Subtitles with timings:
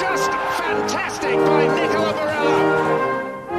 [0.00, 3.50] just fantastic by Nicola Barella.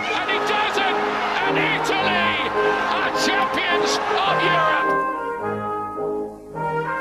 [0.00, 0.96] And he does it!
[1.44, 2.48] And Italy
[2.96, 4.88] are champions of Europe!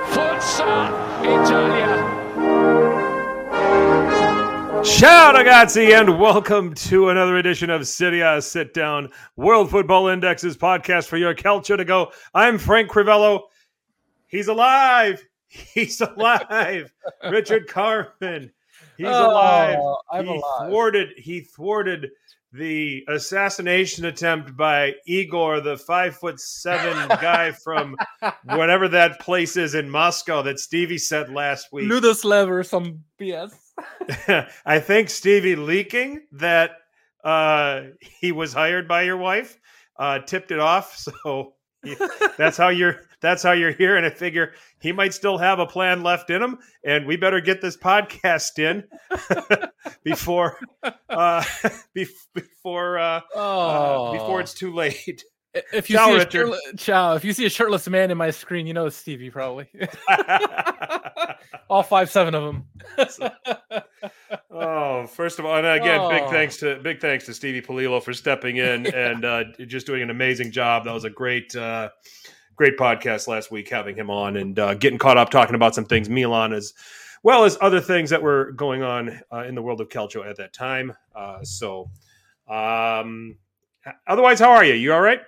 [0.10, 0.76] Forza
[1.24, 1.96] Italia!
[4.84, 9.08] Ciao ragazzi, and welcome to another edition of Serie Sit Down,
[9.38, 12.12] World Football Index's podcast for your culture to go.
[12.34, 13.44] I'm Frank Crivello.
[14.28, 15.26] He's alive.
[15.50, 16.94] He's alive.
[17.30, 18.52] Richard Carmen.
[18.98, 19.80] He's Oh, alive.
[20.12, 20.70] I'm he alive.
[20.70, 21.10] thwarted.
[21.18, 22.10] He thwarted
[22.52, 27.96] the assassination attempt by Igor, the five foot seven guy from
[28.44, 31.90] whatever that place is in Moscow that Stevie said last week.
[31.90, 33.54] Ludoslav or some BS.
[34.66, 36.72] I think Stevie leaking that
[37.24, 39.58] uh, he was hired by your wife
[39.98, 40.96] uh, tipped it off.
[41.24, 41.54] So
[42.38, 43.02] that's how you're.
[43.22, 43.98] That's how you're here.
[43.98, 47.42] And I figure he might still have a plan left in him, and we better
[47.42, 48.84] get this podcast in
[50.04, 50.58] before
[51.10, 51.44] uh,
[51.94, 55.24] be- before uh, Oh, uh, before it's too late.
[55.74, 56.32] If you Ciao, see a Richard.
[56.32, 57.16] shirtless, ciao.
[57.16, 59.68] If you see a shirtless man in my screen, you know it's Stevie probably.
[61.70, 62.66] All five, seven of them.
[64.52, 66.30] Oh, first of all, and again, big Oh.
[66.32, 70.10] thanks to big thanks to Stevie Palillo for stepping in and uh, just doing an
[70.10, 70.86] amazing job.
[70.86, 71.90] That was a great, uh,
[72.56, 75.86] great podcast last week, having him on and uh, getting caught up talking about some
[75.86, 76.74] things Milan as
[77.24, 80.38] well as other things that were going on uh, in the world of Calcio at
[80.38, 80.94] that time.
[81.16, 81.90] Uh, so,
[82.48, 83.38] um,
[84.08, 84.74] otherwise, how are you?
[84.74, 85.20] You all right?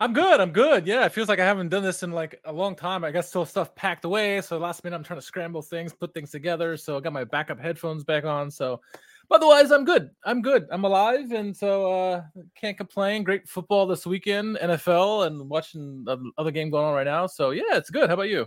[0.00, 0.40] I'm good.
[0.40, 0.86] I'm good.
[0.86, 3.02] Yeah, it feels like I haven't done this in like a long time.
[3.02, 4.40] I got still stuff packed away.
[4.40, 6.76] So last minute, I'm trying to scramble things, put things together.
[6.76, 8.48] So I got my backup headphones back on.
[8.48, 8.80] So
[9.28, 10.10] otherwise, I'm good.
[10.24, 10.68] I'm good.
[10.70, 12.22] I'm alive, and so uh
[12.54, 13.24] can't complain.
[13.24, 17.26] Great football this weekend, NFL, and watching the other game going on right now.
[17.26, 18.08] So yeah, it's good.
[18.08, 18.46] How about you?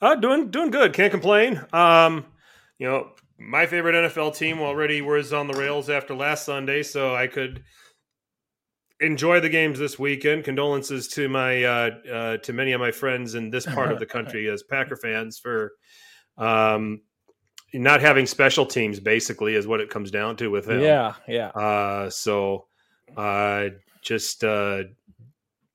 [0.00, 0.92] Uh, doing doing good.
[0.92, 1.60] Can't complain.
[1.72, 2.24] Um,
[2.78, 7.16] you know, my favorite NFL team already was on the rails after last Sunday, so
[7.16, 7.64] I could
[9.04, 10.44] enjoy the games this weekend.
[10.44, 14.06] Condolences to my uh, uh, to many of my friends in this part of the
[14.06, 15.72] country as Packer fans for
[16.38, 17.00] um,
[17.72, 19.00] not having special teams.
[19.00, 20.80] Basically, is what it comes down to with them.
[20.80, 21.48] Yeah, yeah.
[21.48, 22.66] Uh, so
[23.16, 23.68] uh,
[24.02, 24.84] just uh,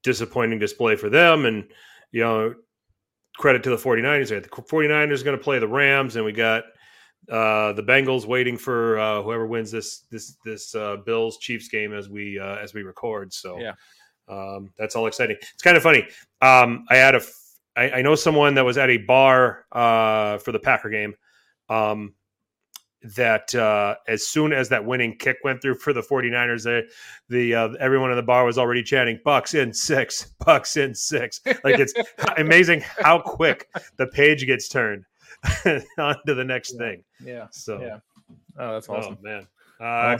[0.04, 1.46] disappointing display for them.
[1.46, 1.66] And,
[2.12, 2.54] you know,
[3.38, 4.30] credit to the 49ers.
[4.30, 4.40] there.
[4.42, 6.64] The 49ers going to play the Rams, and we got
[7.30, 11.94] uh, the Bengals waiting for uh, whoever wins this this this uh, Bills Chiefs game
[11.94, 13.32] as we uh, as we record.
[13.34, 13.74] So Yeah.
[14.28, 15.38] um, that's all exciting.
[15.54, 16.08] It's kind of funny.
[16.42, 17.34] Um, I had a f-
[17.76, 21.14] I, I know someone that was at a bar uh, for the Packer game.
[21.70, 22.14] Um,
[23.16, 26.84] that uh, as soon as that winning kick went through for the 49ers, they,
[27.30, 31.40] the uh, everyone in the bar was already chanting "Bucks in six, Bucks in six.
[31.64, 31.94] Like it's
[32.38, 35.06] amazing how quick the page gets turned
[35.98, 36.80] on to the next Yeah.
[36.80, 37.04] thing.
[37.24, 37.48] Yeah.
[37.52, 38.00] So, Yeah.
[38.58, 39.18] Oh, that's oh awesome.
[39.22, 39.48] man.
[39.82, 40.18] Uh,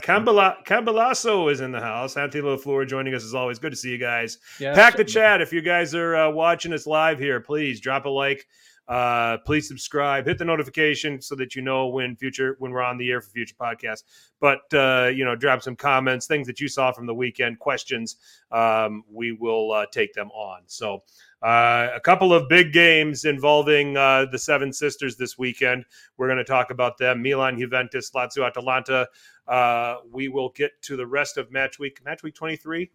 [0.64, 2.16] Cambalasso is in the house.
[2.16, 3.58] Anthony LaFleur joining us as always.
[3.58, 4.38] Good to see you guys.
[4.58, 4.74] Yeah.
[4.74, 7.40] Pack the chat if you guys are uh, watching us live here.
[7.40, 8.46] Please drop a like.
[8.90, 10.26] Uh, please subscribe.
[10.26, 13.30] Hit the notification so that you know when future when we're on the air for
[13.30, 14.02] future podcasts.
[14.40, 18.16] But uh, you know, drop some comments, things that you saw from the weekend, questions.
[18.50, 20.62] Um, we will uh, take them on.
[20.66, 21.04] So.
[21.42, 25.86] Uh, a couple of big games involving uh, the Seven Sisters this weekend.
[26.18, 29.08] We're going to talk about them: Milan, Juventus, Lazio, Atalanta.
[29.48, 32.04] Uh, we will get to the rest of match week.
[32.04, 32.90] Match week twenty three.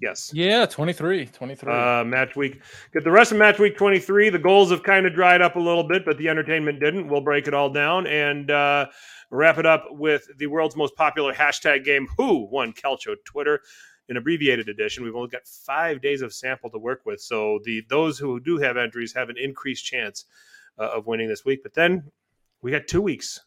[0.00, 0.30] Yes.
[0.32, 1.26] Yeah, 23.
[1.26, 1.72] 23.
[1.72, 2.60] Uh, match week.
[2.92, 4.30] Get the rest of match week 23.
[4.30, 7.08] The goals have kind of dried up a little bit, but the entertainment didn't.
[7.08, 8.86] We'll break it all down and uh,
[9.30, 13.60] wrap it up with the world's most popular hashtag game, Who Won Calcio Twitter.
[14.08, 15.04] An abbreviated edition.
[15.04, 18.56] We've only got five days of sample to work with, so the those who do
[18.56, 20.24] have entries have an increased chance
[20.78, 21.62] uh, of winning this week.
[21.62, 22.10] But then
[22.62, 23.40] we got two weeks.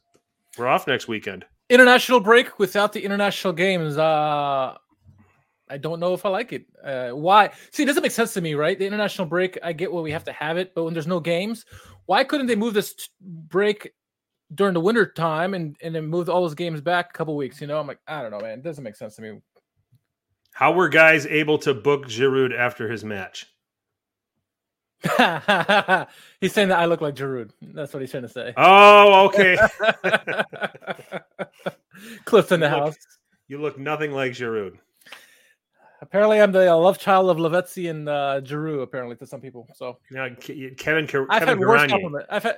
[0.59, 1.45] We're off next weekend.
[1.69, 3.97] international break without the international games.
[3.97, 4.77] Uh
[5.71, 6.65] I don't know if I like it.
[6.83, 7.51] Uh, why?
[7.71, 8.77] See, it doesn't make sense to me, right?
[8.77, 11.21] The international break, I get why we have to have it, but when there's no
[11.21, 11.65] games,
[12.05, 13.93] why couldn't they move this t- break
[14.53, 17.61] during the winter time and and then move all those games back a couple weeks?
[17.61, 18.59] You know, I'm like, I don't know, man.
[18.59, 19.39] It doesn't make sense to me.
[20.51, 23.45] How were guys able to book Giroud after his match?
[26.41, 27.51] he's saying that I look like Giroud.
[27.61, 28.53] That's what he's trying to say.
[28.57, 29.55] Oh, okay.
[32.25, 32.97] Cliff in the Look, house.
[33.47, 34.77] You look nothing like Giroud.
[36.01, 38.81] Apparently, I'm the uh, love child of Lavezzi and uh, Giroud.
[38.81, 39.67] Apparently, to some people.
[39.75, 41.89] So Now, Ke- Kevin I've Kevin had worse Karanye.
[41.89, 42.25] compliment.
[42.29, 42.57] I've had.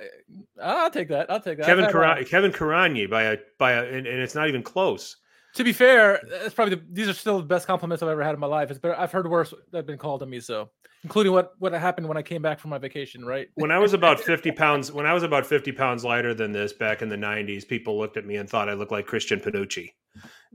[0.62, 1.30] I'll take that.
[1.30, 1.66] I'll take that.
[1.66, 5.16] Kevin I've uh, Kevin Karanye by a by a and, and it's not even close.
[5.56, 8.34] To be fair, it's probably the, these are still the best compliments I've ever had
[8.34, 8.70] in my life.
[8.70, 8.98] It's better.
[8.98, 10.40] I've heard worse that have been called to me.
[10.40, 10.70] So,
[11.04, 13.24] including what what happened when I came back from my vacation.
[13.24, 13.48] Right.
[13.54, 16.72] when I was about 50 pounds, when I was about 50 pounds lighter than this
[16.72, 19.90] back in the 90s, people looked at me and thought I looked like Christian Panucci.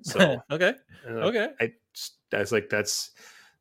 [0.01, 0.73] So, okay.
[1.07, 1.47] uh, Okay.
[1.61, 1.71] I,
[2.31, 3.11] Was like, that's,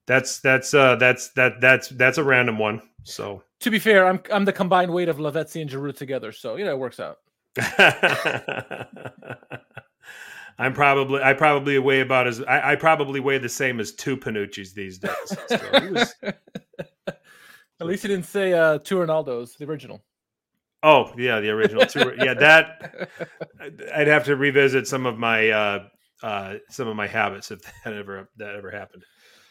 [0.07, 2.83] that's, that's, uh, that's, that, that's, that's a random one.
[3.05, 6.31] So, To be fair, I'm I'm the combined weight of Lavezzi and Giroud together.
[6.33, 7.19] So you know it works out.
[10.61, 14.17] I'm probably, I probably weigh about as, I, I probably weigh the same as two
[14.17, 15.13] Panucci's these days.
[15.47, 15.59] So
[15.93, 16.15] was-
[17.81, 20.03] At least he didn't say uh, two Ronaldos, the original.
[20.83, 22.13] oh yeah, the original two.
[22.19, 23.09] Yeah, that
[23.95, 25.85] I'd have to revisit some of my, uh,
[26.23, 29.05] uh, some of my habits if that ever, that ever happened.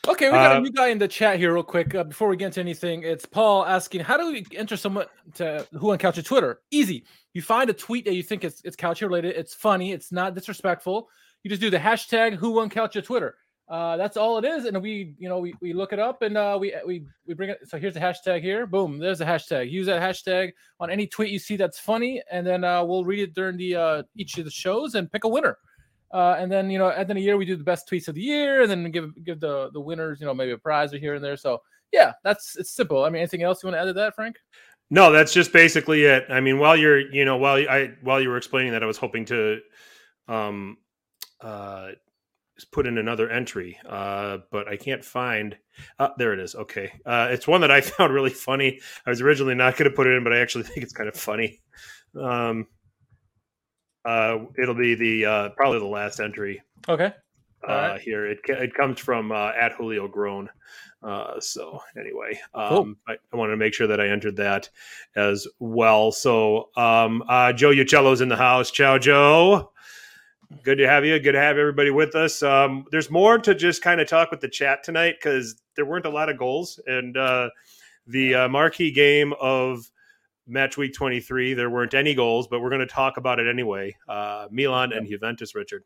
[0.07, 1.93] Okay, we got Uh, a new guy in the chat here, real quick.
[1.93, 5.67] Uh, before we get into anything, it's Paul asking, "How do we enter someone to
[5.73, 6.61] who on Calcio Twitter?
[6.71, 7.03] Easy.
[7.33, 9.35] You find a tweet that you think is it's Calcio related.
[9.35, 9.91] It's funny.
[9.91, 11.09] It's not disrespectful.
[11.43, 13.35] You just do the hashtag Who on Calcio Twitter.
[13.67, 16.37] Uh, that's all it is, and we, you know, we, we look it up and
[16.37, 17.59] uh, we we we bring it.
[17.67, 18.65] So here's the hashtag here.
[18.65, 18.99] Boom.
[18.99, 19.69] There's the hashtag.
[19.69, 23.19] Use that hashtag on any tweet you see that's funny, and then uh, we'll read
[23.19, 25.57] it during the uh, each of the shows and pick a winner.
[26.12, 27.89] Uh, and then you know, at the end of the year, we do the best
[27.89, 30.57] tweets of the year, and then give give the the winners, you know, maybe a
[30.57, 31.38] prize or here and there.
[31.38, 31.62] So
[31.92, 33.04] yeah, that's it's simple.
[33.04, 34.38] I mean, anything else you want to add to that, Frank?
[34.89, 36.25] No, that's just basically it.
[36.30, 38.98] I mean, while you're, you know, while I while you were explaining that, I was
[38.98, 39.59] hoping to,
[40.27, 40.77] um,
[41.42, 41.89] uh,
[42.71, 45.57] put in another entry, uh, but I can't find.
[46.00, 46.56] Uh, there it is.
[46.56, 48.80] Okay, uh, it's one that I found really funny.
[49.06, 51.09] I was originally not going to put it in, but I actually think it's kind
[51.09, 51.62] of funny.
[52.19, 52.68] Um,
[54.07, 57.12] uh, it'll be the uh, probably the last entry Okay.
[57.68, 58.01] uh, right.
[58.01, 58.25] here.
[58.25, 60.50] It it comes from uh, at Julio Grown.
[61.04, 62.94] Uh, so anyway, um, Cool.
[63.07, 64.69] I, I wanted to make sure that I entered that
[65.15, 66.12] as well.
[66.12, 68.71] So um, uh, Joe Uccello's in the house.
[68.71, 69.71] Ciao, Joe.
[70.63, 71.19] Good to have you.
[71.19, 72.42] Good to have everybody with us.
[72.42, 76.06] Um, there's more to just kind of talk with the chat tonight because there weren't
[76.06, 77.50] a lot of goals and uh,
[78.07, 79.92] the uh, marquee game of
[80.47, 83.95] match week 23 there weren't any goals but we're going to talk about it anyway
[84.07, 85.83] uh, milan and juventus richard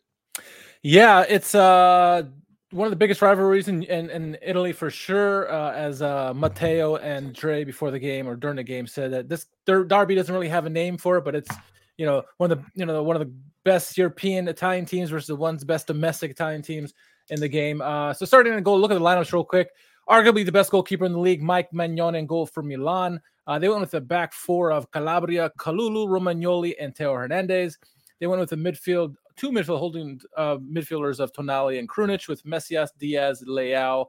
[0.83, 2.23] Yeah, it's uh
[2.71, 5.51] one of the biggest rivalries in, in, in Italy for sure.
[5.51, 9.27] Uh, as uh, Matteo and Dre before the game or during the game said that
[9.27, 11.53] this der- derby doesn't really have a name for it, but it's
[11.97, 15.27] you know one of the you know one of the best European Italian teams versus
[15.27, 16.93] the one's best domestic Italian teams
[17.29, 17.81] in the game.
[17.81, 19.69] Uh, so starting to go look at the lineups real quick.
[20.09, 23.21] Arguably the best goalkeeper in the league, Mike Maignan, in goal for Milan.
[23.47, 27.77] Uh, they went with the back four of Calabria, Kalulu, Romagnoli, and Theo Hernandez.
[28.19, 32.45] They went with the midfield, two midfield holding uh, midfielders of Tonali and Krunic with
[32.45, 34.05] Messias, Diaz, Leao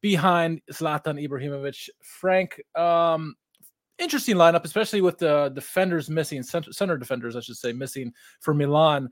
[0.00, 1.88] behind Zlatan Ibrahimovic.
[2.02, 3.34] Frank, um,
[3.98, 8.54] interesting lineup, especially with the defenders missing, center, center defenders, I should say, missing for
[8.54, 9.10] Milan.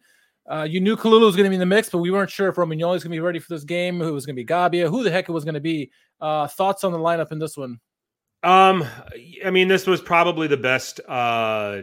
[0.50, 2.48] Uh, you knew Kalulu was going to be in the mix, but we weren't sure
[2.48, 4.46] if Romagnoli was going to be ready for this game, who was going to be
[4.46, 5.90] Gabbia, who the heck it was going to be.
[6.20, 7.78] Uh, thoughts on the lineup in this one?
[8.42, 8.84] Um,
[9.44, 11.82] I mean, this was probably the best uh,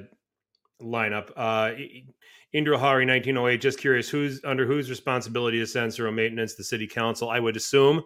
[0.82, 1.32] lineup.
[1.36, 1.72] Uh,
[2.54, 3.62] Indra Hari, 1908.
[3.62, 5.74] Just curious, who's under whose responsibility is
[6.08, 6.56] and maintenance?
[6.56, 8.04] The city council, I would assume,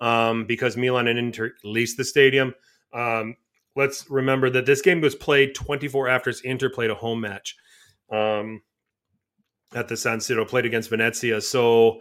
[0.00, 2.54] um, because Milan and Inter leased the stadium.
[2.94, 3.36] Um,
[3.76, 7.56] let's remember that this game was played 24 after Inter played a home match
[8.10, 8.62] um,
[9.74, 11.40] at the San Siro, played against Venezia.
[11.40, 12.00] So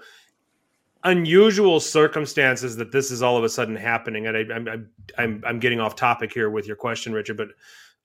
[1.04, 4.27] unusual circumstances that this is all of a sudden happening.
[4.27, 7.50] And I, I'm, I'm, I'm, getting off topic here with your question, Richard, but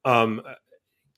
[0.05, 0.41] um,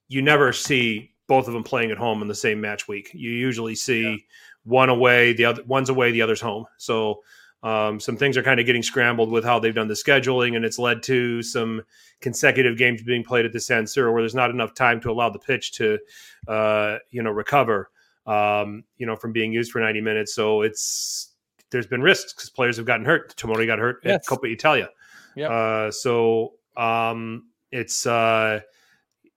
[0.09, 3.11] you never see both of them playing at home in the same match week.
[3.13, 4.17] You usually see Yeah.
[4.65, 6.67] one away, the other one's away, the other's home.
[6.79, 7.23] So
[7.63, 10.65] um, some things are kind of getting scrambled with how they've done the scheduling, and
[10.65, 11.83] it's led to some
[12.21, 15.31] consecutive games being played at the San Siro where there's not enough time to allow
[15.31, 15.99] the pitch to,
[16.47, 17.91] uh, you know, recover,
[18.27, 20.35] um, you know, from being used for 90 minutes.
[20.35, 21.33] So it's
[21.77, 23.37] there's been risks because players have gotten hurt.
[23.37, 24.15] Tomori got hurt Yes.
[24.15, 24.89] at Coppa Italia.
[25.37, 25.51] Yep.
[25.51, 28.61] Uh, so um, it's uh,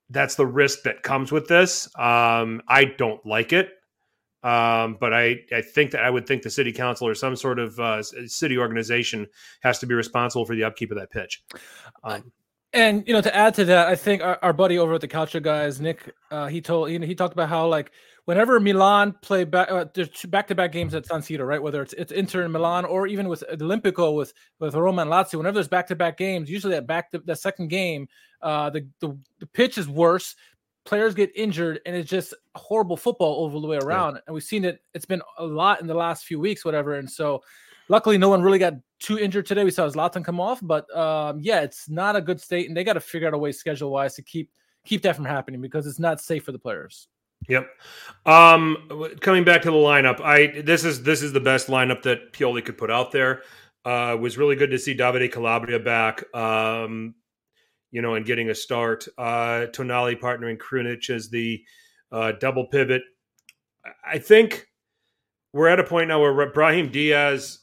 [0.10, 1.88] that's the risk that comes with this.
[1.98, 3.69] Um, I don't like it,
[4.43, 7.60] um, but I I think that I would think the city council or some sort
[7.60, 9.27] of uh, city organization
[9.62, 11.43] has to be responsible for the upkeep of that pitch.
[12.03, 12.31] Um,
[12.72, 15.08] And you know, to add to that, I think our, our buddy over at the
[15.08, 17.91] Calcio guys, Nick, uh, he told you know, he talked about how like
[18.29, 21.62] whenever Milan play back, uh, there's back to back games at San Siro, right?
[21.62, 25.09] Whether it's it's Inter and Milan, or even with the Olimpico with with Roma and
[25.09, 28.07] Lazio, whenever there's back to back games, usually that back to the second game,
[28.43, 30.36] uh, the, the the pitch is worse.
[30.86, 34.19] Players get injured, and it's just horrible football all the way around.
[34.27, 36.93] And we've seen it; it's been a lot in the last few weeks, whatever.
[36.93, 37.41] And so,
[37.88, 39.63] luckily, no one really got too injured today.
[39.63, 42.83] We saw Zlatan come off, but um, yeah, it's not a good state, and they
[42.83, 44.51] got to figure out a way schedule wise to keep
[44.86, 47.07] keep that from happening because it's not safe for the players.
[47.48, 47.67] Yep.
[48.25, 52.34] Um, coming back to the lineup, I this is this is the best lineup that
[52.34, 53.41] Pioli could put out there.
[53.86, 56.24] Uh, was really good to see Davide Calabria back.
[56.36, 57.15] Um,
[57.91, 59.08] you know, and getting a start.
[59.17, 61.63] Uh, Tonali partnering Krunic as the
[62.12, 63.01] uh, double pivot.
[64.05, 64.67] I think
[65.53, 67.60] we're at a point now where Brahim Diaz.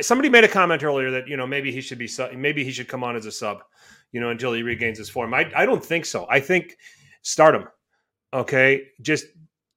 [0.00, 2.88] Somebody made a comment earlier that you know maybe he should be maybe he should
[2.88, 3.62] come on as a sub,
[4.12, 5.34] you know, until he regains his form.
[5.34, 6.26] I I don't think so.
[6.30, 6.76] I think
[7.22, 7.66] start him.
[8.32, 9.26] Okay, just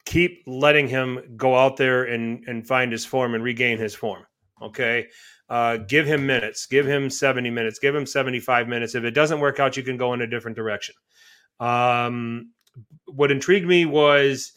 [0.05, 4.25] keep letting him go out there and and find his form and regain his form.
[4.61, 5.07] Okay,
[5.49, 8.95] uh, give him minutes, give him seventy minutes, give him seventy five minutes.
[8.95, 10.95] If it doesn't work out, you can go in a different direction.
[11.59, 12.51] Um,
[13.05, 14.51] what intrigued me was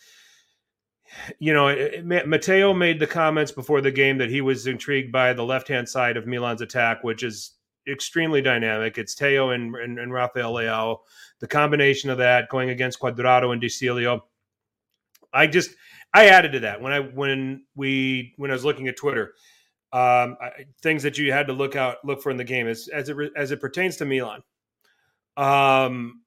[1.39, 5.45] you know, Matteo made the comments before the game that he was intrigued by the
[5.45, 7.53] left hand side of Milan's attack, which is
[7.89, 8.99] extremely dynamic.
[8.99, 10.99] It's Theo and, and, and Rafael Leao.
[11.41, 14.23] The combination of that going against Cuadrado and De Sciglio.
[15.33, 15.71] I just
[16.13, 19.35] I added to that when I when we when I was looking at Twitter.
[19.93, 22.89] Um, I, things that you had to look out look for in the game as
[22.89, 24.43] as it as it pertains to Milan.
[25.37, 26.23] Um,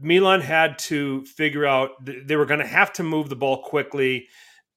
[0.00, 4.28] Milan had to figure out they were going to have to move the ball quickly.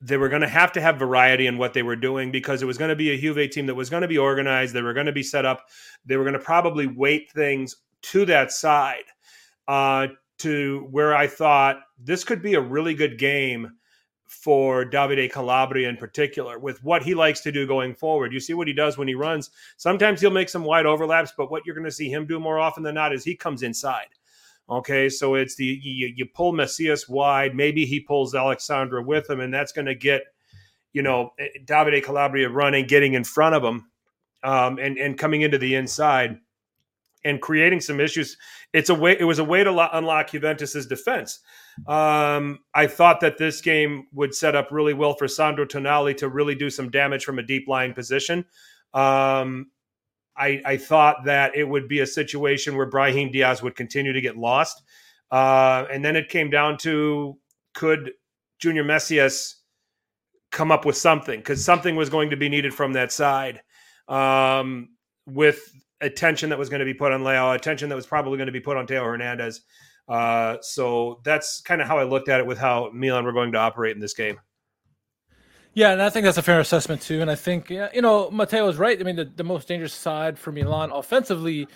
[0.02, 2.66] They were going to have to have variety in what they were doing because it
[2.66, 4.74] was going to be a Juve team that was going to be organized.
[4.74, 5.68] They were going to be set up.
[6.06, 9.04] They were going to probably weight things to that side
[9.68, 10.08] uh,
[10.40, 13.72] to where I thought this could be a really good game
[14.26, 18.32] for Davide Calabria in particular with what he likes to do going forward.
[18.32, 19.50] You see what he does when he runs.
[19.78, 22.60] Sometimes he'll make some wide overlaps, but what you're going to see him do more
[22.60, 24.08] often than not is he comes inside.
[24.70, 27.56] Okay, so it's the you, you pull Messias wide.
[27.56, 30.22] Maybe he pulls Alex Sandro with him, and that's going to get
[30.94, 33.90] you know eh, Davide Calabria running, getting in front of him,
[34.44, 36.38] um, and and coming into the inside
[37.26, 38.38] and creating some issues.
[38.72, 39.18] It's a way.
[39.20, 41.40] It was a way to lo- unlock Juventus's defense.
[41.88, 46.30] Um, I thought that this game would set up really well for Sandro Tonali to
[46.30, 48.46] really do some damage from a deep lying position.
[48.94, 49.72] Um,
[50.40, 54.22] I, I thought that it would be a situation where Brahim Diaz would continue to
[54.22, 54.82] get lost.
[55.30, 57.38] Uh, and then it came down to
[57.76, 58.14] could
[58.60, 59.58] Junior Messias
[60.52, 63.62] come up with something because something was going to be needed from that side
[64.08, 64.90] um,
[65.28, 68.48] with attention that was going to be put on Leao, attention that was probably going
[68.48, 69.62] to be put on Theo Hernandez.
[70.08, 73.52] Uh, so that's kind of how I looked at it with how Milan were going
[73.52, 74.40] to operate in this game.
[75.80, 77.22] Yeah, and I think that's a fair assessment too.
[77.22, 79.00] And I think you know Matteo is right.
[79.00, 81.68] I mean, the, the most dangerous side for Milan offensively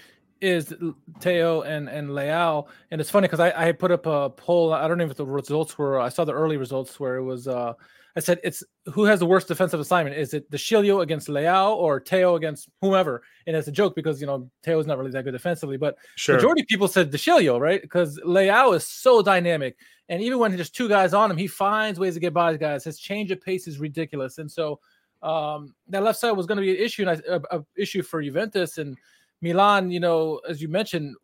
[0.41, 0.74] is
[1.22, 2.67] Theo and and Leao.
[2.91, 4.74] And it's funny because I, I put up a poll.
[4.74, 6.00] I don't know if the results were.
[6.01, 7.48] I saw the early results where it was.
[7.48, 7.75] uh
[8.15, 10.17] I said it's who has the worst defensive assignment?
[10.17, 13.24] Is it De Sciglio against Leao or Theo against whomever?
[13.48, 16.36] And it's a joke because you know Theo's not really that good defensively, but sure.
[16.36, 17.82] majority of people said De Sciglio, right?
[17.82, 19.77] Because Leao is so dynamic,
[20.10, 22.84] and even when there's two guys on him, he finds ways to get by guys.
[22.84, 24.79] His change of pace is ridiculous, and so
[25.24, 28.77] um, that left side was going to be an issue, a, a issue for Juventus
[28.77, 28.96] and
[29.41, 29.89] Milan.
[29.89, 31.15] You know, as you mentioned,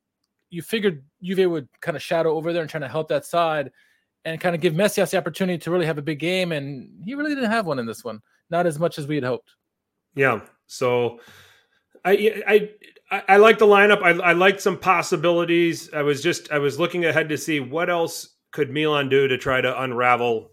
[0.49, 3.71] you figured Juve would kind of shadow over there and trying to help that side
[4.25, 6.51] and kind of give Messias the opportunity to really have a big game.
[6.51, 9.23] And he really didn't have one in this one, not as much as we had
[9.23, 9.49] hoped.
[10.15, 10.41] Yeah.
[10.67, 11.19] So
[12.05, 12.69] I
[13.11, 14.03] I I like the lineup.
[14.03, 15.91] I I liked some possibilities.
[15.93, 19.37] I was just I was looking ahead to see what else could Milan do to
[19.37, 20.51] try to unravel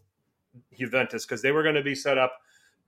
[0.78, 2.32] Juventus because they were going to be set up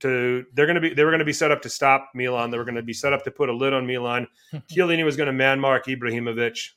[0.01, 2.51] to they're going to be they were going to be set up to stop Milan.
[2.51, 4.27] They were going to be set up to put a lid on Milan.
[4.71, 6.71] Chiellini was going to man mark Ibrahimovic,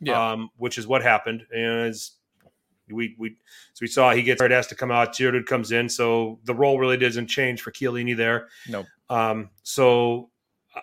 [0.00, 0.32] yeah.
[0.32, 1.46] um, which is what happened.
[1.52, 2.12] And as
[2.90, 3.36] we we
[3.72, 5.14] so we saw he gets has to come out.
[5.14, 8.48] Giroud comes in, so the role really doesn't change for Chiellini there.
[8.68, 8.80] No.
[8.80, 8.86] Nope.
[9.10, 10.30] Um, so
[10.76, 10.80] uh,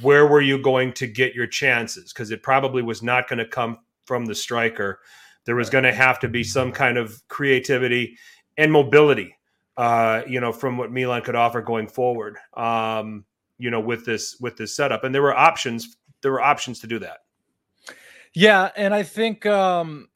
[0.00, 2.12] where were you going to get your chances?
[2.12, 5.00] Because it probably was not going to come from the striker.
[5.44, 8.16] There was going to have to be some kind of creativity
[8.56, 9.36] and mobility,
[9.76, 12.36] uh, you know, from what Milan could offer going forward.
[12.54, 13.24] Um,
[13.58, 15.96] you know, with this with this setup, and there were options.
[16.20, 17.18] There were options to do that.
[18.34, 20.08] Yeah, and I think um,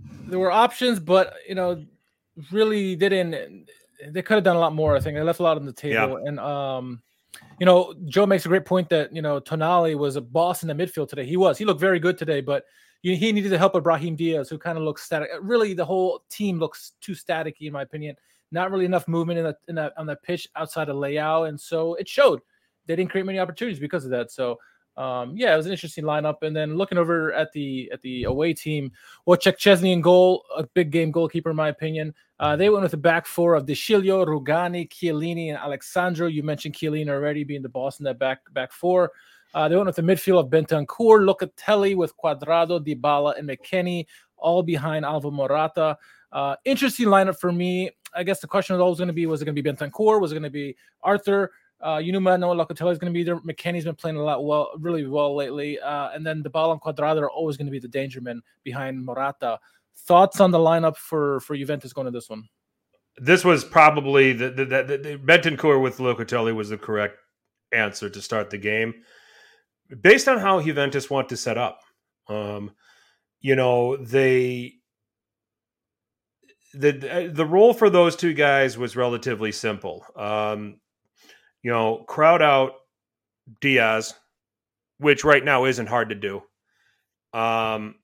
[0.00, 1.84] there were options, but you know,
[2.52, 3.68] really didn't.
[4.08, 4.96] They could have done a lot more.
[4.96, 6.28] I think they left a lot on the table, yeah.
[6.28, 7.02] and um,
[7.58, 10.68] you know, Joe makes a great point that you know Tonali was a boss in
[10.68, 11.26] the midfield today.
[11.26, 11.58] He was.
[11.58, 12.64] He looked very good today, but
[13.02, 15.30] you, he needed the help of Brahim Diaz, who kind of looks static.
[15.40, 18.16] Really, the whole team looks too staticky, in my opinion.
[18.50, 21.60] Not really enough movement in the, in that on the pitch outside of Leao, and
[21.60, 22.40] so it showed.
[22.86, 24.30] They didn't create many opportunities because of that.
[24.30, 24.58] So
[24.98, 26.42] um, yeah, it was an interesting lineup.
[26.42, 28.90] And then looking over at the at the away team,
[29.24, 32.12] well, Wojciech Szczesny in goal, a big game goalkeeper in my opinion.
[32.40, 36.26] Uh, they went with the back four of De Sciglio, Rugani, Chiellini, and Alex Sandro.
[36.26, 39.12] You mentioned Chiellini already being the boss in that back back four.
[39.54, 44.04] Uh, they went with the midfield of Bentancur, Locatelli with Cuadrado, Dybala, and McKennie,
[44.36, 45.96] all behind Alvaro Morata.
[46.32, 47.90] Uh, interesting lineup for me.
[48.14, 50.20] I guess the question was always going to be: Was it going to be Bentancur?
[50.20, 51.52] Was it going to be Arthur?
[51.84, 53.38] Uh, you know, Manuel Locatelli is going to be there.
[53.40, 55.78] McKennie's been playing a lot well, really well lately.
[55.78, 59.04] Uh, and then Dybala and Cuadrado are always going to be the danger men behind
[59.04, 59.60] Morata.
[59.96, 62.48] Thoughts on the lineup for for Juventus going to this one?
[63.16, 67.18] This was probably the the, the, the Bentancur with Locatelli was the correct
[67.72, 68.94] answer to start the game,
[70.00, 71.82] based on how Juventus want to set up.
[72.28, 72.72] Um,
[73.40, 74.74] you know they
[76.74, 80.04] the the role for those two guys was relatively simple.
[80.16, 80.80] Um,
[81.62, 82.72] you know, crowd out
[83.60, 84.14] Diaz,
[84.98, 86.42] which right now isn't hard to do.
[87.32, 87.96] Um,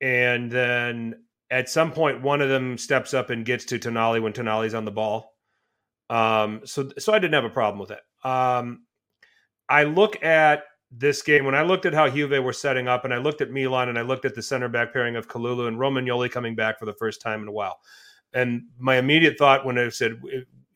[0.00, 4.32] and then at some point, one of them steps up and gets to Tonali when
[4.32, 5.34] Tonali's on the ball.
[6.10, 8.00] Um, so, so I didn't have a problem with it.
[8.24, 8.84] Um,
[9.68, 13.12] I look at this game when I looked at how Juve were setting up, and
[13.12, 15.78] I looked at Milan, and I looked at the center back pairing of Kalulu and
[15.78, 17.78] Romagnoli coming back for the first time in a while.
[18.32, 20.20] And my immediate thought when I said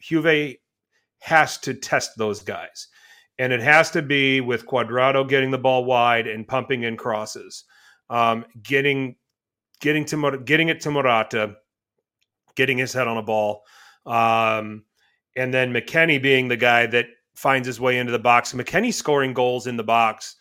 [0.01, 0.57] Juve
[1.21, 2.89] has to test those guys.
[3.39, 7.65] And it has to be with Cuadrado getting the ball wide and pumping in crosses,
[8.11, 9.17] um, getting
[9.81, 11.57] getting to getting it to Morata,
[12.55, 13.63] getting his head on a ball,
[14.05, 14.85] um,
[15.37, 18.53] and then McKennie being the guy that finds his way into the box.
[18.53, 20.37] McKennie scoring goals in the box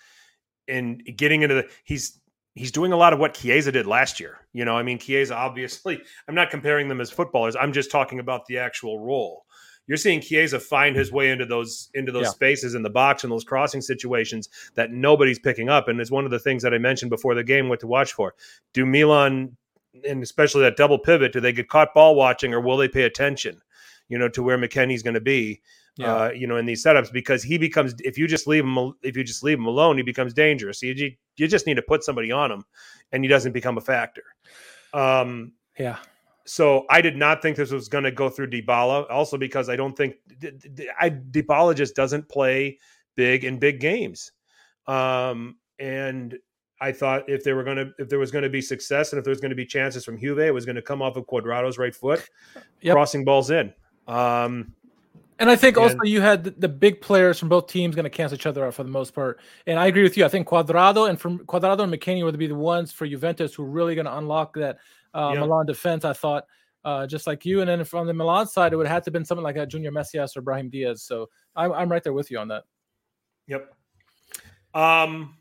[0.67, 2.19] and getting into the he's
[2.55, 4.39] he's doing a lot of what Chiesa did last year.
[4.51, 7.55] You know, I mean Chiesa obviously I'm not comparing them as footballers.
[7.55, 9.45] I'm just talking about the actual role
[9.89, 12.29] you're seeing Chiesa find his way into those into those yeah.
[12.29, 15.87] spaces in the box and those crossing situations that nobody's picking up.
[15.87, 18.13] And it's one of the things that I mentioned before the game what to watch
[18.13, 18.35] for.
[18.73, 19.57] Do Milan
[20.07, 23.01] and especially that double pivot, do they get caught ball watching or will they pay
[23.01, 23.59] attention,
[24.09, 25.59] you know, to where McKennie's going to be?
[25.97, 26.15] Yeah.
[26.15, 29.17] Uh, you know, in these setups, because he becomes if you just leave him if
[29.17, 30.83] you just leave him alone, he becomes dangerous.
[30.83, 30.93] You
[31.35, 32.63] you just need to put somebody on him,
[33.11, 34.23] and he doesn't become a factor.
[34.93, 35.97] Um, yeah,
[36.45, 39.09] so I did not think this was going to go through Dybala.
[39.09, 40.15] Also because I don't think
[40.99, 42.79] I Dybala just doesn't play
[43.15, 44.31] big in big games.
[44.87, 46.37] Um, and
[46.81, 49.19] I thought if there were going to if there was going to be success and
[49.19, 51.17] if there was going to be chances from Juve, it was going to come off
[51.17, 52.27] of Cuadrado's right foot,
[52.81, 52.93] yep.
[52.93, 53.73] crossing balls in.
[54.07, 54.73] Um,
[55.39, 58.09] and I think and, also you had the, big players from both teams going to
[58.09, 59.39] cancel each other out for the most part.
[59.67, 60.25] And I agree with you.
[60.25, 63.63] I think Cuadrado and from Cuadrado and McKennie would be the ones for Juventus who
[63.63, 64.79] are really going to unlock that
[65.13, 65.41] uh, yep.
[65.41, 66.05] Milan defense.
[66.05, 66.45] I thought,
[66.83, 67.61] uh, just like you.
[67.61, 69.65] And then from the Milan side, it would have to have been something like a
[69.65, 71.03] Junior Messias or Brahim Diaz.
[71.03, 72.63] So I'm, I'm right there with you on that.
[73.47, 73.73] Yep.
[74.73, 75.35] Um,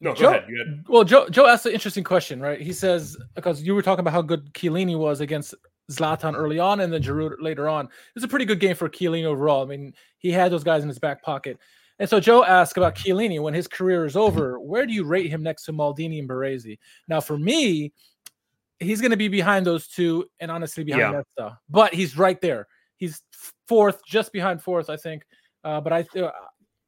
[0.00, 0.84] no, Joe, go ahead.
[0.88, 2.60] Well, Joe, Joe asked an interesting question, right?
[2.60, 5.54] He says because you were talking about how good Chiellini was against
[5.90, 7.88] Zlatan early on, and then Giroud later on.
[8.16, 9.62] It's a pretty good game for Chiellini overall.
[9.62, 11.58] I mean, he had those guys in his back pocket.
[11.98, 14.58] And so Joe asked about Chiellini when his career is over.
[14.58, 16.78] Where do you rate him next to Maldini and Baresi?
[17.08, 17.92] Now, for me,
[18.80, 21.22] he's going to be behind those two, and honestly behind yeah.
[21.38, 21.58] Nesta.
[21.68, 22.66] But he's right there.
[22.96, 23.22] He's
[23.68, 25.22] fourth, just behind fourth, I think.
[25.62, 26.30] Uh, but I uh,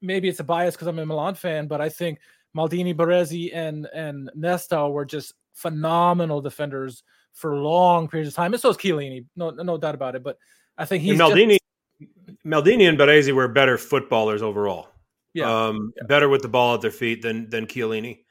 [0.00, 2.18] maybe it's a bias because I'm a Milan fan, but I think
[2.57, 7.02] Maldini, Baresi, and and Nesta were just phenomenal defenders
[7.35, 8.52] for long periods of time.
[8.52, 10.22] And so is Chiellini, no no doubt about it.
[10.22, 10.38] But
[10.76, 11.59] I think he's and Maldini.
[12.00, 12.42] Just...
[12.44, 14.88] Maldini and Baresi were better footballers overall.
[15.35, 15.66] Yeah.
[15.66, 16.07] Um, yeah.
[16.07, 18.21] better with the ball at their feet than than Chiellini.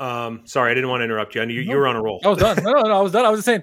[0.00, 1.42] Um, sorry, I didn't want to interrupt you.
[1.42, 2.20] I knew you, no, you were on a roll.
[2.24, 2.62] I was done.
[2.62, 3.24] No, no, no, I was done.
[3.24, 3.62] I was just saying,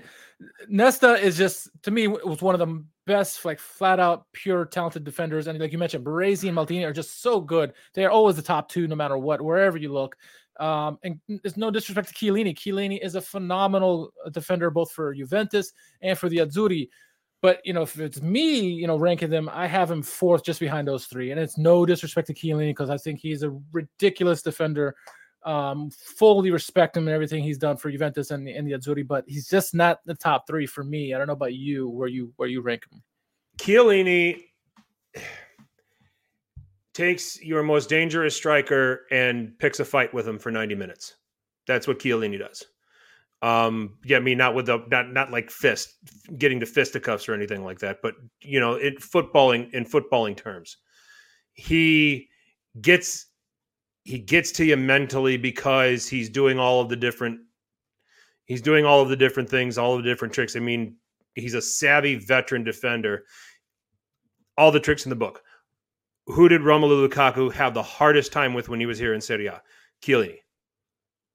[0.68, 5.04] Nesta is just to me was one of the best, like flat out pure talented
[5.04, 5.48] defenders.
[5.48, 7.74] And like you mentioned, Baresi and Maldini are just so good.
[7.94, 10.18] They are always the top two, no matter what, wherever you look.
[10.60, 12.56] Um, and there's no disrespect to Chiellini.
[12.56, 16.90] Chiellini is a phenomenal defender, both for Juventus and for the Azzurri.
[17.42, 20.60] But you know, if it's me, you know, ranking them, I have him fourth, just
[20.60, 21.32] behind those three.
[21.32, 24.96] And it's no disrespect to Chiellini because I think he's a ridiculous defender
[25.46, 29.24] um, fully respect him and everything he's done for Juventus and, and the Azzurri, but
[29.28, 31.14] he's just not the top three for me.
[31.14, 33.02] I don't know about you, where you where you rank him.
[33.58, 34.42] Chiellini
[36.94, 41.16] takes your most dangerous striker and picks a fight with him for 90 minutes.
[41.68, 42.64] That's what Chiellini does.
[43.42, 45.94] Um, yeah, I mean, not with the not not like fist
[46.38, 50.78] getting to fisticuffs or anything like that, but you know, in footballing in footballing terms,
[51.54, 52.30] he
[52.82, 53.28] gets
[54.06, 57.40] he gets to you mentally because he's doing all of the different
[58.46, 60.56] he's doing all of the different things, all of the different tricks.
[60.56, 60.96] I mean,
[61.34, 63.26] he's a savvy veteran defender.
[64.58, 65.42] All the tricks in the book.
[66.28, 69.48] Who did Romelu Lukaku have the hardest time with when he was here in Serie
[69.48, 69.62] A?
[70.02, 70.38] Chiellini.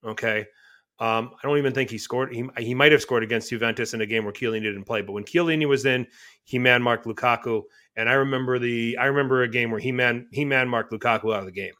[0.04, 0.46] Okay.
[1.00, 2.32] Um, I don't even think he scored.
[2.32, 5.12] He, he might have scored against Juventus in a game where Chiellini didn't play, but
[5.12, 6.06] when Chiellini was in,
[6.44, 7.62] he man marked Lukaku.
[7.96, 11.34] And I remember the I remember a game where he man he man marked Lukaku
[11.34, 11.72] out of the game,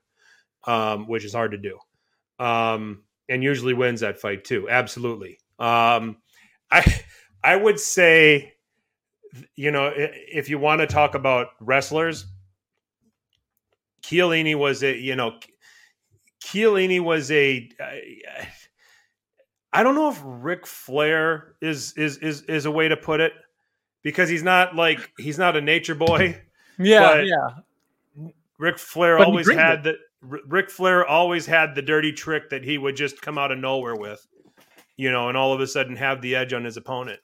[0.67, 1.79] um, which is hard to do,
[2.39, 4.69] um, and usually wins that fight too.
[4.69, 5.39] Absolutely.
[5.59, 6.17] Um,
[6.71, 7.03] I
[7.43, 8.55] I would say,
[9.57, 12.27] you know, if you want to talk about wrestlers,
[14.03, 15.39] Chiellini was a you know,
[16.45, 17.69] Chiellini was a.
[19.73, 23.33] I don't know if Ric Flair is is is is a way to put it
[24.03, 26.41] because he's not like he's not a nature boy.
[26.83, 28.31] Yeah, yeah.
[28.57, 29.83] Ric Flair but always had it.
[29.83, 33.59] the Ric Flair always had the dirty trick that he would just come out of
[33.59, 34.27] nowhere with,
[34.97, 37.21] you know, and all of a sudden have the edge on his opponent.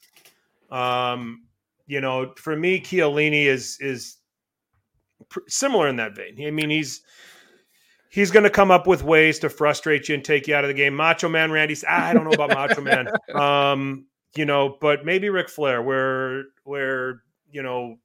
[0.70, 1.44] Um,
[1.86, 4.16] you know, for me, Chiellini is is
[5.28, 6.36] pr- similar in that vein.
[6.46, 7.02] I mean, he's
[8.08, 10.68] he's going to come up with ways to frustrate you and take you out of
[10.68, 10.94] the game.
[10.94, 15.48] Macho Man Randy, I don't know about Macho Man, um, you know, but maybe Ric
[15.48, 17.96] Flair, where where you know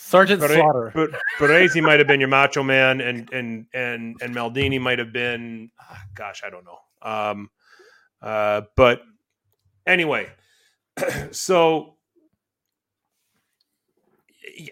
[0.00, 4.34] Sergeant Bere- Slaughter, but Baresi might have been your Macho Man, and and and and
[4.34, 6.78] Maldini might have been, ah, gosh, I don't know.
[7.02, 7.50] Um,
[8.22, 9.02] uh, but
[9.86, 10.28] anyway,
[11.32, 11.96] so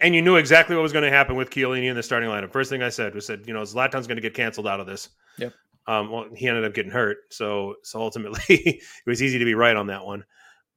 [0.00, 2.52] and you knew exactly what was going to happen with Chiellini in the starting lineup.
[2.52, 4.86] First thing I said was said, you know, Zlatan's going to get canceled out of
[4.86, 5.10] this.
[5.38, 5.52] Yep.
[5.86, 9.54] Um, well, he ended up getting hurt, so so ultimately it was easy to be
[9.54, 10.24] right on that one.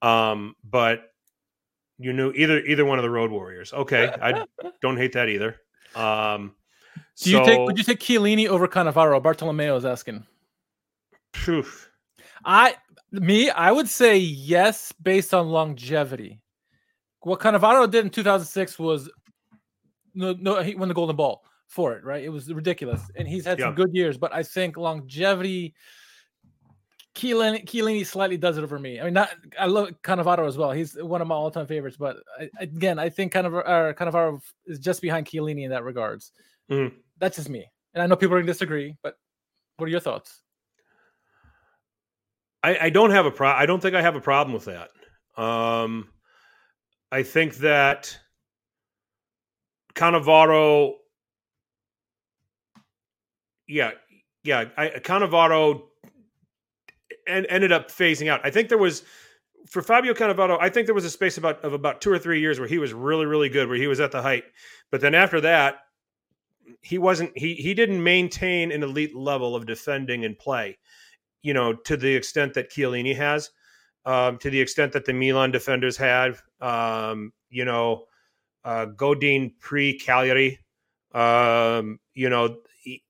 [0.01, 1.11] Um, but
[1.99, 3.73] you knew either either one of the Road Warriors.
[3.73, 4.45] Okay, I
[4.81, 5.57] don't hate that either.
[5.95, 6.55] Um,
[7.21, 7.59] Do you take?
[7.59, 9.21] Would you take Chiellini over Cannavaro?
[9.21, 10.25] Bartolomeo is asking.
[11.33, 11.65] Phew.
[12.45, 12.75] I
[13.11, 16.41] me, I would say yes based on longevity
[17.21, 19.09] what Cannavaro did in 2006 was
[20.13, 22.23] no, no, he won the Golden Ball for it, right?
[22.23, 23.65] It was ridiculous, and he's had yeah.
[23.65, 25.75] some good years, but I think longevity.
[27.15, 28.99] Chiellini, Chiellini slightly does it over me.
[28.99, 30.71] I mean, not I love Cannavaro as well.
[30.71, 34.79] He's one of my all-time favorites, but I, again, I think Cannavaro, uh, Cannavaro is
[34.79, 36.31] just behind Chiellini in that regards.
[36.71, 36.93] Mm.
[37.17, 39.15] That's just me, and I know people are going to disagree, but
[39.77, 40.41] what are your thoughts?
[42.63, 43.49] I, I don't have a pro.
[43.49, 44.89] I don't think I have a problem with that.
[45.41, 46.09] Um,
[47.11, 48.17] I think that
[49.95, 50.93] Cannavaro,
[53.67, 53.91] yeah,
[54.43, 55.88] yeah, I, Cannavaro
[57.29, 58.41] and ended up phasing out.
[58.43, 59.03] I think there was
[59.67, 60.57] for Fabio Cannavaro.
[60.59, 62.77] I think there was a space about of about two or three years where he
[62.79, 64.43] was really, really good, where he was at the height.
[64.91, 65.75] But then after that,
[66.81, 67.31] he wasn't.
[67.35, 70.77] He he didn't maintain an elite level of defending and play.
[71.41, 73.51] You know, to the extent that Chiellini has
[74.05, 76.37] um, to the extent that the Milan defenders had.
[76.61, 78.05] Um, you know,
[78.63, 80.59] uh, Godin pre Cagliari.
[81.13, 83.03] Um, you know, he,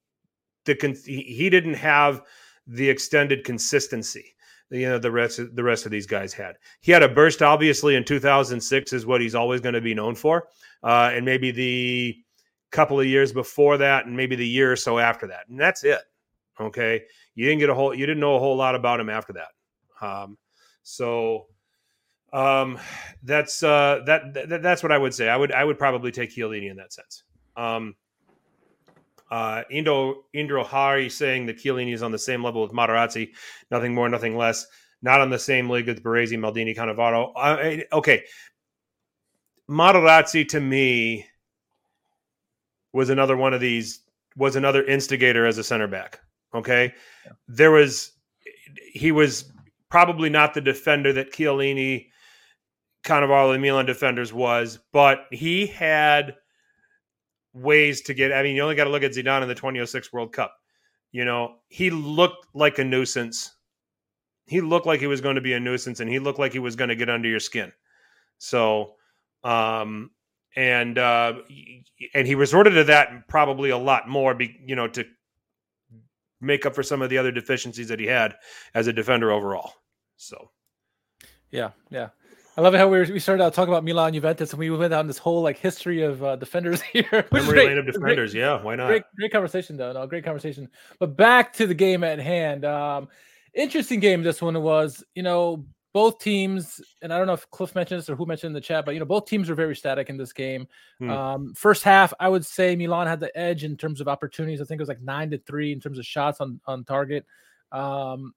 [0.66, 2.22] the he didn't have
[2.70, 4.36] the extended consistency.
[4.72, 6.56] You know, the rest of, the rest of these guys had.
[6.82, 10.14] He had a burst, obviously, in 2006 is what he's always going to be known
[10.14, 10.48] for,
[10.84, 12.16] uh, and maybe the
[12.72, 15.84] couple of years before that, and maybe the year or so after that, and that's
[15.84, 16.02] it.
[16.62, 17.04] Okay,
[17.34, 20.06] you didn't get a whole, you didn't know a whole lot about him after that.
[20.06, 20.38] Um,
[20.84, 21.48] so
[22.32, 22.78] um,
[23.24, 25.30] that's uh, that, that, that's what I would say.
[25.30, 27.24] I would I would probably take Chiellini in that sense.
[27.58, 27.96] Um,
[29.32, 33.30] uh, Indo Indro Hari saying that Chiellini is on the same level with Materazzi,
[33.72, 34.66] nothing more, nothing less.
[35.02, 37.32] Not on the same league with Baresi, Maldini, Cannavaro.
[37.34, 38.24] Uh, okay,
[39.70, 41.26] Materazzi to me
[42.92, 44.02] was another one of these
[44.36, 46.20] was another instigator as a center back.
[46.54, 46.94] Okay,
[47.26, 47.32] yeah.
[47.48, 48.12] there was
[48.92, 49.52] he was
[49.90, 52.08] probably not the defender that Chiellini,
[53.04, 56.36] Cannavaro, the Milan defenders was, but he had
[57.54, 58.32] ways to get.
[58.32, 60.56] I mean, you only got to look at Zidane in the 2006 World Cup.
[61.12, 63.56] You know, he looked like a nuisance.
[64.46, 66.60] He looked like he was going to be a nuisance, and he looked like he
[66.60, 67.72] was going to get under your skin.
[68.38, 68.94] So,
[69.44, 70.12] um,
[70.56, 71.34] and uh,
[72.14, 75.06] and he resorted to that probably a lot more, be, you know, to
[76.42, 78.36] make up for some of the other deficiencies that he had
[78.74, 79.74] as a defender overall.
[80.18, 80.52] So,
[81.52, 82.10] yeah, yeah.
[82.60, 84.70] I love it how we, were, we started out talking about Milan Juventus and we
[84.70, 87.26] went down this whole like history of uh, defenders here.
[87.32, 88.62] Memory lane of defenders, great, yeah.
[88.62, 88.88] Why not?
[88.88, 89.94] Great, great conversation though.
[89.94, 90.68] No, great conversation.
[91.00, 92.66] But back to the game at hand.
[92.66, 93.08] Um,
[93.54, 95.02] interesting game this one was.
[95.16, 98.50] You know, both teams, and I don't know if Cliff mentioned this or who mentioned
[98.50, 100.68] in the chat, but you know, both teams were very static in this game.
[100.98, 101.10] Hmm.
[101.10, 104.60] Um, first half, I would say Milan had the edge in terms of opportunities.
[104.60, 107.26] I think it was like nine to three in terms of shots on on target.
[107.72, 108.34] Um,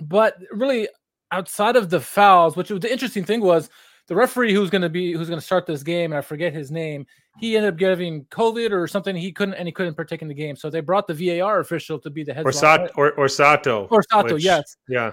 [0.00, 0.88] but really,
[1.32, 3.70] outside of the fouls, which was the interesting thing was
[4.08, 6.52] the referee who's going to be who's going to start this game, and I forget
[6.52, 7.06] his name.
[7.38, 9.14] He ended up getting COVID or something.
[9.14, 10.56] He couldn't and he couldn't partake in the game.
[10.56, 12.44] So they brought the VAR official to be the head.
[12.44, 13.86] Or, Sato, or, or Sato.
[13.88, 14.76] Orsato, which, yes.
[14.88, 15.12] Yeah.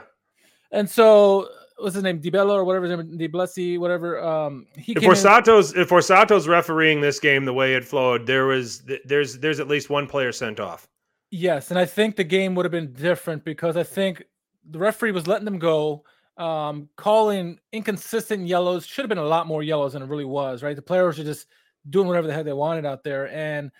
[0.71, 4.19] And so what's his name, DiBello or whatever his name, DiBlessi, whatever.
[4.21, 8.25] Um, he If came in- Orsato's if Orsato's refereeing this game the way it flowed,
[8.25, 10.87] there was there's there's at least one player sent off.
[11.29, 14.23] Yes, and I think the game would have been different because I think
[14.69, 16.03] the referee was letting them go,
[16.37, 18.85] um, calling inconsistent yellows.
[18.85, 20.75] Should have been a lot more yellows than it really was, right?
[20.75, 21.47] The players were just
[21.89, 23.71] doing whatever the heck they wanted out there, and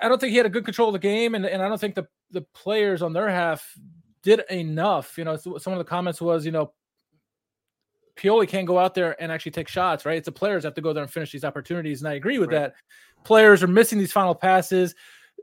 [0.00, 1.80] I don't think he had a good control of the game, and, and I don't
[1.80, 3.74] think the the players on their half
[4.22, 5.16] did enough.
[5.16, 6.72] You know, some of the comments was, you know,
[8.16, 10.18] Pioli can't go out there and actually take shots, right?
[10.18, 12.38] It's the players that have to go there and finish these opportunities, and I agree
[12.38, 12.72] with Right.
[12.72, 12.74] that.
[13.24, 14.94] Players are missing these final passes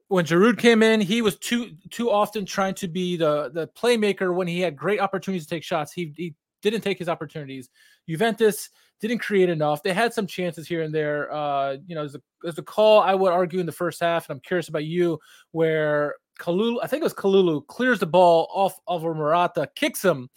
[0.07, 4.33] when Giroud came in, he was too too often trying to be the the playmaker
[4.33, 5.91] when he had great opportunities to take shots.
[5.91, 7.69] He he didn't take his opportunities.
[8.07, 8.69] Juventus
[9.01, 9.83] didn't create enough.
[9.83, 11.31] They had some chances here and there.
[11.33, 14.29] Uh, you know, there's a there's a call I would argue in the first half,
[14.29, 15.19] and I'm curious about you,
[15.51, 20.29] where Kalulu, I think it was Kalulu, clears the ball off over Morata, kicks him.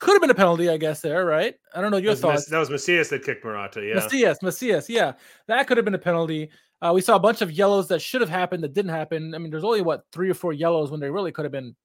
[0.00, 1.00] Could have been a penalty, I guess.
[1.00, 1.54] There, right?
[1.74, 2.46] I don't know your That was, thoughts.
[2.46, 3.84] That was Messias that kicked Morata.
[3.84, 5.12] Yeah, Messias, Messias, yeah,
[5.46, 6.50] that could have been a penalty.
[6.82, 9.34] Uh, we saw a bunch of yellows that should have happened that didn't happen.
[9.34, 11.76] I mean, there's only what three or four yellows when there really could have been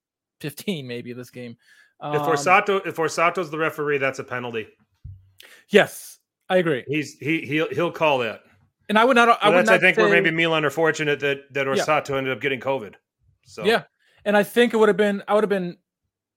[0.42, 1.56] 15 maybe this game.
[2.00, 4.68] Um, if Orsato if Orsato's the referee, that's a penalty.
[5.70, 6.18] yes,
[6.50, 8.42] I agree, He's he he'll he'll call that.
[8.90, 9.38] and I would not.
[9.42, 11.74] I would that's not I think say, where maybe Milan are fortunate that that Yeah.
[11.84, 12.96] Orsato ended up getting COVID.
[13.44, 13.84] So yeah,
[14.26, 15.24] and I think it would have been.
[15.28, 15.78] I would have been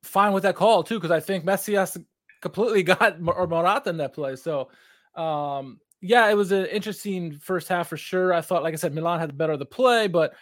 [0.02, 1.96] fine with that call too because I think Messias
[2.40, 4.36] completely got Mor- Morata in that play.
[4.36, 4.70] So,
[5.14, 8.32] um, yeah, it was an interesting first half for sure.
[8.32, 10.34] I thought, like I said, Milan had the better of the play, but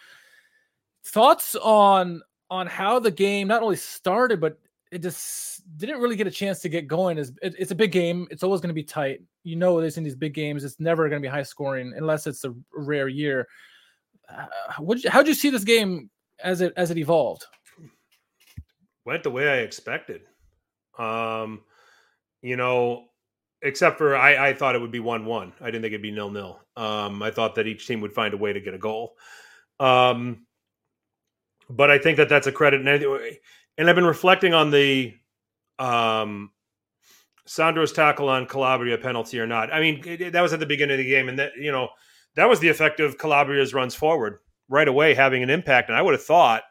[1.05, 4.57] thoughts on on how the game not only started but
[4.91, 7.17] it just didn't really get a chance to get going.
[7.17, 8.27] Is it, it's a big game.
[8.31, 9.21] It's always going to be tight.
[9.43, 10.63] You know, is in these big games.
[10.63, 13.47] It's never going to be high scoring unless it's a rare year.
[14.27, 14.45] Uh,
[15.09, 16.09] how'd you see this game
[16.43, 17.45] as it as it evolved?
[19.05, 20.21] went the way I expected.
[20.97, 21.61] Um,
[22.41, 23.05] you know,
[23.61, 25.53] except for I, I thought it would be one one.
[25.61, 26.59] I didn't think it'd be nil nil.
[26.75, 29.15] Um, I thought that each team would find a way to get a goal.
[29.79, 30.45] Um,
[31.69, 32.85] but I think that that's a credit.
[32.85, 33.03] And,
[33.77, 35.13] and I've been reflecting on the
[35.77, 36.51] um,
[37.45, 39.71] Sandro's tackle on Calabria penalty or not.
[39.73, 41.89] I mean, it- that was at the beginning of the game, and that you know
[42.35, 45.89] that was the effect of Calabria's runs forward right away, having an impact.
[45.89, 46.63] And I would have thought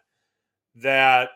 [0.77, 1.31] that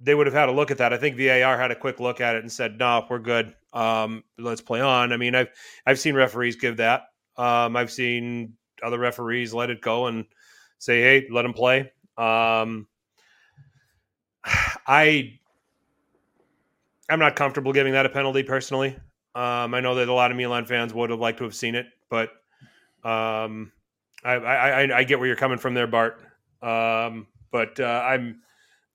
[0.00, 0.92] they would have had a look at that.
[0.92, 3.54] I think VAR had a quick look at it and said, "No, we're good.
[3.72, 5.48] Um, let's play on." I mean, I've
[5.86, 7.02] I've seen referees give that.
[7.36, 10.24] Um, I've seen other referees let it go and
[10.78, 12.86] say, "Hey, let them play." Um,
[14.86, 15.38] I
[17.08, 18.96] I'm not comfortable giving that a penalty personally.
[19.34, 21.74] Um, I know that a lot of Milan fans would have liked to have seen
[21.74, 22.30] it, but
[23.02, 23.72] um,
[24.24, 26.20] I, I, I, I get where you're coming from there, Bart.
[26.62, 28.40] Um, but uh, I'm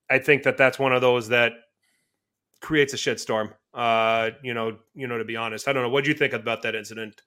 [0.10, 1.54] I think that that's one of those that
[2.62, 3.54] creates a shitstorm.
[3.78, 5.20] Uh, you know, you know.
[5.20, 5.90] To be honest, I don't know.
[5.90, 7.22] What do you think about that incident?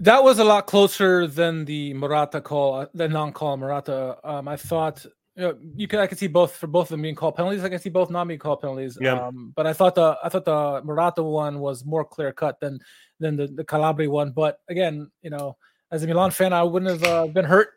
[0.00, 4.18] That was a lot closer than the Morata call, uh, the non-call Morata.
[4.24, 7.02] Um, I thought you know you could I could see both for both of them
[7.02, 7.62] being called penalties.
[7.62, 8.98] I can see both not being called penalties.
[9.00, 9.12] Yeah.
[9.12, 12.80] Um, but I thought the I thought the Morata one was more clear cut than
[13.20, 14.32] than the, the Calabria one.
[14.32, 15.56] But again, you know,
[15.92, 17.68] as a Milan fan, I wouldn't have uh, been hurt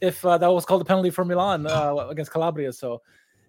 [0.00, 2.72] if uh, that was called a penalty for Milan uh, against Calabria.
[2.72, 3.02] So.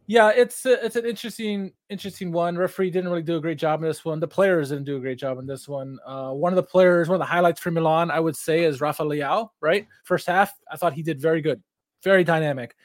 [0.07, 2.57] Yeah, it's a, it's an interesting interesting one.
[2.57, 4.19] Referee didn't really do a great job in this one.
[4.19, 5.99] The players didn't do a great job in this one.
[6.05, 8.81] Uh, one of the players, one of the highlights for Milan, I would say, is
[8.81, 9.49] Rafa Leao.
[9.61, 11.61] Right, first half, I thought he did very good,
[12.03, 12.75] very dynamic,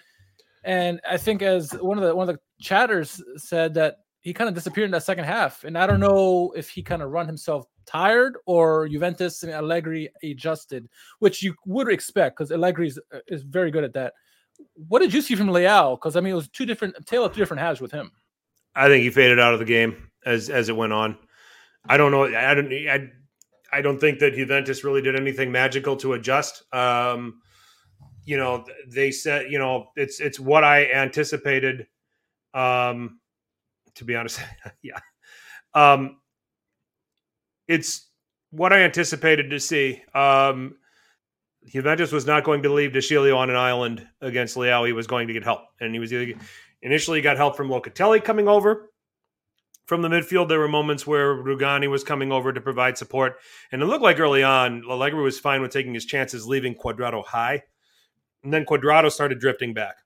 [0.63, 4.49] and I think as one of the one of the chatters said that he kind
[4.49, 7.27] of disappeared in that second half, and I don't know if he kind of run
[7.27, 10.89] himself tired or Juventus and Allegri adjusted,
[11.21, 14.13] which you would expect because Allegri is, uh, is very good at that.
[14.75, 15.97] What did you see from Leao?
[15.97, 18.11] Because I mean, it was two different tale of two different halves with him.
[18.75, 21.16] I think he faded out of the game as as it went on.
[21.88, 22.25] I don't know.
[22.25, 22.73] I don't.
[22.73, 23.11] I,
[23.73, 26.62] I don't think that Juventus really did anything magical to adjust.
[26.75, 27.40] Um,
[28.25, 31.87] you know, they said, you know, it's it's what I anticipated.
[32.55, 33.21] Um,
[33.95, 34.40] to be honest,
[34.83, 34.99] yeah.
[35.75, 36.19] Um,
[37.69, 38.09] it's
[38.51, 40.03] what I anticipated to see.
[40.14, 40.77] Um,
[41.67, 44.87] Juventus was not going to leave De Sciglio on an island against Leao.
[44.87, 46.39] He was going to get help, and he was either
[46.83, 48.91] initially got help from Locatelli coming over
[49.87, 50.49] from the midfield.
[50.49, 53.37] There were moments where Rugani was coming over to provide support,
[53.73, 57.25] and it looked like early on Allegri was fine with taking his chances, leaving Cuadrado
[57.25, 57.63] high,
[58.45, 59.97] and then Cuadrado started drifting back,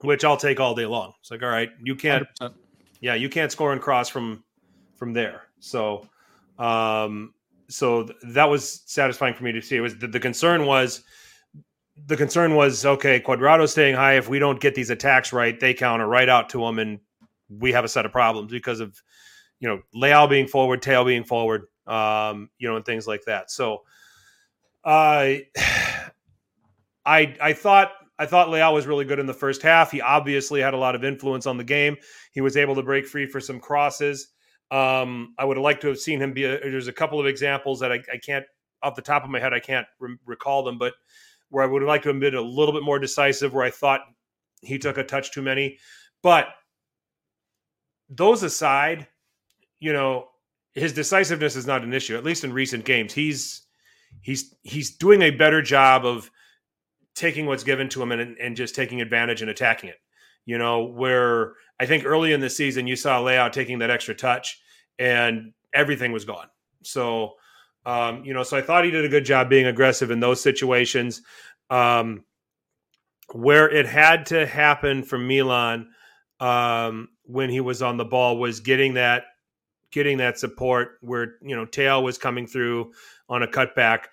[0.00, 1.12] which I'll take all day long.
[1.20, 2.54] It's like, all right, you can't 100%.
[3.00, 4.42] yeah, you can't score and cross from
[4.96, 5.42] from there.
[5.60, 6.08] So,
[6.58, 7.34] um,
[7.70, 9.76] so th- that was satisfying for me to see.
[9.76, 11.02] It was the, the concern was
[12.06, 13.20] the concern was okay.
[13.20, 14.14] Cuadrado staying high.
[14.14, 17.00] If we don't get these attacks right, they counter right out to him, and
[17.48, 19.00] we have a set of problems because of
[19.60, 23.50] you know Leao being forward, Theo being forward, um, you know, and things like that.
[23.50, 23.82] So,
[24.84, 25.46] I,
[27.06, 29.90] I, I thought I thought Leao was really good in the first half.
[29.90, 31.96] He obviously had a lot of influence on the game.
[32.32, 34.28] He was able to break free for some crosses.
[34.70, 36.44] Um, I would have liked to have seen him be.
[36.44, 38.44] A, there's a couple of examples that I, I, can't,
[38.82, 40.94] off the top of my head, I can't re- recall them, but
[41.48, 43.70] where I would have liked to have been a little bit more decisive, where I
[43.70, 44.00] thought
[44.62, 45.78] he took a touch too many.
[46.22, 46.48] But
[48.08, 49.06] those aside,
[49.78, 50.28] you know,
[50.72, 52.16] his decisiveness is not an issue.
[52.16, 53.62] At least in recent games, he's
[54.20, 56.30] he's he's doing a better job of
[57.14, 59.98] taking what's given to him and, and just taking advantage and attacking it.
[60.46, 64.14] You know, where I think early in the season you saw Leao taking that extra
[64.14, 64.60] touch
[64.98, 66.46] and everything was gone.
[66.82, 67.32] So,
[67.86, 70.42] um, you know, so I thought he did a good job being aggressive in those
[70.42, 71.22] situations.
[71.70, 72.24] Um,
[73.32, 75.88] where it had to happen for Milan
[76.40, 79.24] um, when he was on the ball was getting that
[79.92, 82.92] getting that support where you know Theo was coming through
[83.28, 84.06] on a cutback.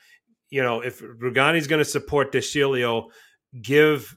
[0.50, 3.10] You know, if Rugani's going to support De Sciglio,
[3.62, 4.16] give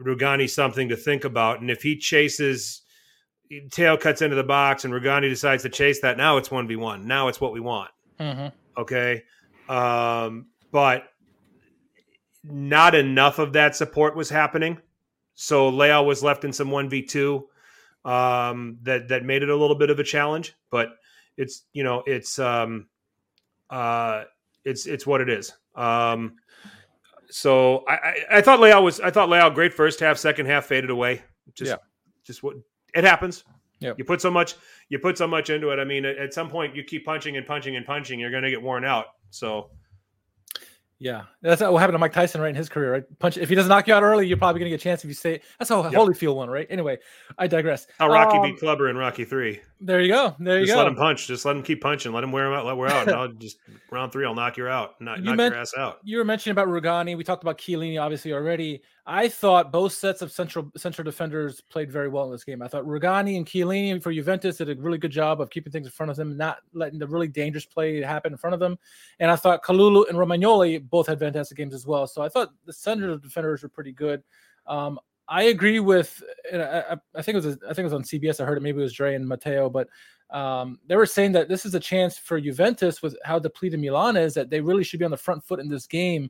[0.00, 1.60] Rugani something to think about.
[1.60, 2.82] And if he chases,
[3.70, 6.76] Theo cuts into the box, and Rugani decides to chase that, now it's one v
[6.76, 7.06] one.
[7.06, 7.90] Now it's what we want.
[8.20, 8.48] Mm-hmm.
[8.80, 9.24] Okay,
[9.68, 11.04] um, but
[12.44, 14.78] not enough of that support was happening.
[15.34, 17.48] So Leao was left in some one v two
[18.04, 20.54] um, that that made it a little bit of a challenge.
[20.70, 20.90] But
[21.36, 22.88] it's you know it's um,
[23.70, 24.24] uh,
[24.64, 25.52] it's it's what it is.
[25.74, 26.36] Um,
[27.30, 30.66] so I, I, I thought Leao was I thought Leao great first half, second half
[30.66, 31.22] faded away.
[31.54, 31.76] Just Yeah.
[32.24, 32.56] just what
[32.94, 33.44] it happens.
[33.80, 33.92] Yeah.
[33.96, 34.56] You put so much
[34.88, 35.78] you put so much into it.
[35.78, 38.42] I mean, at, at some point you keep punching and punching and punching, you're going
[38.42, 39.06] to get worn out.
[39.30, 39.70] So
[41.00, 42.92] Yeah, that's what happened to Mike Tyson right in his career.
[42.92, 43.36] Right, punch.
[43.38, 45.14] If he doesn't knock you out early, you're probably gonna get a chance if you
[45.14, 45.40] stay.
[45.58, 45.92] That's how Yep.
[45.92, 46.66] Holyfield won, right?
[46.68, 46.98] Anyway,
[47.38, 47.86] I digress.
[48.00, 49.60] how Rocky Um, beat Clubber in Rocky Three.
[49.80, 50.34] There you go.
[50.40, 50.66] There you go.
[50.66, 50.78] Just go.
[50.78, 51.26] let him punch.
[51.28, 52.12] Just let him keep punching.
[52.12, 52.66] Let him wear him out.
[52.66, 53.06] Let wear out.
[53.06, 53.58] And I'll just
[53.92, 54.26] round three.
[54.26, 55.00] I'll knock you out.
[55.00, 55.98] Knock, You knock meant- your ass out.
[56.02, 57.16] you were mentioning about Rugani.
[57.16, 58.82] We talked about Chiellini obviously already.
[59.10, 62.60] I thought both sets of central central defenders played very well in this game.
[62.60, 65.86] I thought Rugani and Chiellini for Juventus did a really good job of keeping things
[65.86, 68.78] in front of them, not letting the really dangerous play happen in front of them.
[69.18, 72.06] And I thought Kalulu and Romagnoli both had fantastic games as well.
[72.06, 74.22] So I thought the central defenders were pretty good.
[74.66, 76.22] Um, I agree with.
[76.52, 77.56] I, I- think it was.
[77.64, 78.40] I think it was on CBS.
[78.40, 78.62] I heard it.
[78.62, 79.88] Maybe it was Dre and Matteo, but
[80.30, 84.18] um, they were saying that this is a chance for Juventus with how depleted Milan
[84.18, 86.28] is that they really should be on the front foot in this game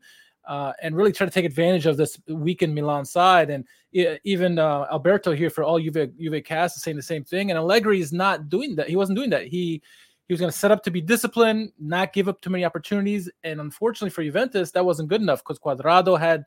[0.49, 3.51] uh, and really try to take advantage of this weakened Milan side.
[3.51, 7.51] And even uh, Alberto here for all Juve Juve cast is saying the same thing.
[7.51, 8.89] And Allegri is not doing that.
[8.89, 9.47] He wasn't doing that.
[9.47, 9.83] He
[10.27, 13.31] he was going to set up to be disciplined, not give up too many opportunities.
[13.45, 16.45] And unfortunately for Juventus, that wasn't good enough because Cuadrado had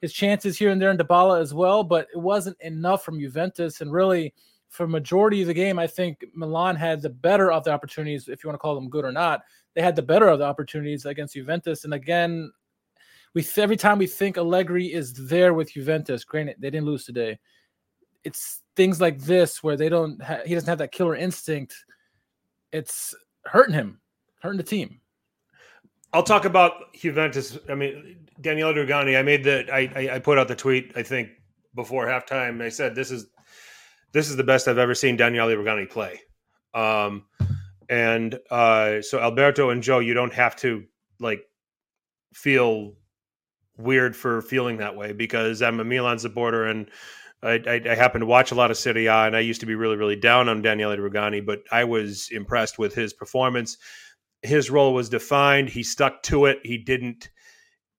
[0.00, 3.80] his chances here and there in Dybala as well, but it wasn't enough from Juventus.
[3.80, 4.32] And really,
[4.68, 8.44] for majority of the game, I think Milan had the better of the opportunities, if
[8.44, 9.42] you want to call them good or not.
[9.74, 11.84] They had the better of the opportunities against Juventus.
[11.84, 12.50] And again,
[13.34, 17.38] we every time we think Allegri is there with Juventus, granted they didn't lose today.
[18.24, 21.74] It's things like this where they don't ha- he doesn't have that killer instinct.
[22.72, 23.14] It's
[23.44, 24.00] hurting him,
[24.42, 25.00] hurting the team.
[26.12, 27.58] I'll talk about Juventus.
[27.68, 29.18] I mean, Daniele Rugani.
[29.18, 29.66] I made the.
[29.72, 30.92] I, I I put out the tweet.
[30.96, 31.30] I think
[31.74, 32.62] before halftime.
[32.62, 33.26] I said this is
[34.12, 36.20] this is the best I've ever seen Daniele Rugani play.
[36.74, 37.24] Um,
[37.88, 40.84] and uh, so Alberto and Joe, you don't have to
[41.20, 41.42] like
[42.32, 42.94] feel
[43.78, 46.90] weird for feeling that way because I'm a Milan supporter and
[47.42, 49.66] I, I, I happen to watch a lot of Serie A and I used to
[49.66, 53.78] be really really down on Daniele Rugani, but I was impressed with his performance
[54.42, 55.68] his role was defined.
[55.68, 56.60] He stuck to it.
[56.62, 57.30] He didn't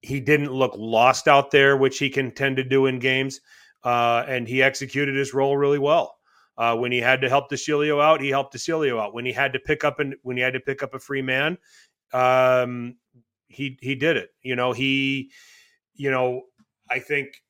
[0.01, 3.41] he didn't look lost out there, which he can tend to do in games.
[3.83, 6.17] Uh, and he executed his role really well.
[6.57, 9.13] Uh, when he had to help De Sciglio out, he helped De Sciglio out.
[9.13, 11.21] When he had to pick up and when he had to pick up a free
[11.21, 11.57] man,
[12.13, 12.95] um,
[13.47, 14.29] he he did it.
[14.41, 15.31] You know, he,
[15.99, 16.43] you know,
[16.89, 17.43] I think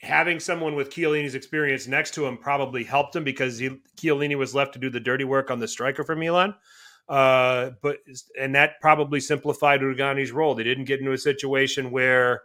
[0.00, 4.54] having someone with Chiellini's experience next to him probably helped him because he, Chiellini was
[4.54, 6.54] left to do the dirty work on the striker for Milan.
[7.08, 7.98] Uh, but
[8.38, 10.54] and that probably simplified Rugani's role.
[10.54, 12.42] They didn't get into a situation where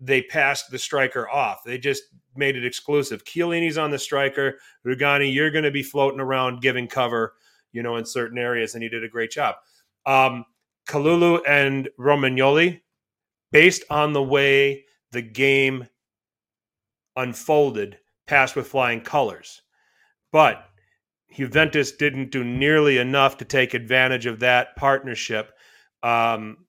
[0.00, 1.62] they passed the striker off.
[1.64, 3.24] They just made it exclusive.
[3.24, 4.58] Chiellini's on the striker.
[4.86, 7.34] Rugani, you're going to be floating around giving cover,
[7.72, 9.56] you know, in certain areas, and he did a great job.
[10.06, 10.46] Um,
[10.88, 12.80] Kalulu and Romagnoli,
[13.54, 15.86] based on the way the game
[17.14, 17.96] unfolded,
[18.26, 19.62] passed with flying colors.
[20.32, 20.66] But
[21.32, 25.52] Juventus didn't do nearly enough to take advantage of that partnership.
[26.02, 26.66] Um,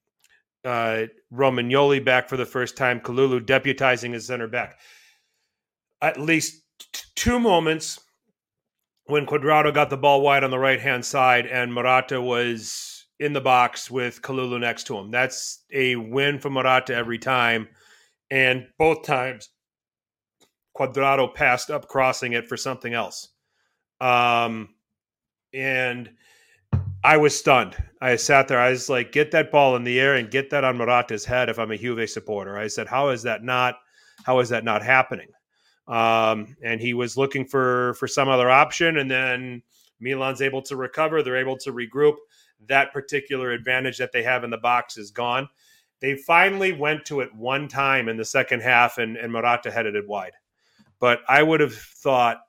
[0.64, 4.78] uh, Romagnoli back for the first time, Kalulu deputizing as center back.
[6.04, 6.62] At least
[6.94, 8.00] t- two moments
[9.06, 13.34] when Cuadrado got the ball wide on the right hand side and Morata was in
[13.34, 15.12] the box with Kalulu next to him.
[15.12, 17.68] That's a win for Morata every time.
[18.30, 19.50] And both times,
[20.78, 23.30] Cuadrado passed up crossing it for something else.
[24.02, 24.70] Um,
[25.54, 26.10] and
[27.04, 27.78] I was stunned.
[28.02, 28.60] I sat there.
[28.60, 31.50] I was like, get that ball in the air and get that on Morata's head
[31.50, 32.58] if I'm a Juve supporter.
[32.58, 33.76] I said, how is that not
[34.26, 35.28] how is that not happening?
[35.88, 39.62] Um, and he was looking for for some other option, and then
[40.00, 41.22] Milan's able to recover.
[41.22, 42.16] They're able to regroup.
[42.68, 45.50] That particular advantage that they have in the box is gone.
[46.00, 49.96] They finally went to it one time in the second half, and, and Morata headed
[49.96, 50.34] it wide.
[51.00, 52.42] But I would have thought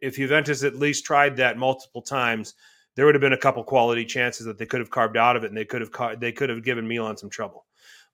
[0.00, 2.54] if Juventus at least tried that multiple times,
[2.94, 5.44] there would have been a couple quality chances that they could have carved out of
[5.44, 7.64] it, and they could have they could have given Milan some trouble.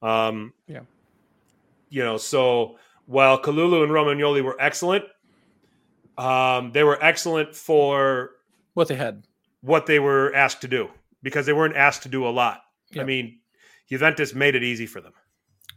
[0.00, 0.80] Um, yeah,
[1.88, 5.04] you know, so while Kalulu and Romagnoli were excellent,
[6.18, 8.30] um, they were excellent for
[8.74, 9.24] what they had,
[9.60, 10.90] what they were asked to do,
[11.22, 12.62] because they weren't asked to do a lot.
[12.98, 13.38] I mean,
[13.88, 15.12] Juventus made it easy for them.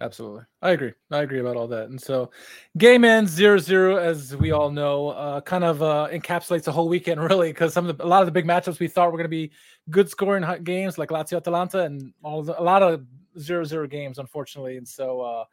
[0.02, 0.44] Absolutely.
[0.62, 0.92] I agree.
[1.12, 1.90] I agree about all that.
[1.90, 2.32] And so
[2.78, 6.90] game ends 0 0, as we all know, uh, kind of uh, encapsulates the whole
[6.90, 9.18] weekend, really, because some of the, a lot of the big matchups we thought were
[9.18, 9.52] going to be
[9.90, 13.06] good scoring games like Lazio Atalanta and all the, a lot of
[13.40, 14.78] 0 0 games, unfortunately.
[14.78, 15.46] And so, uh,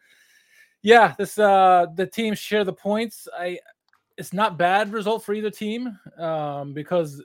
[0.83, 3.29] yeah, this uh, the teams share the points.
[3.39, 3.61] I
[4.19, 7.23] it's not bad result for either team um, because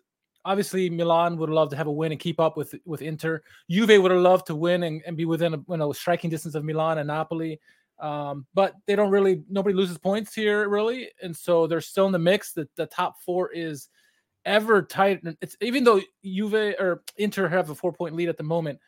[0.47, 3.43] obviously Milan would love to have a win and keep up with with Inter.
[3.69, 6.55] Juve would have loved to win and, and be within a, you know, striking distance
[6.55, 7.59] of Milan and Napoli.
[7.99, 12.11] Um, but they don't really nobody loses points here really, and so they're still in
[12.13, 12.53] the mix.
[12.53, 13.89] The the top four is
[14.45, 15.21] ever tight.
[15.41, 18.79] It's even though Juve or Inter have a four point lead at the moment.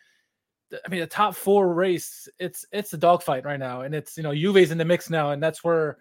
[0.72, 4.24] I mean, the top four race, it's it's a dogfight right now, and it's you
[4.24, 5.98] know Juve's in the mix now, and that's where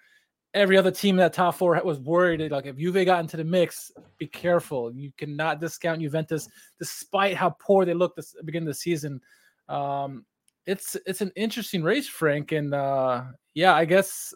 [0.54, 2.50] every other team in that top four was worried.
[2.50, 4.92] Like if Juve got into the mix, be careful.
[4.92, 9.20] You cannot discount Juventus, despite how poor they looked this beginning of the season.
[9.68, 10.24] Um,
[10.66, 13.24] it's it's an interesting race, Frank, and uh,
[13.54, 14.34] yeah, I guess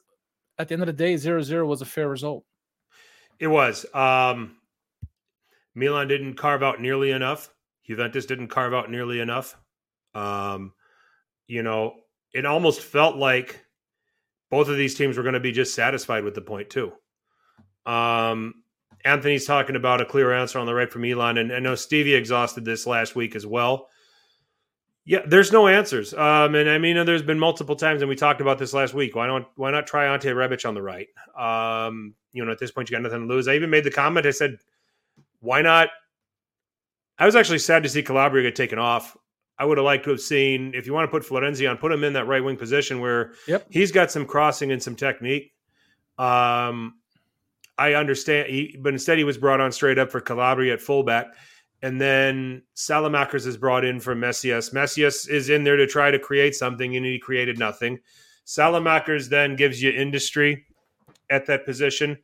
[0.58, 2.44] at the end of the day, 0-0 was a fair result.
[3.38, 3.84] It was.
[3.94, 4.56] Um,
[5.74, 7.50] Milan didn't carve out nearly enough.
[7.84, 9.56] Juventus didn't carve out nearly enough.
[10.14, 10.72] Um,
[11.48, 11.94] you know,
[12.32, 13.64] it almost felt like
[14.52, 16.92] both of these teams were going to be just satisfied with the point too.
[17.86, 18.52] Um,
[19.02, 22.14] Anthony's talking about a clear answer on the right from Elon, and I know Stevie
[22.14, 23.88] exhausted this last week as well.
[25.06, 26.12] Yeah, there's no answers.
[26.12, 29.16] Um, and I mean, there's been multiple times, and we talked about this last week.
[29.16, 31.08] Why don't why not try Ante Rebic on the right?
[31.34, 33.48] Um, you know, at this point, you got nothing to lose.
[33.48, 34.26] I even made the comment.
[34.26, 34.58] I said,
[35.40, 35.88] why not?
[37.18, 39.16] I was actually sad to see Calabria get taken off.
[39.62, 41.92] I would have liked to have seen if you want to put Florenzi on, put
[41.92, 43.64] him in that right wing position where yep.
[43.70, 45.52] he's got some crossing and some technique.
[46.18, 46.94] Um,
[47.78, 51.26] I understand, he, but instead he was brought on straight up for Calabria at fullback,
[51.80, 54.72] and then Saelemaekers is brought in for Messias.
[54.72, 58.00] Messias is in there to try to create something, and he created nothing.
[58.44, 60.66] Saelemaekers then gives you industry
[61.30, 62.18] at that position.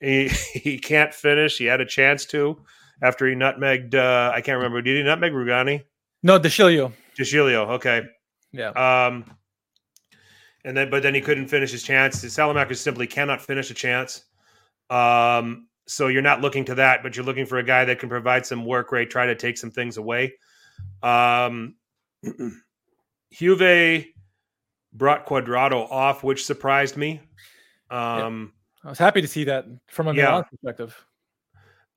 [0.00, 1.56] He he can't finish.
[1.56, 2.64] He had a chance to
[3.00, 3.94] after he nutmegged.
[3.94, 4.82] Uh, I can't remember.
[4.82, 5.84] Did he nutmeg Rugani?
[6.22, 6.92] No, De Sciglio.
[7.16, 8.02] De Sciglio, okay.
[8.52, 8.70] Yeah.
[8.70, 9.24] Um,
[10.64, 12.22] and then, but then he couldn't finish his chance.
[12.22, 14.24] Saelemaekers simply cannot finish a chance.
[14.90, 18.08] Um, so you're not looking to that, but you're looking for a guy that can
[18.08, 20.34] provide some work rate, try to take some things away.
[21.02, 21.76] Um,
[23.32, 24.06] Juve
[24.92, 27.20] brought Cuadrado off, which surprised me.
[27.90, 28.52] Um,
[28.84, 28.86] yeah.
[28.86, 30.42] I was happy to see that from a yeah.
[30.42, 31.04] perspective.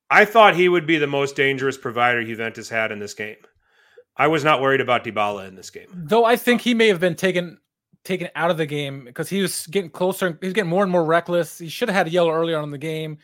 [0.09, 3.38] I thought he would be the most dangerous provider Juventus had in this game.
[4.16, 5.88] I was not worried about Dybala in this game.
[5.91, 7.57] Though I think he may have been taken
[8.03, 10.38] taken out of the game because he was getting closer.
[10.41, 11.57] He's getting more and more reckless.
[11.57, 13.18] He should have had a yellow earlier on in the game.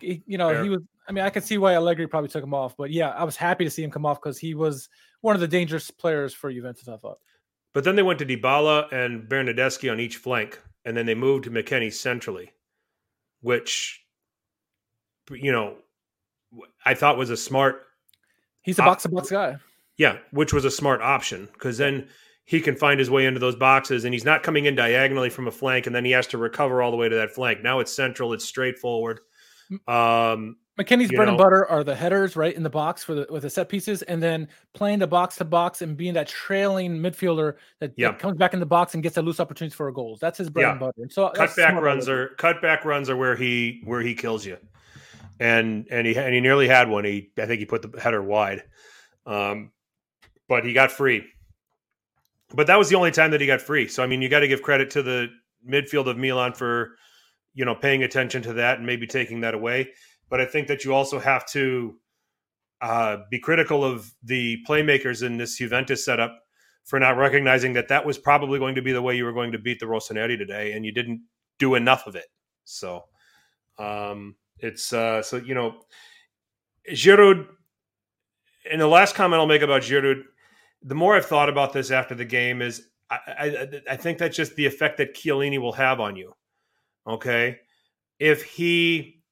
[0.00, 0.62] He, you know, Fair.
[0.64, 0.82] he was.
[1.08, 3.36] I mean, I could see why Allegri probably took him off, but yeah, I was
[3.36, 4.88] happy to see him come off because he was
[5.20, 6.88] one of the dangerous players for Juventus.
[6.88, 7.18] I thought.
[7.72, 11.44] But then they went to Dybala and Bernardeschi on each flank, and then they moved
[11.44, 12.50] to McKennie centrally,
[13.40, 14.02] which,
[15.30, 15.76] you know,
[16.84, 17.82] I thought was a smart.
[18.62, 19.56] He's a box to box guy.
[19.98, 22.08] Yeah, which was a smart option because then
[22.44, 25.48] he can find his way into those boxes and he's not coming in diagonally from
[25.48, 27.62] a flank and then he has to recover all the way to that flank.
[27.62, 29.20] Now it's central, it's straightforward.
[29.88, 31.32] Um, McKennie's bread know.
[31.32, 34.02] and butter are the headers right in the box for the with the set pieces,
[34.02, 38.10] and then playing the box to box and being that trailing midfielder that, yeah.
[38.10, 40.20] that comes back in the box and gets the loose opportunities for a goals.
[40.20, 40.70] That's his bread yeah.
[40.72, 40.92] and butter.
[40.98, 44.58] And so cutback runs are cutback runs are where he where he kills you,
[45.40, 47.04] and and he and he nearly had one.
[47.04, 48.64] He I think he put the header wide.
[49.24, 49.72] Um,
[50.48, 51.24] but he got free.
[52.54, 53.88] But that was the only time that he got free.
[53.88, 55.28] So I mean, you got to give credit to the
[55.68, 56.96] midfield of Milan for
[57.54, 59.92] you know paying attention to that and maybe taking that away.
[60.28, 61.96] but I think that you also have to
[62.80, 66.38] uh, be critical of the playmakers in this Juventus setup
[66.84, 69.52] for not recognizing that that was probably going to be the way you were going
[69.52, 71.22] to beat the Rossoneri today, and you didn't
[71.58, 72.26] do enough of it.
[72.64, 73.04] So
[73.78, 75.80] um, it's uh, so you know,
[76.90, 77.46] Giroud.
[78.70, 80.22] And the last comment I'll make about Giroud,
[80.86, 84.36] the more I've thought about this after the game is I, I, I think that's
[84.36, 86.32] just the effect that Chiellini will have on you.
[87.06, 87.58] Okay,
[88.18, 89.22] if he,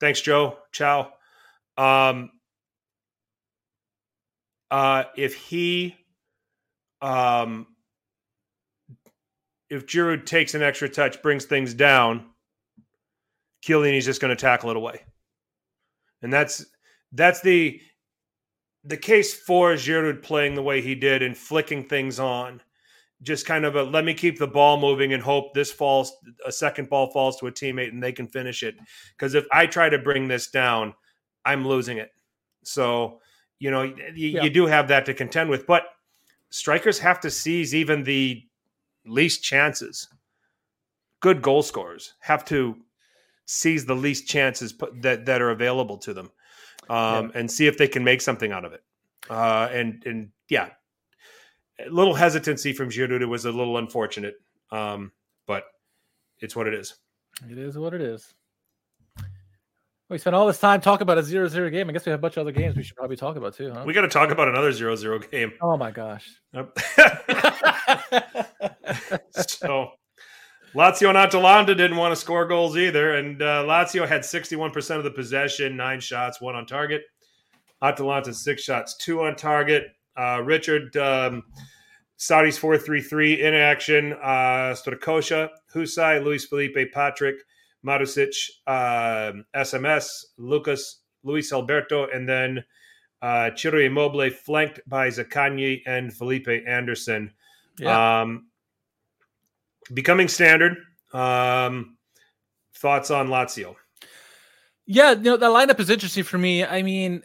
[0.00, 1.12] thanks Joe, ciao.
[1.76, 2.30] Um,
[4.70, 5.96] uh, if he,
[7.02, 7.66] um,
[9.68, 12.26] if Giroud takes an extra touch, brings things down,
[13.64, 15.02] Chiellini's just going to tackle it away,
[16.22, 16.66] and that's
[17.12, 17.80] that's the
[18.84, 22.62] the case for Giroud playing the way he did and flicking things on.
[23.22, 26.12] Just kind of a let me keep the ball moving and hope this falls
[26.46, 28.76] a second ball falls to a teammate and they can finish it.
[29.10, 30.94] Because if I try to bring this down,
[31.44, 32.10] I'm losing it.
[32.62, 33.20] So
[33.58, 34.42] you know, you, yeah.
[34.42, 35.84] you do have that to contend with, but
[36.48, 38.42] strikers have to seize even the
[39.06, 40.08] least chances.
[41.20, 42.76] Good goal scorers have to
[43.44, 46.30] seize the least chances that that are available to them,
[46.88, 47.40] um, yeah.
[47.40, 48.82] and see if they can make something out of it.
[49.28, 50.70] Uh, and and yeah,
[51.84, 54.36] a little hesitancy from Giroud was a little unfortunate,
[54.70, 55.12] um,
[55.46, 55.64] but
[56.40, 56.96] it's what it is.
[57.48, 58.34] It is what it is.
[60.08, 61.88] We spent all this time talking about a zero-zero game.
[61.88, 63.70] I guess we have a bunch of other games we should probably talk about too,
[63.72, 63.84] huh?
[63.86, 65.52] We got to talk about another zero-zero game.
[65.62, 66.28] Oh my gosh.
[69.46, 69.92] so
[70.74, 73.14] Lazio and Atalanta didn't want to score goals either.
[73.14, 77.02] And uh, Lazio had 61% of the possession, nine shots, one on target.
[77.82, 79.88] Atalanta, six shots, two on target.
[80.16, 81.44] Uh, Richard, um,
[82.18, 84.12] Sarri's 4 3 3 in action.
[84.12, 87.36] Uh, Strakosha, Hysaj, Luis Felipe, Patrick.
[87.84, 92.64] Marusic, uh, SMS, Lucas, Luis Alberto, and then
[93.22, 97.32] uh, Ciro Immobile, flanked by Zaccagni and Felipe Anderson.
[97.78, 98.20] Yeah.
[98.20, 98.48] Um,
[99.92, 100.76] becoming standard.
[101.12, 101.96] Um,
[102.74, 103.76] thoughts on Lazio?
[104.86, 106.64] Yeah, you know, the lineup is interesting for me.
[106.64, 107.22] I mean,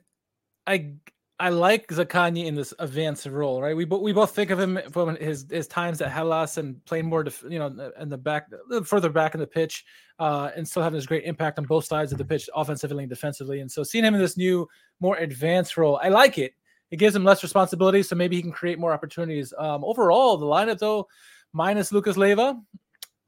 [0.67, 0.93] I
[1.39, 3.75] I like Zaccagni in this advanced role, right?
[3.75, 7.23] We we both think of him from his his times at Hellas and playing more,
[7.23, 8.47] def, you know, in the back,
[8.85, 9.83] further back in the pitch,
[10.19, 13.09] uh, and still having this great impact on both sides of the pitch, offensively and
[13.09, 13.59] defensively.
[13.59, 14.67] And so, seeing him in this new,
[15.01, 16.53] more advanced role, I like it.
[16.91, 19.53] It gives him less responsibility, so maybe he can create more opportunities.
[19.57, 21.07] Um, overall, the lineup though,
[21.55, 22.61] minus Lucas Leiva,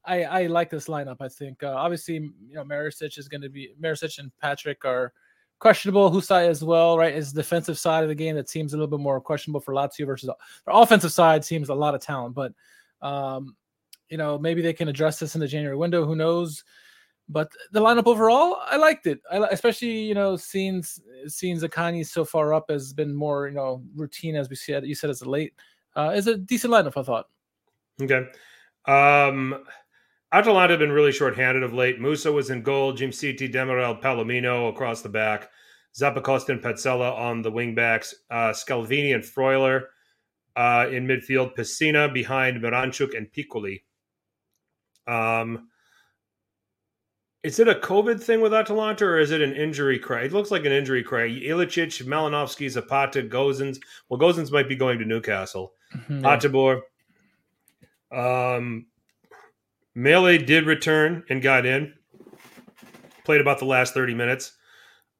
[0.05, 1.17] I I like this lineup.
[1.21, 5.13] I think uh, obviously, you know, Marusic is going to be Marusic and Patrick are
[5.59, 6.11] questionable.
[6.11, 7.15] Hysaj as well, right?
[7.15, 10.05] Is defensive side of the game that seems a little bit more questionable for Lazio
[10.05, 12.51] versus their offensive side seems a lot of talent, but
[13.01, 13.55] um,
[14.09, 16.05] you know maybe they can address this in the January window.
[16.05, 16.63] Who knows?
[17.29, 19.19] But the lineup overall, I liked it.
[19.31, 20.83] I especially you know seeing
[21.27, 24.85] seeing Zaccagni so far up has been more you know routine as we said.
[24.85, 25.53] You said as a late
[25.95, 26.97] uh, is a decent lineup.
[26.97, 27.27] I thought.
[28.01, 28.27] Okay.
[28.85, 29.63] Um,
[30.31, 31.99] Atalanta have been really short-handed of late.
[31.99, 32.93] Musso was in goal.
[32.93, 35.49] Jim Djimsiti, Demiral, Palomino across the back.
[35.99, 38.13] Zappacosta and Pezzella on the wingbacks.
[38.29, 39.85] Uh, Scalvini and Freuler
[40.55, 41.55] uh, in midfield.
[41.55, 43.81] Pessina behind Miranchuk and Piccoli.
[45.07, 45.69] Um,
[47.43, 50.23] is it a COVID thing with Atalanta or is it an injury cry?
[50.23, 51.29] It looks like an injury cry.
[51.29, 53.79] Ilicic, Malinovsky, Zapata, Gosens.
[54.09, 55.73] Well, Gosens might be going to Newcastle.
[55.95, 56.31] Mm-hmm, yeah.
[58.11, 58.87] Um,
[59.95, 61.93] Maehle did return and got in.
[63.25, 64.53] Played about the last 30 minutes.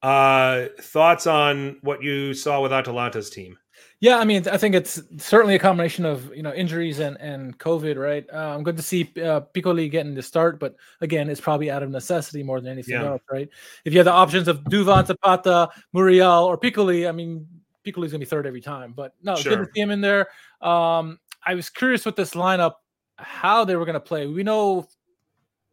[0.02, 3.58] Uh, thoughts on what you saw with Atalanta's team?
[4.00, 7.58] Yeah, I mean, I think it's certainly a combination of you know injuries and and
[7.58, 8.26] COVID, right?
[8.32, 11.82] Uh, I'm good to see uh, Piccoli getting the start, but again, it's probably out
[11.82, 13.08] of necessity more than anything yeah.
[13.08, 13.50] else, right?
[13.86, 17.48] If you have the options of Duvan, Zapata, Muriel, or Piccoli, I mean,
[17.84, 18.94] Piccoli's gonna be third every time.
[18.96, 19.56] But no, sure.
[19.56, 20.28] good to see him in there.
[20.62, 22.74] Um, I was curious with this lineup
[23.18, 24.28] how they were going to play.
[24.28, 24.88] We know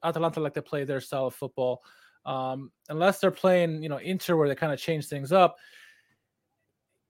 [0.03, 1.83] Atalanta like to play their style of football.
[2.27, 5.57] Um, unless they're playing, you know, Inter where they kind of change things up,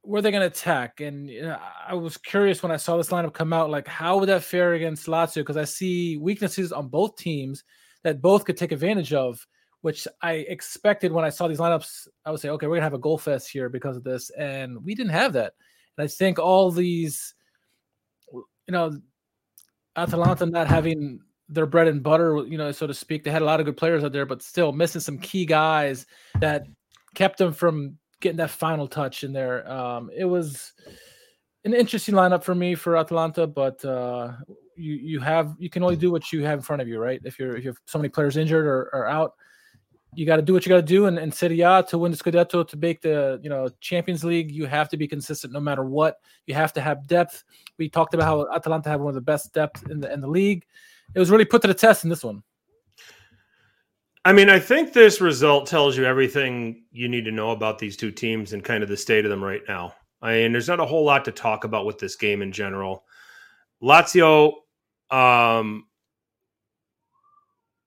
[0.03, 1.01] where they're going to attack.
[1.01, 4.19] And you know, I was curious when I saw this lineup come out, like how
[4.19, 5.37] would that fare against Lazio?
[5.37, 7.63] Because I see weaknesses on both teams
[8.03, 9.47] that both could take advantage of,
[9.83, 12.09] which I expected when I saw these lineups.
[12.25, 14.85] I would say, okay, we're gonna have a goal fest here because of this, and
[14.85, 15.55] we didn't have that.
[15.97, 17.34] And I think all these,
[18.67, 18.99] you know,
[19.97, 23.23] Atalanta not having their bread and butter, you know, so to speak.
[23.23, 26.07] They had a lot of good players out there, but still missing some key guys
[26.41, 26.67] that
[27.15, 29.71] kept them from getting that final touch in there.
[29.71, 30.73] Um, it was
[31.65, 34.33] an interesting lineup for me for Atalanta, but uh,
[34.77, 37.21] you you have you can only do what you have in front of you, right?
[37.25, 39.35] If you're if you have so many players injured or, or out,
[40.17, 41.07] you got to do what you got to do.
[41.07, 44.51] And, and Serie A to win the Scudetto, to make the you know Champions League,
[44.51, 46.17] you have to be consistent no matter what.
[46.47, 47.45] You have to have depth.
[47.79, 50.29] We talked about how Atalanta have one of the best depth in the in the
[50.29, 50.65] league.
[51.15, 52.43] It was really put to the test in this one.
[54.25, 57.97] I mean, I think this result tells you everything you need to know about these
[57.97, 59.95] two teams and kind of the state of them right now.
[60.23, 63.05] I mean, there's not a whole lot to talk about with this game in general.
[63.83, 64.53] Lazio
[65.11, 65.87] um,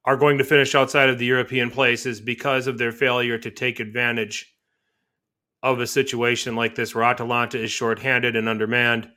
[0.08, 3.82] are going to finish outside of the European places because of their failure to take
[3.82, 4.56] advantage
[5.62, 9.10] of a situation like this where Atalanta is shorthanded and undermanned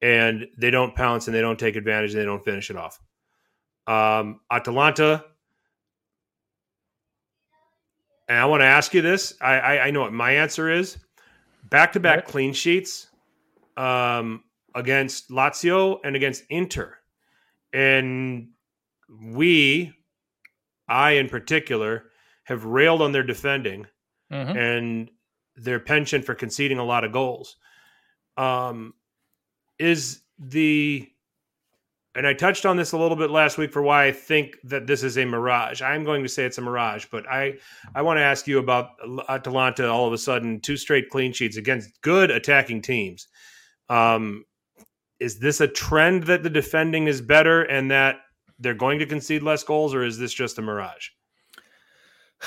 [0.00, 2.98] and they don't pounce and they don't take advantage and they don't finish it off.
[3.86, 5.26] Um, Atalanta,
[8.26, 9.34] and I want to ask you this.
[9.42, 10.96] I, I, I know what my answer is.
[11.68, 13.08] Back to back clean sheets
[13.76, 14.42] um,
[14.74, 16.96] against Lazio and against Inter.
[17.74, 18.48] And
[19.22, 19.92] we,
[20.90, 22.10] I in particular,
[22.44, 23.86] have railed on their defending
[24.30, 24.56] Mhm.
[24.56, 25.10] and
[25.56, 27.56] their penchant for conceding a lot of goals.
[28.36, 28.94] Um,
[29.78, 31.08] is the
[32.16, 34.88] and I touched on this a little bit last week for why I think that
[34.88, 35.80] this is a mirage.
[35.80, 37.58] I'm going to say it's a mirage, but I
[37.94, 38.90] I want to ask you about
[39.28, 39.88] Atalanta.
[39.88, 43.28] All of a sudden, two straight clean sheets against good attacking teams.
[43.88, 44.44] Um,
[45.20, 48.22] is this a trend that the defending is better and that
[48.60, 51.08] they're going to concede less goals, or is this just a mirage?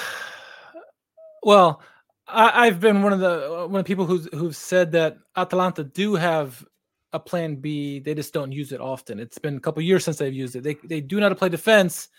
[1.45, 1.81] Well,
[2.25, 5.83] I, I've been one of the one of the people who's who've said that Atalanta
[5.83, 6.65] do have
[7.11, 7.99] a plan B.
[7.99, 9.19] They just don't use it often.
[9.19, 10.63] It's been a couple years since they've used it.
[10.63, 12.09] They they do know to play defense.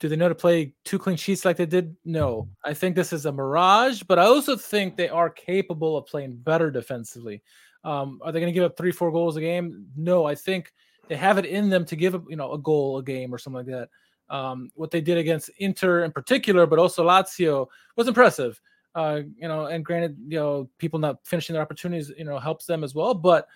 [0.00, 1.96] Do they know to play two clean sheets like they did?
[2.04, 2.48] No.
[2.64, 6.38] I think this is a mirage, but I also think they are capable of playing
[6.38, 7.40] better defensively.
[7.84, 9.86] Um, are they going to give up three, four goals a game?
[9.96, 10.26] No.
[10.26, 10.72] I think
[11.12, 13.66] they have it in them to give you know, a goal a game or something
[13.66, 13.90] like that.
[14.34, 18.58] Um, what they did against Inter in particular, but also Lazio was impressive.
[18.94, 22.64] Uh, you know, and granted, you know, people not finishing their opportunities, you know, helps
[22.64, 23.12] them as well.
[23.12, 23.46] But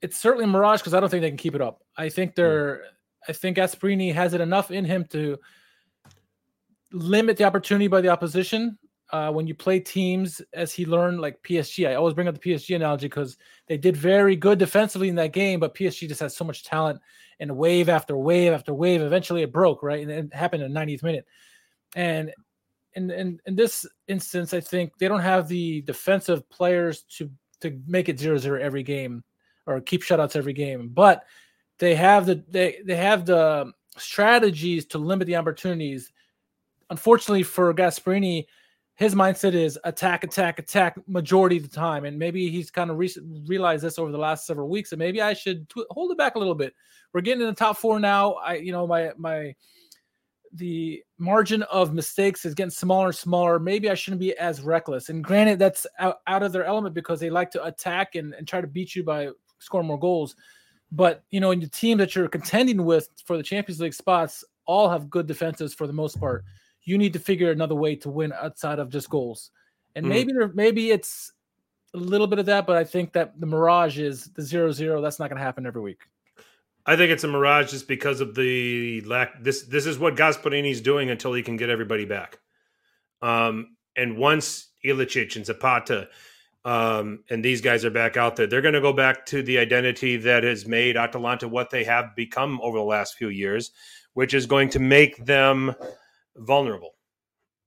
[0.00, 1.82] it's certainly a mirage because I don't think they can keep it up.
[1.96, 2.84] I think they're,
[3.28, 5.38] I think Gasperini has it enough in him to
[6.92, 8.78] limit the opportunity by the opposition.
[9.12, 12.40] Uh, when you play teams, as he learned, like PSG, I always bring up the
[12.40, 13.36] PSG analogy because
[13.68, 17.00] they did very good defensively in that game, but PSG just has so much talent
[17.38, 19.02] and wave after wave after wave.
[19.02, 21.26] Eventually, it broke right, and it happened in the 90th minute.
[21.94, 22.32] And
[22.94, 27.30] in, in in this instance, I think they don't have the defensive players to
[27.60, 29.22] to make it 0-0 every game
[29.66, 31.24] or keep shutouts every game, but
[31.78, 36.12] they have the they they have the strategies to limit the opportunities.
[36.90, 38.46] Unfortunately for Gasperini,
[38.96, 42.96] his mindset is attack, attack, attack majority of the time, and maybe he's kind of
[42.96, 43.14] re-
[43.46, 44.92] realized this over the last several weeks.
[44.92, 46.74] And maybe I should tw- hold it back a little bit.
[47.12, 48.32] We're getting in the top four now.
[48.34, 49.54] I you know my my
[50.52, 53.58] the margin of mistakes is getting smaller and smaller.
[53.58, 55.10] Maybe I shouldn't be as reckless.
[55.10, 58.48] And granted, that's out, out of their element because they like to attack and, and
[58.48, 59.28] try to beat you by
[59.58, 60.36] scoring more goals.
[60.90, 64.42] But you know, in the team that you're contending with for the Champions League spots,
[64.64, 66.44] all have good defenses for the most part.
[66.86, 69.50] You need to figure another way to win outside of just goals.
[69.94, 70.08] And Mm.
[70.08, 71.32] maybe there, maybe it's
[71.92, 75.02] a little bit of that, but I think that the mirage is the zero zero.
[75.02, 76.00] That's not going to happen every week.
[76.86, 79.42] I think it's a mirage just because of the lack.
[79.42, 82.38] This this is what Gasperini's doing until he can get everybody back.
[83.22, 86.08] Um, and once Ilicic and Zapata
[86.64, 89.58] um, and these guys are back out there, they're going to go back to the
[89.58, 93.72] identity that has made Atalanta what they have become over the last few years,
[94.14, 95.74] which is going to make them
[96.36, 96.94] vulnerable.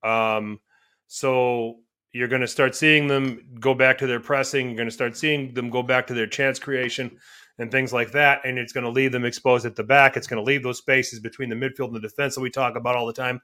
[0.03, 0.59] Um,
[1.07, 1.80] so
[2.11, 4.67] you're going to start seeing them go back to their pressing.
[4.67, 7.17] You're going to start seeing them go back to their chance creation
[7.59, 8.41] and things like that.
[8.45, 10.17] And it's going to leave them exposed at the back.
[10.17, 12.76] It's going to leave those spaces between the midfield and the defense that we talk
[12.76, 13.41] about all the time.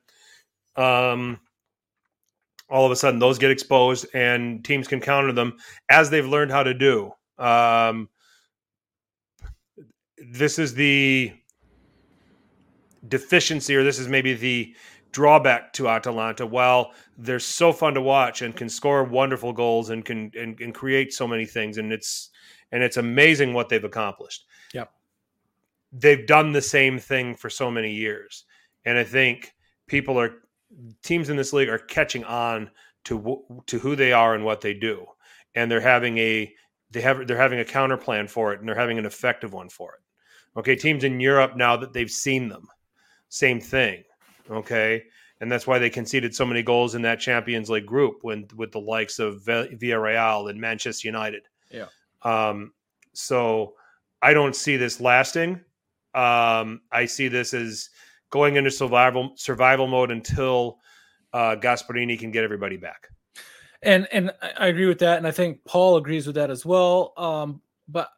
[0.75, 1.39] Um,
[2.69, 5.57] all of a sudden, those get exposed, and teams can counter them
[5.89, 7.11] as they've learned how to do.
[7.37, 8.09] Um,
[10.17, 11.33] this is the
[13.07, 14.75] deficiency, or this is maybe the
[15.15, 16.45] drawback to Atalanta.
[16.45, 20.75] While they're so fun to watch and can score wonderful goals and can and, and
[20.75, 22.31] create so many things, and it's
[22.73, 24.45] and it's amazing what they've accomplished.
[24.73, 24.91] Yep.
[25.93, 28.43] They've done the same thing for so many years.
[28.83, 29.53] And I think
[29.87, 30.33] people are
[31.01, 32.69] teams in this league are catching on
[33.05, 35.05] to to who they are and what they do.
[35.55, 36.53] And they're having a
[36.91, 39.69] they have they're having a counter plan for it and they're having an effective one
[39.69, 40.59] for it.
[40.59, 42.67] Okay, teams in Europe now that they've seen them.
[43.29, 44.03] Same thing.
[44.49, 45.03] Okay?
[45.41, 48.71] And that's why they conceded so many goals in that Champions League group when with
[48.71, 51.43] the likes of Vi- Villarreal and Manchester United.
[51.69, 51.87] Yeah.
[52.21, 52.73] Um,
[53.13, 53.73] so
[54.21, 55.61] I don't see this lasting.
[56.13, 57.89] Um, I see this as
[58.29, 60.79] going into survival survival mode until
[61.33, 63.09] uh, Gasperini can get everybody back.
[63.81, 67.13] And and I agree with that, and I think Paul agrees with that as well.
[67.17, 68.09] Um, but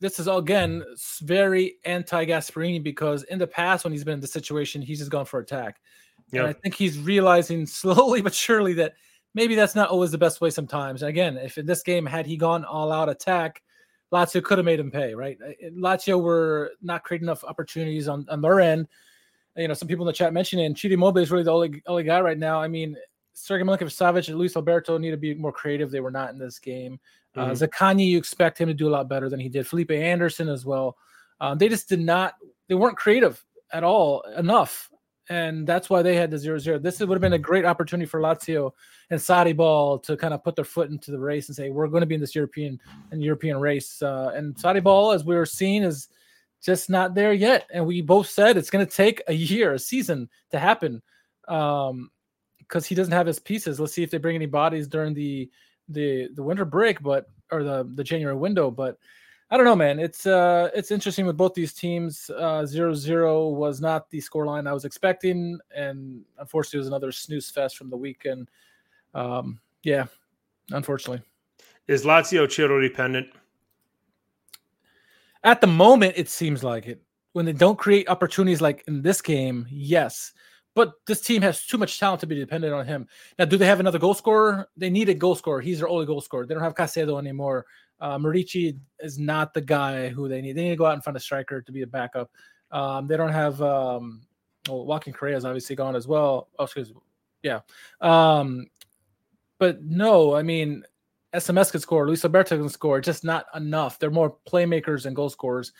[0.00, 0.84] this is again
[1.22, 5.10] very anti Gasperini because in the past when he's been in the situation, he's just
[5.10, 5.80] gone for attack.
[6.32, 6.40] Yep.
[6.40, 8.94] And I think he's realizing slowly but surely that
[9.34, 11.02] maybe that's not always the best way sometimes.
[11.02, 13.62] And again, if in this game had he gone all out attack,
[14.12, 15.38] Lazio could have made him pay, right?
[15.76, 18.86] Lazio were not creating enough opportunities on, on their end.
[19.56, 21.52] You know, some people in the chat mentioned it, and Ciro Immobile is really the
[21.52, 22.60] only, only guy right now.
[22.60, 22.96] I mean,
[23.34, 25.90] Sergei Milinkovic-Savic and Luis Alberto need to be more creative.
[25.90, 27.00] They were not in this game.
[27.36, 27.84] Uh, mm-hmm.
[27.84, 29.66] Uh, you expect him to do a lot better than he did.
[29.66, 30.96] Felipe Anderson as well.
[31.40, 32.34] Um, they just did not.
[32.68, 34.90] They weren't creative at all enough,
[35.28, 36.78] and that's why they had the zero zero.
[36.78, 38.70] This would have been a great opportunity for Lazio
[39.10, 41.88] and Sarri Ball to kind of put their foot into the race and say we're
[41.88, 42.80] going to be in this European
[43.10, 44.00] and European race.
[44.00, 46.08] Uh, and Sarri Ball, as we were seeing, is
[46.62, 47.66] just not there yet.
[47.72, 51.02] And we both said it's going to take a year, a season to happen.
[51.48, 52.10] Um,
[52.58, 53.78] because he doesn't have his pieces.
[53.78, 55.50] Let's see if they bring any bodies during the
[55.88, 58.70] the the winter break, but or the the January window.
[58.70, 58.98] But
[59.50, 59.98] I don't know, man.
[59.98, 62.30] It's uh it's interesting with both these teams.
[62.30, 67.12] Uh zero zero was not the scoreline I was expecting, and unfortunately, it was another
[67.12, 68.50] snooze fest from the weekend.
[69.14, 70.06] Um, yeah,
[70.70, 71.22] unfortunately.
[71.86, 73.28] Is Lazio Ciro dependent?
[75.44, 77.02] At the moment, it seems like it.
[77.34, 80.32] When they don't create opportunities like in this game, yes.
[80.74, 83.06] But this team has too much talent to be dependent on him.
[83.38, 84.68] Now, do they have another goal scorer?
[84.76, 85.60] They need a goal scorer.
[85.60, 86.46] He's their only goal scorer.
[86.46, 87.66] They don't have Caicedo anymore.
[88.00, 90.56] Uh, Muriqi is not the guy who they need.
[90.56, 92.30] They need to go out and find a striker to be a backup.
[92.72, 94.22] Um, they don't have um,
[94.68, 96.48] well, Joaquin Correa is obviously gone as well.
[96.58, 97.00] Oh, excuse me.
[97.42, 97.60] Yeah.
[98.00, 98.66] Um,
[99.58, 100.82] but no, I mean,
[101.34, 103.98] SMS can score, Luis Alberto can score, just not enough.
[103.98, 105.72] They're more playmakers and goal scorers.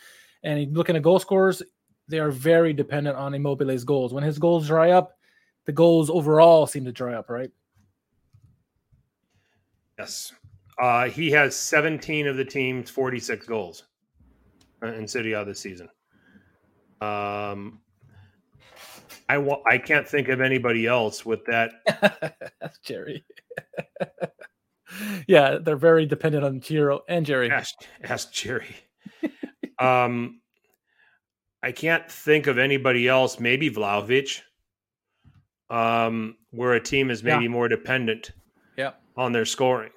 [0.43, 1.63] And looking at goal scorers,
[2.07, 4.13] they are very dependent on Immobile's goals.
[4.13, 5.17] When his goals dry up,
[5.65, 7.49] the goals overall seem to dry up, right?
[9.97, 10.33] Yes.
[10.79, 13.83] Uh, he has 17 of the team's 46 goals
[14.83, 15.89] in City this season.
[17.01, 17.79] Um,
[19.27, 21.71] I wa- I can't think of anybody else with that.
[22.61, 23.25] That's Jerry.
[25.27, 27.49] yeah, they're very dependent on Ciro and Jerry.
[27.49, 28.75] Ask, ask Jerry.
[29.79, 30.41] um,
[31.65, 33.39] I can't think of anybody else.
[33.39, 34.41] Maybe Vlahovic,
[35.71, 37.49] um, where a team is maybe yeah.
[37.49, 38.33] more dependent,
[38.77, 38.91] yeah.
[39.17, 39.89] on their scoring.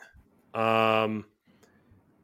[0.54, 1.26] Um,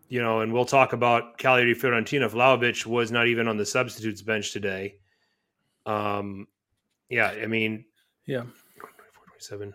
[0.08, 2.30] you know, and we'll talk about Cagliari Fiorentina.
[2.30, 4.94] Vlahovic was not even on the substitutes bench today.
[5.84, 6.48] Um,
[7.10, 7.84] yeah, I mean,
[8.26, 8.44] yeah.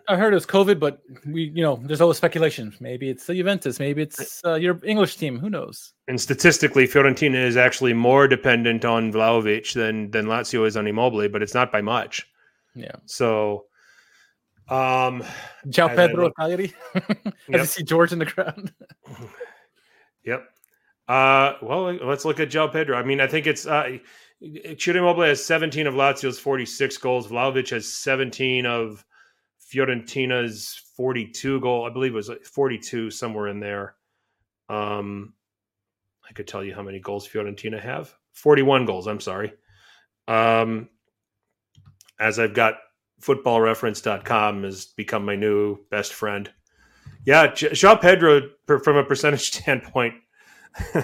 [0.08, 2.74] I heard it was COVID, but we, you know, there's always speculation.
[2.80, 5.38] Maybe it's the Juventus, maybe it's uh, your English team.
[5.38, 5.92] Who knows?
[6.08, 11.28] And statistically, Fiorentina is actually more dependent on Vlahovic than than Lazio is on Immobile,
[11.28, 12.26] but it's not by much.
[12.74, 12.96] Yeah.
[13.06, 13.66] So,
[14.68, 15.24] um,
[15.66, 16.72] João Pedro Cagliari.
[16.94, 17.04] As
[17.48, 17.60] yep.
[17.60, 18.72] you see George in the crowd.
[20.24, 20.44] yep.
[21.08, 22.96] Uh, well, let's look at João Pedro.
[22.96, 23.98] I mean, I think it's uh,
[24.40, 27.28] Immobile has 17 of Lazio's 46 goals.
[27.28, 29.04] Vlahovic has 17 of
[29.70, 31.86] Fiorentina's 42 goal.
[31.86, 33.94] I believe it was like 42 somewhere in there.
[34.68, 35.34] Um,
[36.28, 38.14] I could tell you how many goals Fiorentina have.
[38.32, 39.06] 41 goals.
[39.06, 39.52] I'm sorry.
[40.26, 40.88] Um,
[42.18, 42.74] as I've got
[43.22, 46.50] footballreference.com has become my new best friend.
[47.24, 50.14] Yeah, João Pedro, from a percentage standpoint,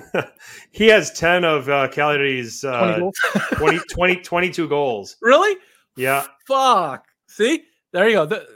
[0.73, 3.11] he has 10 of uh, Cagliari's uh,
[3.57, 5.17] 20, 20, 20, 22 goals.
[5.21, 5.57] Really?
[5.97, 6.25] Yeah.
[6.47, 7.07] Fuck.
[7.29, 7.65] See?
[7.93, 8.27] There you go.
[8.27, 8.47] The,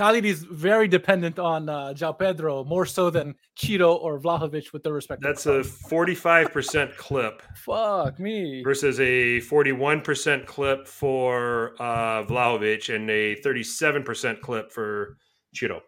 [0.00, 4.82] Khalid is very dependent on uh, João Pedro more so than Ciro or Vlahovic with
[4.82, 5.20] the respect.
[5.20, 7.42] That's a 45% clip.
[7.54, 8.62] Fuck me.
[8.64, 15.18] Versus a 41% clip for uh, Vlahovic and a 37% clip for
[15.54, 15.82] Ciro.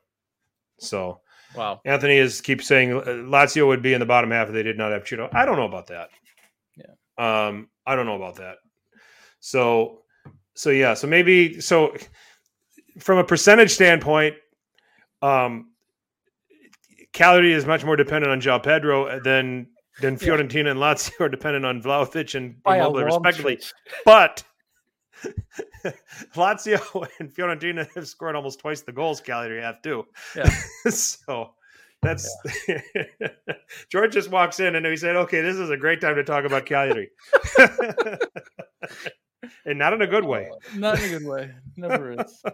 [0.79, 1.23] So,
[1.57, 1.81] wow.
[1.87, 4.77] Anthony is keeps saying uh, Lazio would be in the bottom half if they did
[4.77, 5.31] not have Ciro.
[5.33, 6.11] I don't know about that.
[6.77, 7.47] Yeah.
[7.47, 8.57] Um, I don't know about that.
[9.41, 10.03] So,
[10.55, 10.93] so yeah.
[10.93, 11.95] So maybe so
[12.99, 14.37] from a percentage standpoint,
[15.23, 15.69] um,
[17.15, 19.69] is much more dependent on João Pedro than
[20.01, 20.71] than Fiorentina yeah.
[20.71, 23.61] and Lazio are dependent on Vlahovic and Immobile, respectively.
[24.05, 24.43] But
[26.35, 30.07] Lazio and Fiorentina have scored almost twice the goals Cagliari have too.
[30.35, 30.51] Yeah.
[30.89, 31.51] so
[32.01, 32.35] that's
[32.69, 32.81] yeah.
[33.91, 36.45] George just walks in and he said, "Okay, this is a great time to talk
[36.45, 37.11] about Cagliari."
[39.65, 40.51] And not in a good way.
[40.53, 41.51] Uh, not in a good way.
[41.77, 42.43] Never is.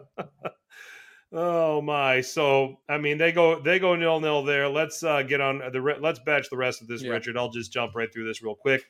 [1.30, 2.22] Oh my!
[2.22, 4.66] So I mean, they go they go nil nil there.
[4.66, 7.10] Let's uh, get on the re- let's batch the rest of this, Yeah.
[7.10, 7.36] Richard.
[7.36, 8.82] I'll just jump right through this real quick.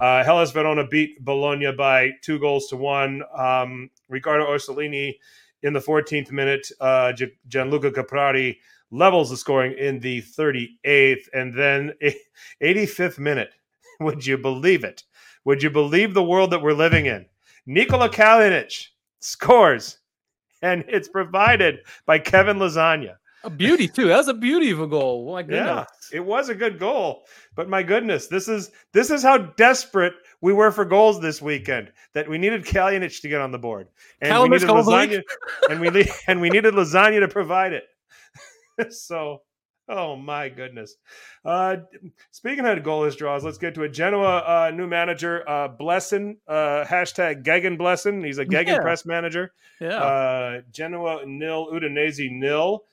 [0.00, 3.22] Uh, Hellas Verona beat Bologna by two goals to one.
[3.38, 5.14] Um, Riccardo Orsolini
[5.62, 6.66] in the 14th minute.
[6.80, 8.56] Uh, Gi- Gianluca Caprari
[8.90, 11.92] levels the scoring in the 38th, and then
[12.60, 13.54] 85th minute.
[14.00, 15.04] Would you believe it?
[15.44, 17.26] Would you believe the world that we're living in?
[17.66, 18.88] Nikola Kalinic
[19.20, 19.98] scores,
[20.62, 23.16] and it's provided by Kevin Lasagna.
[23.44, 24.08] A beauty too.
[24.08, 25.30] That was a beauty of a goal.
[25.30, 25.86] My goodness.
[26.10, 30.14] Yeah, it was a good goal, but my goodness, this is this is how desperate
[30.40, 33.88] we were for goals this weekend that we needed Kalinic to get on the board,
[34.22, 35.22] and we needed goal of the lasagna,
[35.68, 37.84] and we and we needed lasagna to provide it.
[38.92, 39.42] so,
[39.88, 40.96] oh my goodness.
[41.44, 41.76] Uh,
[42.30, 46.84] speaking of goalless draws, let's get to a Genoa uh, new manager uh, Blessin uh,
[46.86, 48.24] hashtag Gegen Blessin.
[48.24, 48.80] He's a Gegen Yeah.
[48.82, 49.52] press manager.
[49.80, 50.02] Yeah.
[50.02, 52.84] Uh, Genoa nil, Udinese nil.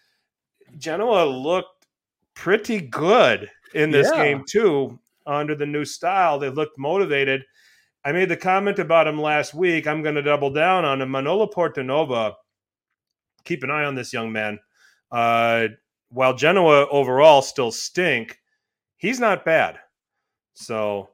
[0.77, 1.85] Genoa looked
[2.33, 4.23] pretty good in this Yeah.
[4.23, 4.99] game too.
[5.25, 7.43] Under the new style, they looked motivated.
[8.03, 9.85] I made the comment about him last week.
[9.85, 11.11] I'm going to double down on him.
[11.11, 12.33] Manolo Portanova.
[13.45, 14.59] Keep an eye on this young man.
[15.11, 15.67] Uh,
[16.11, 18.37] while Genoa overall still stink,
[18.97, 19.79] he's not bad.
[20.53, 21.09] So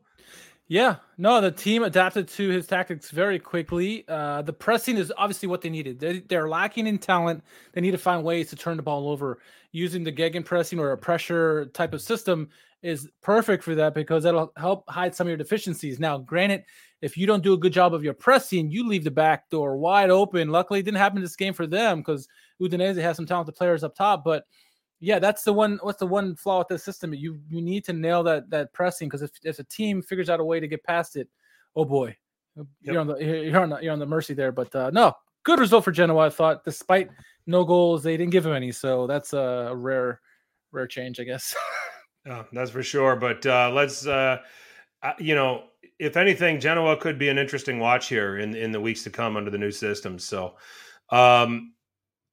[0.67, 4.03] Yeah, no, the team adapted to his tactics very quickly.
[4.07, 5.99] Uh, the pressing is obviously what they needed.
[5.99, 7.43] They, they're lacking in talent.
[7.73, 9.39] They need to find ways to turn the ball over.
[9.71, 12.49] Using the Gegen pressing or a pressure type of system
[12.83, 15.99] is perfect for that because that'll help hide some of your deficiencies.
[15.99, 16.63] Now, granted,
[17.01, 19.77] if you don't do a good job of your pressing, you leave the back door
[19.77, 20.49] wide open.
[20.49, 22.27] Luckily, it didn't happen this game for them because
[22.61, 24.45] Udinese has some talented players up top, but
[24.99, 25.79] yeah, that's the one.
[25.81, 27.13] What's the one flaw with the system?
[27.13, 30.39] You you need to nail that that pressing because if, if a team figures out
[30.39, 31.27] a way to get past it,
[31.75, 32.15] oh boy,
[32.81, 34.51] you're on the you're on the, you're on the mercy there.
[34.51, 36.25] But uh, no, good result for Genoa.
[36.25, 37.09] I thought, despite
[37.45, 40.19] no goals, they didn't give him any, so that's a rare
[40.71, 41.55] rare change, I guess.
[42.25, 43.15] Yeah, that's for sure.
[43.15, 44.37] But uh, let's, uh,
[45.03, 45.65] uh, you know,
[45.99, 49.37] if anything, Genoa could be an interesting watch here in in the weeks to come
[49.37, 50.17] under the new system.
[50.19, 50.55] So,
[51.09, 51.73] um,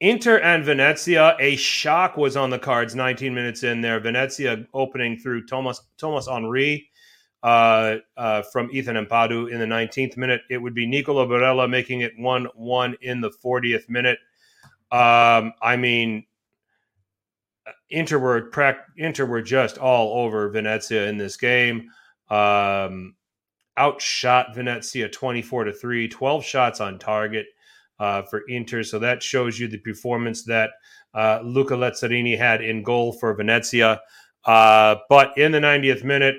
[0.01, 2.95] Inter and Venezia, a shock was on the cards.
[2.95, 6.91] 19 minutes in there, Venezia opening through Thomas Thomas Henry
[7.43, 10.41] Uh, uh, from Ethan Ampadu in the 19th minute.
[10.49, 14.19] It would be Nicola Barella making it 1 1 in the 40th minute.
[14.91, 16.25] Um, I mean,
[17.91, 18.51] Inter were
[18.97, 21.91] Inter were just all over Venezia in this game.
[22.31, 23.15] Um,
[23.77, 27.47] outshot Venezia 24 to 3, 12 shots on target
[27.99, 28.83] uh, for Inter.
[28.83, 30.71] So that shows you the performance that
[31.15, 34.01] uh, Luca Lezzerini had in goal for Venezia.
[34.45, 36.37] Uh, but in the 90th minute,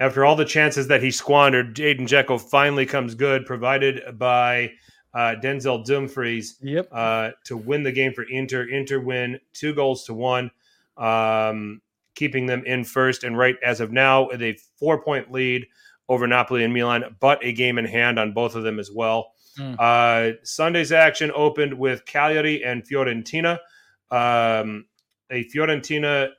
[0.00, 4.72] after all the chances that he squandered, Edin Dzeko finally comes good, provided by
[5.14, 6.88] uh, Denzel Dumfries yep.
[6.92, 8.64] uh, to win the game for Inter.
[8.64, 10.50] Inter win two goals to one,
[10.98, 11.80] um,
[12.14, 13.24] keeping them in first.
[13.24, 15.66] And right as of now, with a four point lead
[16.10, 19.32] over Napoli and Milan, but a game in hand on both of them as well.
[19.58, 19.76] Mm.
[19.78, 23.58] Uh, Sunday's action opened with Cagliari and Fiorentina.
[24.10, 24.86] Um,
[25.30, 26.30] a Fiorentina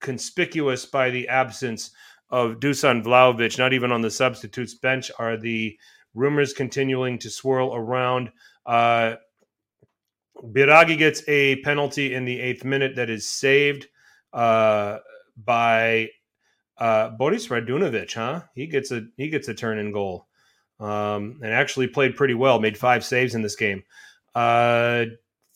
[0.00, 1.90] conspicuous by the absence
[2.30, 5.78] of Dusan Vlahovic, not even on the substitutes bench, are the
[6.14, 8.30] rumors continuing to swirl around.
[8.66, 9.16] Uh,
[10.42, 13.86] Biraghi gets a penalty in the eighth minute that is saved
[14.32, 14.98] uh,
[15.36, 16.08] by
[16.78, 18.14] uh, Boris Radunovic.
[18.14, 18.42] Huh?
[18.54, 20.26] He gets a he gets a turn in goal,
[20.84, 22.60] um, and actually played pretty well.
[22.60, 23.82] Made five saves in this game.
[24.34, 25.06] Uh,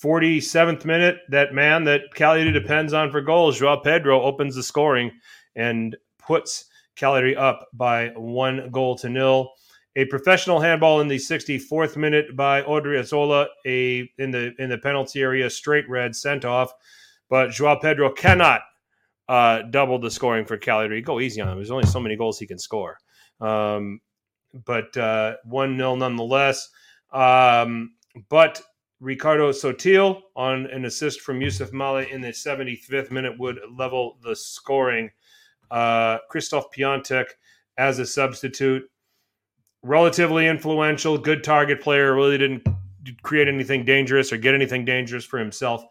[0.03, 5.11] 47th minute, that man that Cagliari depends on for goals, Joao Pedro, opens the scoring
[5.55, 6.66] and puts
[6.97, 9.51] Cagliari up by one goal to nil.
[9.97, 15.20] A professional handball in the 64th minute by Odriozola, a in the in the penalty
[15.20, 16.72] area, straight red sent off.
[17.29, 18.61] But Joao Pedro cannot
[19.29, 21.03] uh, double the scoring for Cagliari.
[21.03, 21.57] Go easy on him.
[21.57, 22.99] There's only so many goals he can score.
[23.41, 24.01] Um,
[24.64, 26.68] but uh, one 0 nonetheless.
[27.12, 27.94] Um,
[28.28, 28.62] but
[29.01, 34.34] Riccardo Sottil on an assist from Youssef Maleh in the 75th minute would level the
[34.34, 35.11] scoring.
[35.70, 37.26] Uh, Christoph Piątek
[37.76, 38.82] as a substitute,
[39.82, 42.14] relatively influential, good target player.
[42.14, 42.66] Really didn't
[43.22, 45.84] create anything dangerous or get anything dangerous for himself.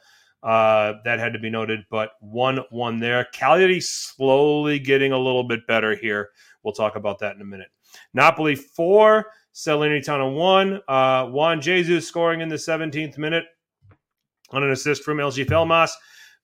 [0.43, 3.25] Uh, that had to be noted, but one one there.
[3.33, 6.29] Cagliari slowly getting a little bit better here.
[6.63, 7.69] We'll talk about that in a minute.
[8.13, 10.81] Napoli four, Salernitana one.
[10.87, 13.45] Uh, Juan Jesus scoring in the 17th minute
[14.51, 15.91] on an assist from Eljif Elmas.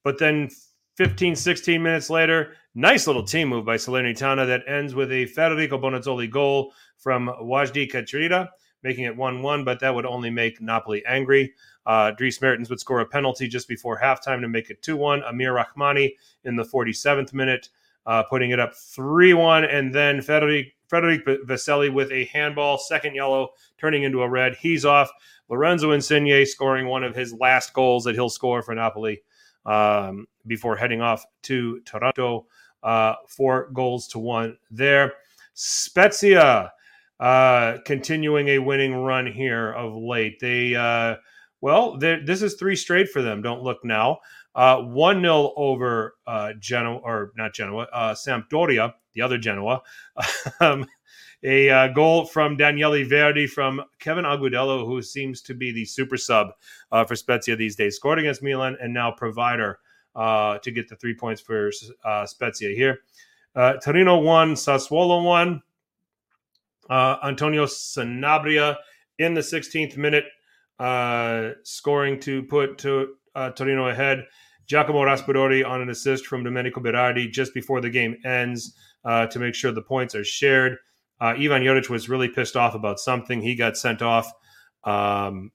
[0.04, 0.50] But then
[0.98, 5.78] 15, 16 minutes later, nice little team move by Salernitana that ends with a Federico
[5.80, 8.50] Bonazzoli goal from Wajdi Kechrida.
[8.84, 11.54] making it 1 1, but that would only make Napoli angry.
[11.86, 15.24] Uh, Dries Mertens would score a penalty just before halftime to make it 2 1.
[15.24, 16.14] Amir Rahmani
[16.44, 17.70] in the 47th minute,
[18.06, 19.66] uh, putting it up 3 1.
[19.66, 24.54] And then Frederic, Frederic Veseli with a handball, second yellow, turning into a red.
[24.54, 25.10] He's off.
[25.50, 29.24] Lorenzo Insigne scoring one of his last goals that he'll score for Napoli
[29.66, 32.46] um, before heading off to Toronto.
[32.84, 35.14] Uh, four goals to one there.
[35.56, 36.72] Spezia
[37.20, 40.40] uh, continuing a winning run here of late.
[40.40, 41.16] They, uh,
[41.60, 43.42] well, this is three straight for them.
[43.42, 44.20] Don't look now.
[44.54, 49.82] Uh, 1 0 over uh, Genoa, or not Genoa, uh, Sampdoria, the other Genoa.
[50.60, 50.86] um,
[51.44, 56.16] a uh, goal from Daniele Verde from Kevin Agudelo, who seems to be the super
[56.16, 56.54] sub
[56.92, 57.98] uh, for Spezia these days.
[57.98, 59.80] Scored against Milan and now provider
[60.16, 61.70] uh, to get the three points for
[62.06, 63.00] uh, Spezia here.
[63.56, 65.62] Uh, Torino won, Sassuolo won.
[66.90, 68.78] Uh, Antonio Sanabria
[69.20, 70.26] in the 16th minute,
[71.64, 73.16] scoring to put to
[73.56, 74.26] Torino ahead.
[74.66, 78.74] Giacomo Raspadori on an assist from Domenico Berardi just before the game ends
[79.06, 80.78] to make sure the points are shared.
[81.22, 83.42] Uh, Ivan Juric was really pissed off about something.
[83.42, 84.32] He got sent off.
[84.84, 85.52] Um,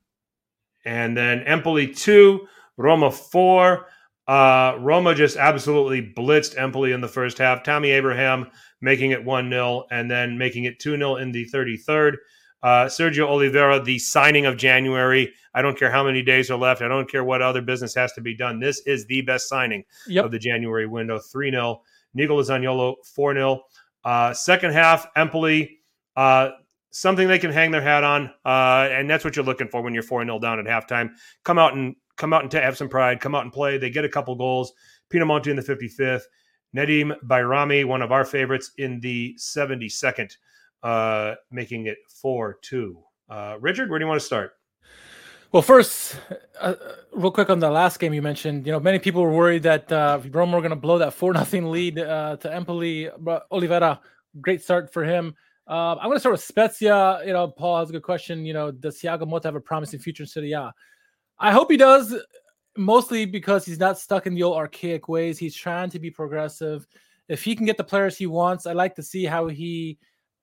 [0.85, 2.47] and then Empoli 2,
[2.77, 3.87] Roma 4.
[4.27, 7.63] Uh, Roma just absolutely blitzed Empoli in the first half.
[7.63, 8.47] Tammy Abraham
[8.81, 12.15] making it 1 0 and then making it 2 0 in the 33rd.
[12.63, 15.33] Uh, Sergio Oliveira, the signing of January.
[15.55, 16.83] I don't care how many days are left.
[16.83, 18.59] I don't care what other business has to be done.
[18.59, 20.25] This is the best signing yep.
[20.25, 21.83] of the January window 3 0.
[22.15, 23.63] Nicola Zaniolo 4 0.
[24.05, 25.79] Uh, second half, Empoli,
[26.17, 26.51] uh,
[26.91, 29.95] something they can hang their hat on, uh, and that's what you're looking for when
[29.95, 31.11] you're four 0 down at halftime.
[31.45, 33.21] Come out and come out and have some pride.
[33.21, 33.79] Come out and play.
[33.79, 34.73] They get a couple goals.
[35.11, 36.23] Pinamonti in the 55th.
[36.77, 40.37] Nedim Bajrami, one of our favorites, in the 72nd,
[40.83, 43.03] uh, making it 4 2.
[43.31, 44.53] Uh, Richard, where do you want to start?
[45.51, 46.15] Well, first,
[46.61, 46.75] uh,
[47.13, 49.91] real quick on the last game you mentioned, you know, many people were worried that
[49.91, 53.09] uh, Roma were going to blow that four nothing lead uh, to Empoli.
[53.51, 53.99] Oliveira,
[54.43, 55.35] great start for him.
[55.67, 57.23] Uh, I'm going to start with Spezia.
[57.25, 58.45] You know, Paul has a good question.
[58.45, 60.75] You know, does Thiago Motta have a promising future in Serie A?
[61.39, 62.15] I hope he does,
[62.77, 65.39] mostly because he's not stuck in the old archaic ways.
[65.39, 66.87] He's trying to be progressive.
[67.29, 69.99] If he can get the players he wants, I like to see how he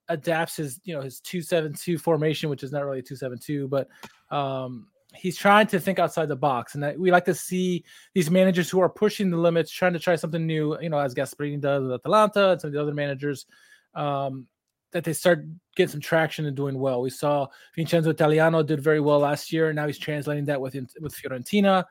[0.09, 3.37] adapts his, you know, his two seven two formation, which is not really two seven
[3.37, 3.87] two, but
[4.31, 8.69] um, he's trying to think outside the box, and we like to see these managers
[8.69, 10.79] who are pushing the limits, trying to try something new.
[10.81, 13.45] You know, as Gasperini does with Atalanta and some of the other managers,
[13.93, 14.47] um,
[14.91, 15.45] that they start
[15.75, 17.01] getting some traction and doing well.
[17.01, 20.75] We saw Vincenzo Italiano did very well last year, and now he's translating that with
[21.01, 21.85] with Fiorentina.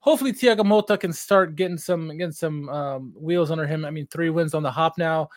[0.00, 3.84] Hopefully, Thiago Motta can start getting some getting some um, wheels under him.
[3.84, 5.28] I mean, three wins on the hop now.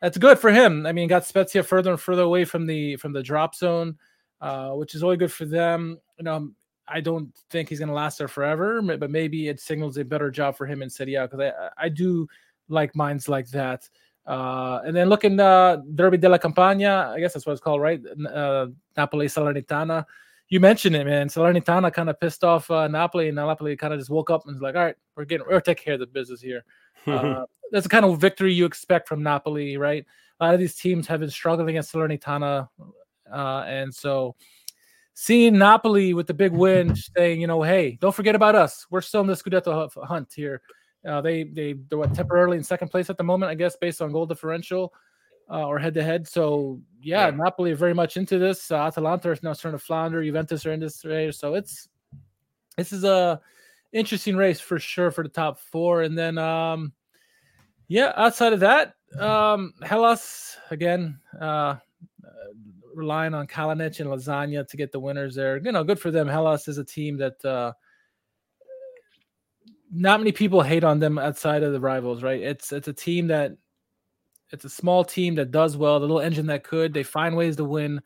[0.00, 0.86] That's good for him.
[0.86, 3.96] I mean, got Spezia further and further away from the from the drop zone,
[4.40, 5.98] uh, which is only good for them.
[6.18, 6.50] You know,
[6.86, 10.30] I don't think he's going to last there forever, but maybe it signals a better
[10.30, 12.28] job for him in Serie A because I, I do
[12.68, 13.88] like minds like that.
[14.26, 18.00] Uh, and then looking uh, Derby della Campania, I guess that's what it's called, right?
[18.32, 20.04] Uh, Napoli Salernitana.
[20.48, 21.28] You mentioned it, man.
[21.28, 24.54] Salernitana kind of pissed off uh, Napoli, and Napoli kind of just woke up and
[24.54, 26.64] was like, "All right, we're getting, we're taking care of the business here."
[27.06, 30.04] Uh, that's the kind of victory you expect from Napoli, right?
[30.40, 32.68] A lot of these teams have been struggling against Salernitana,
[33.32, 34.36] uh, and so
[35.14, 38.86] seeing Napoli with the big win, saying, you know, hey, don't forget about us.
[38.90, 40.60] We're still in the Scudetto hunt here.
[41.06, 44.00] Uh, they they they're what, temporarily in second place at the moment, I guess, based
[44.00, 44.92] on goal differential
[45.50, 46.26] uh, or head to head.
[46.26, 48.70] So yeah, yeah, Napoli are very much into this.
[48.70, 50.22] Uh, Atalanta is now starting to flounder.
[50.24, 51.88] Juventus are in this race, so it's
[52.76, 53.40] this is a
[53.92, 56.02] interesting race for sure for the top four.
[56.02, 56.92] And then um,
[57.88, 61.20] yeah, outside of that, um, Hellas again.
[61.38, 61.76] Uh,
[62.94, 65.58] relying on Kalinic and Lasagna to get the winners there.
[65.58, 66.28] You know, good for them.
[66.28, 67.72] Hellas is a team that uh,
[69.92, 72.40] not many people hate on them outside of the rivals, right?
[72.40, 73.52] It's it's a team that
[74.50, 76.92] it's a small team that does well, the little engine that could.
[76.92, 78.00] They find ways to win,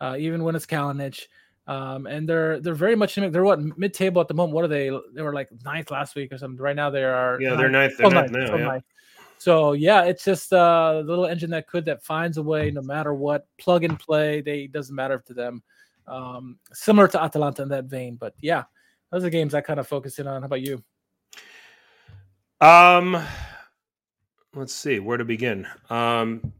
[0.00, 1.26] uh, even when it's Kalinic.
[1.66, 4.54] Um, and they're they're very much they're what mid table at the moment.
[4.54, 4.90] What are they?
[5.14, 6.62] They were like ninth last week or something.
[6.62, 7.96] Right now they are yeah they're ninth.
[7.96, 8.56] They're oh, ninth, ninth now.
[8.56, 8.66] Yeah.
[8.66, 8.84] Ninth.
[9.44, 13.12] So yeah, it's just a little engine that could that finds a way no matter
[13.12, 13.46] what.
[13.58, 15.62] Plug and play, they doesn't matter to them.
[16.06, 18.62] Um, similar to Atalanta in that vein, but yeah,
[19.12, 20.40] those are games I kind of focus in on.
[20.40, 20.82] How about you?
[22.62, 23.22] Um,
[24.54, 25.66] let's see where to begin.
[25.90, 26.54] Um,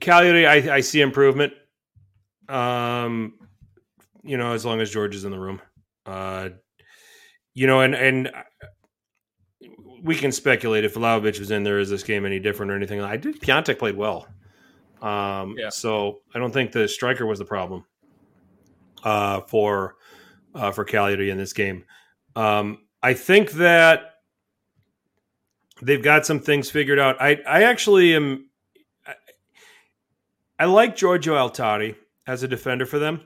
[0.00, 1.52] Cagliari, I, I see improvement.
[2.48, 3.34] Um,
[4.22, 5.60] you know, as long as George is in the room.
[6.06, 6.48] Uh,
[7.52, 8.30] you know, and and
[10.02, 13.00] we can speculate if Vlahovic was in there, is this game any different or anything?
[13.00, 13.40] I did.
[13.40, 14.26] Piątek played well.
[15.02, 15.70] Um, Yeah.
[15.70, 17.84] So I don't think the striker was the problem
[19.04, 19.96] uh, for
[20.54, 21.84] uh, for Cagliari in this game.
[22.36, 24.14] Um, I think that
[25.82, 27.20] they've got some things figured out.
[27.20, 28.48] I I actually am.
[29.06, 29.14] I,
[30.58, 31.96] I like Giorgio Altare
[32.26, 33.22] as a defender for them.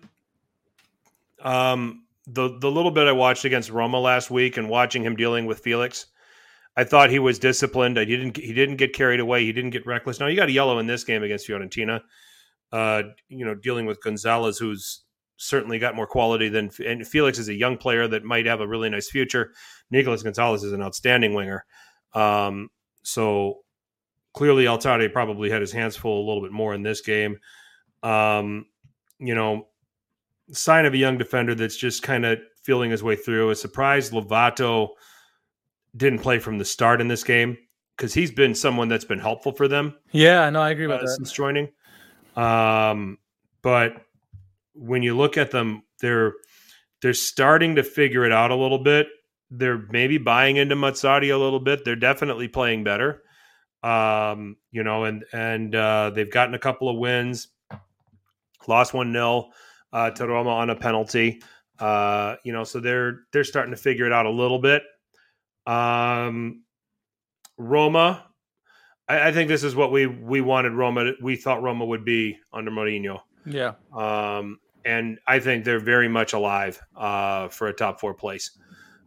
[1.43, 5.47] Um, the the little bit I watched against Roma last week and watching him dealing
[5.47, 6.07] with Felix,
[6.77, 7.99] I thought he was disciplined.
[7.99, 9.45] I didn't he didn't get carried away.
[9.45, 10.20] He didn't get reckless.
[10.20, 12.01] Now he got a yellow in this game against Fiorentina.
[12.72, 15.05] Uh, you know, dealing with Gonzalez, who's
[15.37, 18.66] certainly got more quality than and Felix is a young player that might have a
[18.66, 19.53] really nice future.
[19.91, 21.64] Nicolas Gonzalez is an outstanding winger.
[22.14, 22.70] Um,
[23.03, 23.61] so
[24.33, 27.39] clearly Altare probably had his hands full a little bit more in this game.
[28.03, 28.66] Um,
[29.18, 29.68] you know,
[30.51, 33.51] sign of a young defender that's just kind of feeling his way through.
[33.51, 34.91] A surprise Lovato
[35.97, 37.57] didn't play from the start in this game
[37.97, 41.07] because he's been someone that's been helpful for them Yeah, no, I agree about uh,
[41.07, 41.17] that.
[41.17, 41.69] since joining.
[42.37, 43.19] Um,
[43.63, 44.03] but
[44.75, 46.33] when you look at them, they're
[47.01, 49.07] they're starting to figure it out a little bit.
[49.51, 51.85] They're maybe buying into Mazzarri a little bit.
[51.85, 53.23] They're definitely playing better.
[53.83, 57.49] Um, you know, and and uh, they've gotten a couple of wins.
[58.67, 59.51] Lost one 0
[59.93, 61.43] uh, to Roma on a penalty.
[61.79, 64.83] Uh, you know, so they're they're starting to figure it out a little bit.
[65.67, 66.62] Um,
[67.57, 68.27] Roma,
[69.09, 71.05] I, I think this is what we we wanted Roma.
[71.05, 76.09] to- We thought Roma would be under Mourinho, Yeah, um, and I think they're very
[76.09, 78.51] much alive uh, for a top four place,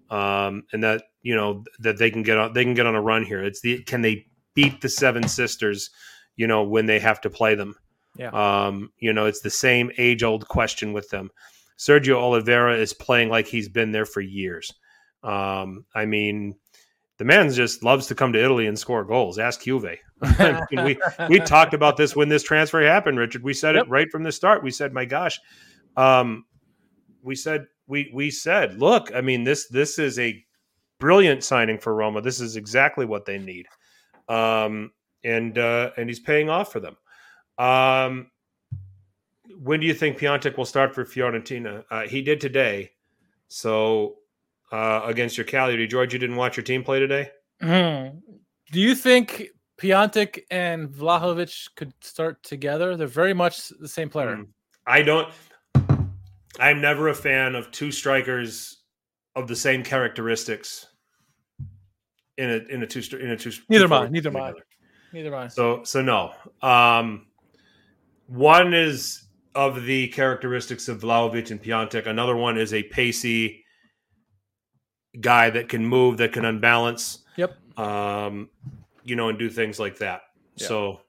[0.10, 3.01] um, and that you know that they can get on they can get on a
[3.01, 3.43] run here.
[3.43, 5.89] It's the can they beat the Seven Sisters,
[6.36, 7.76] you know, when they have to play them.
[8.18, 8.30] Yeah.
[8.30, 11.30] Um, you know, it's the same age old question with them.
[11.78, 14.74] Sergio Oliveira is playing like he's been there for years.
[15.28, 16.55] Um, I mean,
[17.17, 19.38] the man just loves to come to Italy and score goals.
[19.39, 19.97] Ask Juve.
[20.23, 20.97] I mean, we
[21.30, 23.43] we talked about this when this transfer happened, Richard.
[23.43, 23.86] We said Yep.
[23.86, 24.63] it right from the start.
[24.63, 25.39] We said, "My gosh,"
[25.97, 26.45] um,
[27.21, 30.43] we said we we said, "Look, I mean this this is a
[30.99, 32.21] brilliant signing for Roma.
[32.21, 33.67] This is exactly what they need."
[34.30, 34.91] Um,
[35.23, 36.95] and uh, and he's paying off for them.
[37.57, 38.32] Um,
[39.59, 41.84] when do you think Piątek will start for Fiorentina?
[41.89, 42.91] Uh, he did today.
[43.47, 44.15] So
[44.72, 47.30] uh, against your Cagliari, George, you didn't watch your team play today.
[47.61, 48.20] Hmm.
[48.72, 49.47] Do you think
[49.80, 52.97] Piątek and Vlahovic could start together?
[52.97, 54.36] They're very much the same player.
[54.36, 54.47] Mm.
[54.86, 55.34] I don't.
[56.59, 58.84] I'm never a fan of two strikers
[59.36, 60.88] of the same characteristics
[62.38, 63.51] in a in a two in a two.
[63.70, 64.65] Neither two am I, forward neither together.
[65.13, 65.53] Neither mind.
[65.53, 66.34] So so no.
[66.61, 67.28] Um,
[68.28, 72.07] one is of the characteristics of Vlahovic and Piątek.
[72.07, 73.63] Another one is a pacey
[75.22, 77.20] guy that can move, that can unbalance.
[77.38, 77.55] Yep.
[77.80, 78.49] Um,
[79.03, 80.22] you know, and do things like that.
[80.55, 80.68] Yeah.
[80.68, 81.01] So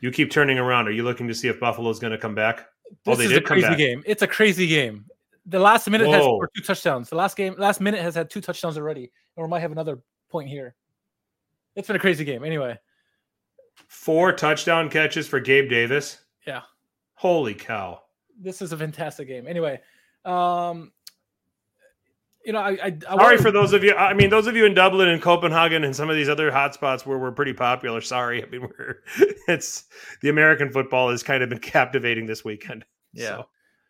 [0.00, 0.88] you keep turning around.
[0.88, 2.66] Are you looking to see if Buffalo's going to come back?
[3.06, 3.78] Oh, This they is a did come crazy back.
[3.78, 4.02] game.
[4.06, 5.04] It's a crazy game.
[5.46, 6.36] The last minute has Whoa.
[6.36, 7.08] scored two touchdowns.
[7.10, 9.98] The last game, last minute has had two touchdowns already, and we might have another
[10.30, 10.74] point here.
[11.76, 12.44] It's been a crazy game.
[12.44, 12.78] Anyway,
[13.88, 16.18] Four touchdown catches for Gabe Davis.
[16.46, 16.60] Yeah.
[17.14, 18.02] Holy cow.
[18.38, 19.46] this is a fantastic game.
[19.46, 19.80] Anyway,
[20.24, 20.92] um,
[22.44, 23.94] you know, I, I, I Sorry wanted- for those of you.
[23.94, 27.04] I mean, those of you in Dublin and Copenhagen and some of these other hotspots
[27.06, 28.00] where we're pretty popular.
[28.00, 28.42] Sorry.
[28.42, 29.02] I mean, we're
[29.48, 29.84] it's
[30.22, 32.84] the American football has kind of been captivating this weekend.
[33.12, 33.28] Yeah.
[33.28, 33.46] So,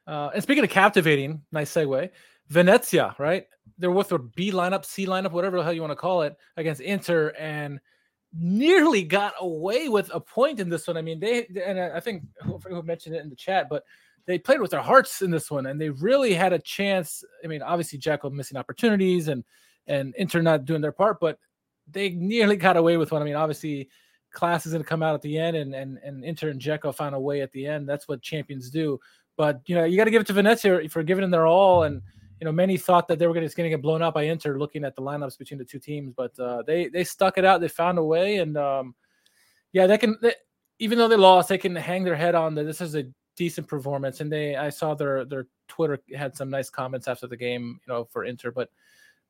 [0.06, 2.10] Uh, and speaking of captivating, nice segue.
[2.48, 3.46] Venezia, right?
[3.78, 6.36] They're with their B lineup, C lineup, whatever the hell you want to call it,
[6.56, 7.78] against Inter, and
[8.32, 10.96] nearly got away with a point in this one.
[10.96, 13.84] I mean, they and I I think who, who mentioned it in the chat, but
[14.26, 17.24] they played with their hearts in this one, and they really had a chance.
[17.44, 19.44] I mean, obviously Dzeko missing opportunities and
[19.86, 21.38] and Inter not doing their part, but
[21.90, 23.22] they nearly got away with one.
[23.22, 23.88] I mean, obviously
[24.32, 26.94] class is going to come out at the end, and and and Inter and Dzeko
[26.94, 27.88] found a way at the end.
[27.88, 29.00] That's what champions do.
[29.36, 31.84] But you know, you got to give it to Venezia for giving them their all.
[31.84, 32.02] And
[32.40, 34.84] you know, many thought that they were going to get blown out by Inter, looking
[34.84, 36.12] at the lineups between the two teams.
[36.16, 37.60] But uh, they they stuck it out.
[37.60, 38.94] They found a way, and um,
[39.72, 40.18] yeah, they can.
[40.20, 40.34] They,
[40.78, 42.64] even though they lost, they can hang their head on that.
[42.64, 43.04] This is a
[43.40, 44.20] decent performance.
[44.20, 47.90] And they, I saw their their Twitter had some nice comments after the game, you
[47.90, 48.50] know, for Inter.
[48.50, 48.68] But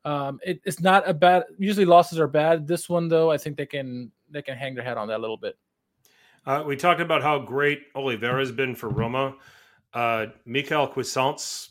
[0.05, 1.45] um, it, it's not a bad.
[1.59, 2.66] Usually losses are bad.
[2.66, 5.23] This one though, I think they can they can hang their head on that a
[5.23, 5.57] little bit.
[6.47, 9.37] uh, we talked about how great Oliveira has been for Roma.
[9.95, 11.70] Uh, Mikael Cuisance,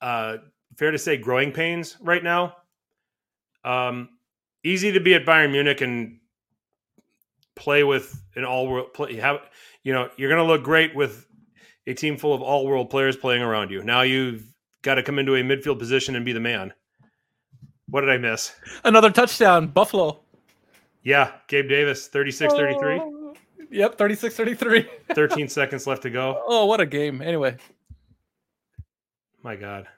[0.00, 0.36] uh,
[0.76, 2.56] fair to say, growing pains right now.
[3.64, 4.08] Um,
[4.62, 6.18] easy to be at Bayern Munich and
[7.54, 9.16] play with an all world play.
[9.16, 9.40] Have
[9.84, 11.26] you know you're going to look great with
[11.86, 13.82] a team full of all world players playing around you.
[13.82, 14.44] Now you've
[14.82, 16.72] got to come into a midfield position and be the man.
[17.88, 18.54] What did I miss?
[18.84, 20.20] Another touchdown, Buffalo.
[21.02, 22.98] Yeah, Gabe Davis, 36 33.
[23.00, 23.34] Oh,
[23.70, 24.86] Yep, 36 33.
[25.14, 26.42] 13 seconds left to go.
[26.46, 27.22] Oh, what a game.
[27.22, 27.56] Anyway,
[29.42, 29.88] My God.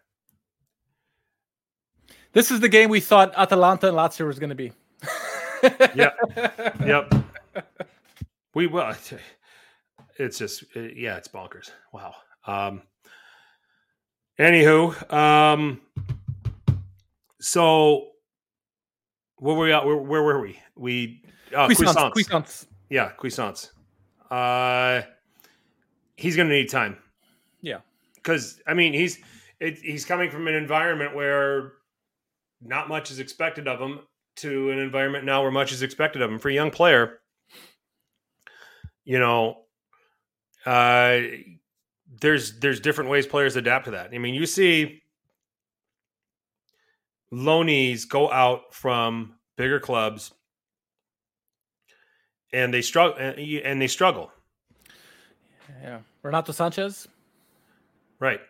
[2.33, 4.73] this is the game we thought Atalanta and Lazio was going to be.
[5.95, 6.17] yep.
[6.85, 7.15] Yep.
[8.55, 8.95] We well,
[10.19, 11.71] it's just uh, yeah, it's bonkers.
[11.93, 12.15] Wow.
[12.47, 12.83] Um.
[14.39, 15.81] Anywho, um.
[17.41, 18.09] So,
[19.37, 19.85] where were we at?
[19.85, 20.59] Where, where were we?
[20.77, 21.23] We
[21.55, 22.13] uh, Cuisance.
[22.13, 22.67] Cuisance.
[22.89, 23.73] Yeah, Cuisance.
[24.31, 25.03] Uh,
[26.17, 26.97] he's going to need time.
[27.61, 27.79] Yeah.
[28.15, 29.19] because I mean he's
[29.61, 31.73] it, he's coming from an environment where
[32.61, 34.01] not much is expected of him
[34.37, 36.39] to an environment now where much is expected of him.
[36.39, 37.21] For a young player,
[39.05, 39.64] you know,
[40.67, 41.21] uh,
[42.21, 44.11] there's there's different ways players adapt to that.
[44.13, 45.03] I mean, you see
[47.33, 50.33] loanies go out from bigger clubs
[52.53, 54.31] and they struggle and they struggle
[55.83, 56.01] Yeah.
[56.23, 57.09] Renato Sanches.
[58.21, 58.41] Right.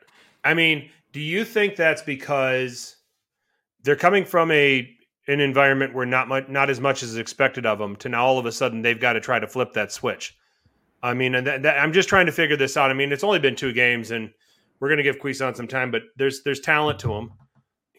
[0.44, 2.96] I mean, do you think that's because
[3.82, 4.90] they're coming from a
[5.26, 8.38] an environment where not much, not as much is expected of them, to now all
[8.38, 10.36] of a sudden they've got to try to flip that switch?
[11.04, 12.90] I mean, and that, that, I'm just trying to figure this out.
[12.90, 14.30] I mean, it's only been two games, and
[14.80, 17.32] we're going to give Cuisance some time, but there's there's talent to him.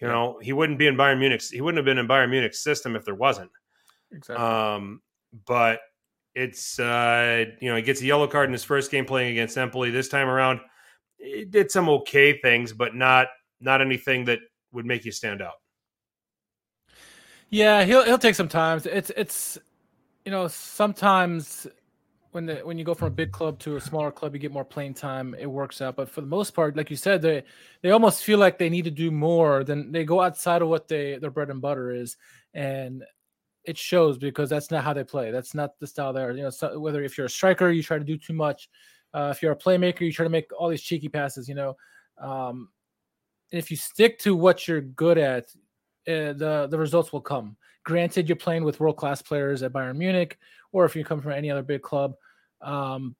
[0.01, 1.41] You know, he wouldn't be in Bayern Munich.
[1.51, 3.51] He wouldn't have been in Bayern Munich's system if there wasn't.
[4.11, 4.43] Exactly.
[4.43, 5.01] Um,
[5.45, 5.79] but
[6.33, 9.55] it's uh, you know he gets a yellow card in his first game playing against
[9.55, 9.91] Empoli.
[9.91, 10.59] This time around,
[11.19, 13.27] it did some okay things, but not
[13.61, 14.39] not anything that
[14.71, 15.55] would make you stand out.
[17.49, 18.81] Yeah, he'll he'll take some time.
[18.83, 19.59] It's it's
[20.25, 21.67] you know sometimes
[22.35, 24.51] when the when you go from a big club to a smaller club, you get
[24.51, 25.33] more playing time.
[25.39, 27.45] It works out, but for the most part, like you said, they
[27.81, 30.89] they almost feel like they need to do more than they go outside of what
[30.89, 32.17] they their bread and butter is,
[32.53, 33.05] and
[33.63, 35.31] it shows because that's not how they play.
[35.31, 36.33] That's not the style there.
[36.33, 38.69] You know, so whether if you're a striker, you try to do too much.
[39.13, 41.47] Uh, if you're a playmaker, you try to make all these cheeky passes.
[41.47, 41.77] You know,
[42.17, 42.67] um,
[43.53, 45.45] and if you stick to what you're good at,
[46.05, 47.55] uh, the the results will come.
[47.85, 50.37] Granted, you're playing with world class players at Bayern Munich,
[50.73, 52.15] or if you come from any other big club,
[52.61, 53.15] um,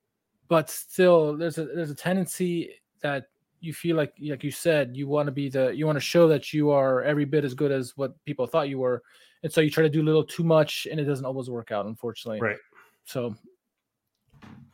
[0.48, 2.72] but still, there's a there's a tendency
[3.02, 3.28] that
[3.62, 6.28] you feel like, like you said, you want to be the you want to show
[6.28, 9.02] that you are every bit as good as what people thought you were,
[9.44, 11.72] and so you try to do a little too much, and it doesn't always work
[11.72, 12.42] out, unfortunately.
[12.42, 12.58] Right.
[13.06, 13.36] So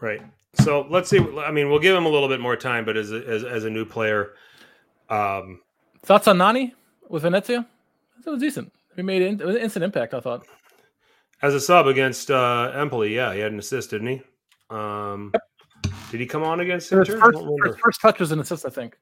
[0.01, 0.21] Right.
[0.55, 1.19] So let's see.
[1.19, 3.63] I mean, we'll give him a little bit more time, but as a, as, as
[3.63, 4.33] a new player,
[5.09, 5.61] um,
[6.03, 6.73] thoughts on Nani
[7.07, 7.65] with Venezia?
[8.25, 8.73] That was decent.
[8.95, 10.13] He made in, it was an instant impact.
[10.13, 10.45] I thought.
[11.41, 14.21] as a sub against uh, Empoli, yeah, he had an assist, didn't he?
[14.71, 15.31] Um,
[16.09, 18.97] did he come on against His first, his first touch was an assist, I think.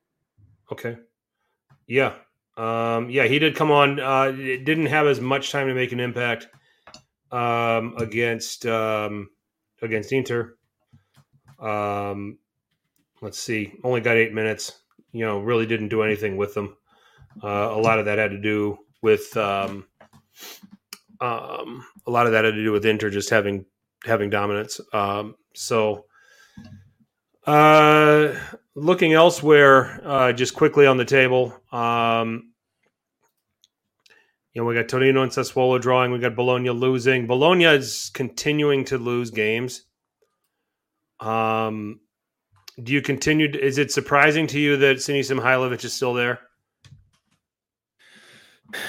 [0.72, 0.98] Okay.
[1.88, 2.14] Yeah.
[2.58, 4.00] Um, yeah, he did come on.
[4.00, 6.48] Uh, it didn't have as much time to make an impact
[7.32, 9.30] um, against um,
[9.82, 10.58] against Inter.
[11.60, 12.38] Um,
[13.22, 13.74] let's see.
[13.84, 14.82] Only got eight minutes.
[15.12, 16.76] You know, really didn't do anything with them.
[17.42, 19.86] Uh, a lot of that had to do with um,
[21.22, 23.66] um, a lot of that had to do with Inter just having
[24.06, 24.80] having dominance.
[24.94, 26.06] Um, so,
[27.46, 28.34] uh,
[28.76, 31.54] looking elsewhere, uh, just quickly on the table.
[31.72, 32.54] Um,
[34.54, 36.12] you know, we got Torino and Sassuolo drawing.
[36.12, 37.28] We got Bologna losing.
[37.28, 39.84] Bologna is continuing to lose games.
[41.20, 42.00] Um,
[42.82, 43.52] do you continue?
[43.52, 46.40] To, Is it surprising to you that Sinisa Mihajlovic is still there?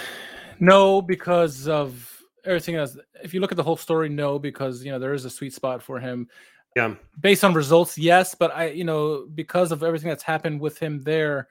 [0.62, 2.09] No, because of
[2.44, 2.96] everything else.
[3.22, 5.52] If you look at the whole story, no, because you know there is a sweet
[5.52, 6.28] spot for him.
[6.76, 6.94] Yeah.
[7.20, 11.02] Based on results, yes, but I, you know, because of everything that's happened with him
[11.02, 11.48] there,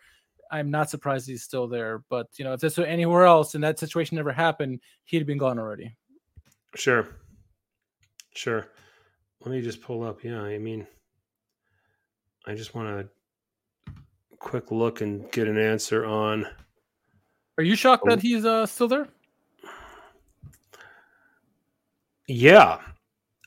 [0.50, 2.04] I'm not surprised he's still there.
[2.10, 5.28] But you know, if this were anywhere else and that situation never happened, he'd have
[5.28, 5.96] been gone already.
[6.76, 7.08] Sure.
[8.34, 8.68] Sure.
[9.42, 10.24] Let me just pull up.
[10.24, 10.88] Yeah, I mean,
[12.46, 13.94] I just want to
[14.38, 16.48] quick look and get an answer on.
[17.58, 18.10] Are you shocked Oh.
[18.12, 19.10] that he's uh, still there?
[22.30, 22.78] Yeah.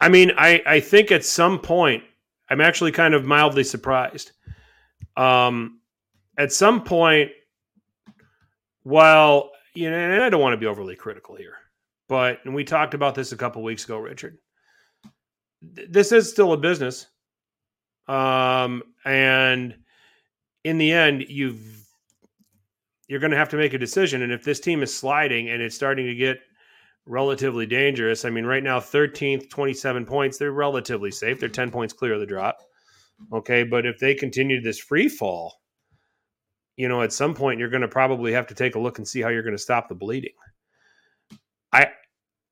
[0.00, 2.02] I mean, I, I think at some point,
[2.50, 4.32] I'm actually kind of mildly surprised.
[5.16, 5.80] Um,
[6.36, 7.30] at some point,
[8.82, 11.54] while, you know, and I don't want to be overly critical here,
[12.08, 14.38] but, and we talked about this a couple weeks ago, Richard.
[15.76, 17.06] th- This is still a business.
[18.08, 19.76] Um, and
[20.64, 21.86] in the end, you've,
[23.06, 24.22] you're going to have to make a decision.
[24.22, 26.40] And if this team is sliding and it's starting to get
[27.06, 28.24] relatively dangerous.
[28.24, 31.40] I mean, right now, 13th, 27 points, they're relatively safe.
[31.40, 32.58] They're 10 points clear of the drop.
[33.32, 33.64] Okay.
[33.64, 35.60] But if they continue this free fall,
[36.76, 39.06] you know, at some point, you're going to probably have to take a look and
[39.06, 40.32] see how you're going to stop the bleeding.
[41.72, 41.88] I,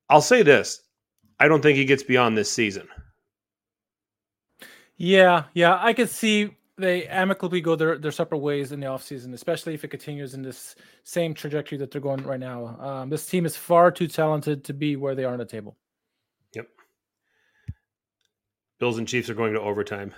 [0.09, 0.81] I'll say this
[1.39, 2.87] I don't think he gets beyond this season.
[4.95, 9.33] Yeah, yeah, I could see they amicably go their, their separate ways in the offseason,
[9.33, 12.77] especially if it continues in this same trajectory that they're going right now.
[12.79, 15.77] Um, this team is far too talented to be where they are on the table.
[16.53, 16.67] Yep.
[18.79, 20.13] Bills and Chiefs are going to overtime.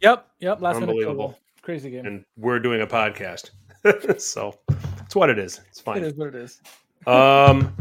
[0.00, 0.60] Yep, yep.
[0.60, 1.38] Last Unbelievable.
[1.62, 2.04] Crazy game.
[2.04, 3.50] And we're doing a podcast.
[4.20, 4.58] so
[5.02, 5.60] it's what it is.
[5.70, 5.98] It's fine.
[5.98, 6.60] It is what it is.
[7.06, 7.74] um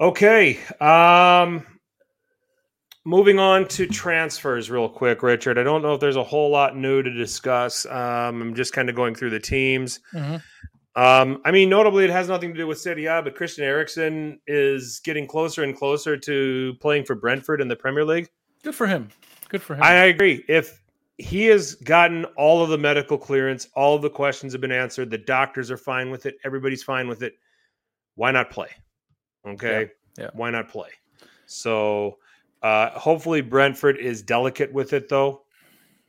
[0.00, 0.58] okay.
[0.80, 1.66] Um
[3.04, 5.58] moving on to transfers real quick, Richard.
[5.58, 7.86] I don't know if there's a whole lot new to discuss.
[7.86, 10.00] Um, I'm just kind of going through the teams.
[10.14, 10.36] Mm-hmm.
[11.00, 14.40] Um, I mean, notably, it has nothing to do with Serie A, but Christian Eriksen
[14.46, 18.28] is getting closer and closer to playing for Brentford in the Premier League.
[18.62, 19.08] Good for him.
[19.48, 19.82] Good for him.
[19.82, 20.44] I agree.
[20.48, 20.82] If
[21.16, 25.10] he has gotten all of the medical clearance, all of the questions have been answered,
[25.10, 27.34] the doctors are fine with it, everybody's fine with it.
[28.16, 28.70] Why not play?
[29.46, 29.90] Okay.
[30.18, 30.30] Yeah, yeah.
[30.34, 30.88] Why not play?
[31.46, 32.18] So
[32.62, 35.42] uh, hopefully Brentford is delicate with it though.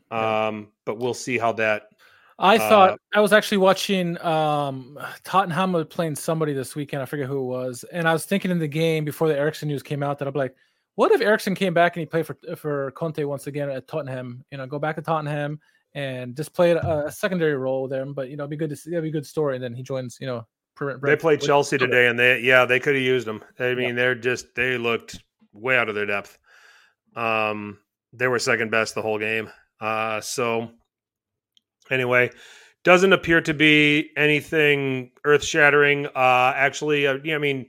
[0.10, 1.84] Um, but we'll see how that
[2.38, 7.02] I Uh, thought I was actually watching um, Tottenham was playing somebody this weekend.
[7.02, 9.68] I forget who it was, and I was thinking in the game before the Eriksen
[9.68, 10.56] news came out that I'm like,
[10.96, 14.44] what if Eriksen came back and he played for for Conte once again at Tottenham?
[14.52, 15.60] You know, go back to Tottenham
[15.94, 18.14] and just play a, a secondary role with them.
[18.14, 18.90] But you know, it'd be good to see.
[18.90, 19.56] That'd be a good story.
[19.56, 20.18] And then he joins.
[20.20, 23.44] You know, Brent- they played Chelsea today and they yeah, they could have used them.
[23.60, 25.24] I mean, they're just they looked
[25.54, 26.38] way out of their depth.
[27.16, 27.80] Um
[28.14, 29.50] they were second best the whole game.
[29.80, 30.72] Uh so
[31.90, 32.30] anyway,
[32.84, 36.08] doesn't appear to be anything earth-shattering.
[36.08, 37.68] Uh actually, uh, yeah, I mean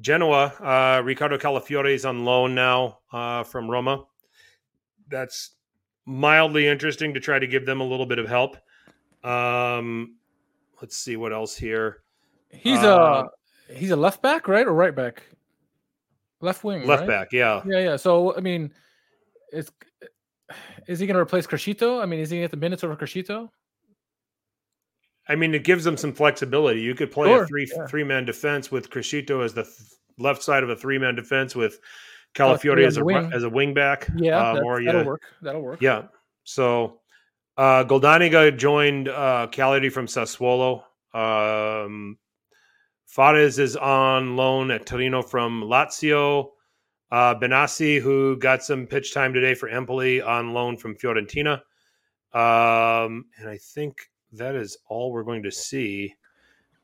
[0.00, 4.04] Genoa, uh Riccardo Calafiori is on loan now uh from Roma.
[5.08, 5.50] That's
[6.06, 8.56] mildly interesting to try to give them a little bit of help.
[9.22, 10.16] Um
[10.82, 12.02] let's see what else here.
[12.50, 13.24] He's Uh,
[13.68, 15.22] a he's a left back, right, or right back?
[16.44, 17.08] Left wing, Left right?
[17.08, 17.62] back, yeah.
[17.66, 17.96] Yeah, yeah.
[17.96, 18.72] So I mean,
[19.52, 19.70] it's
[20.86, 22.02] is he going to replace Criscito?
[22.02, 23.48] I mean, is he going to get the minutes over Criscito?
[25.28, 26.82] I mean, it gives them some flexibility.
[26.82, 27.86] You could play Sure, a three yeah.
[27.86, 29.74] three man defense with Criscito as the th-
[30.18, 31.80] left side of a three man defense with
[32.34, 33.32] Calafiori as a wing.
[33.32, 34.06] as a wing back.
[34.16, 35.22] Yeah, um, that's- or that'll work.
[35.40, 35.80] That'll work.
[35.80, 36.02] yeah.
[36.44, 37.00] So
[37.56, 40.82] uh, Goldaniga joined uh, from Sassuolo.
[41.14, 42.18] Um,
[43.14, 46.48] Fares is on loan at Torino from Lazio.
[47.12, 51.60] Uh, Benassi, who got some pitch time today for Empoli, on loan from Fiorentina.
[52.32, 56.12] Um, and I think that is all we're going to see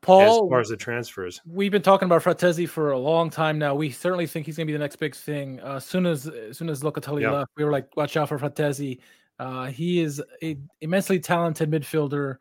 [0.02, 1.40] Paul, as far as the transfers.
[1.44, 3.74] we've been talking about Fratesi for a long time now.
[3.74, 5.58] We certainly think he's going to be the next big thing.
[5.60, 7.32] Uh, as soon as as soon as Locatelli Yeah.
[7.32, 9.00] left, we were like, watch out for Fratesi.
[9.40, 12.36] Uh, he is a immensely talented midfielder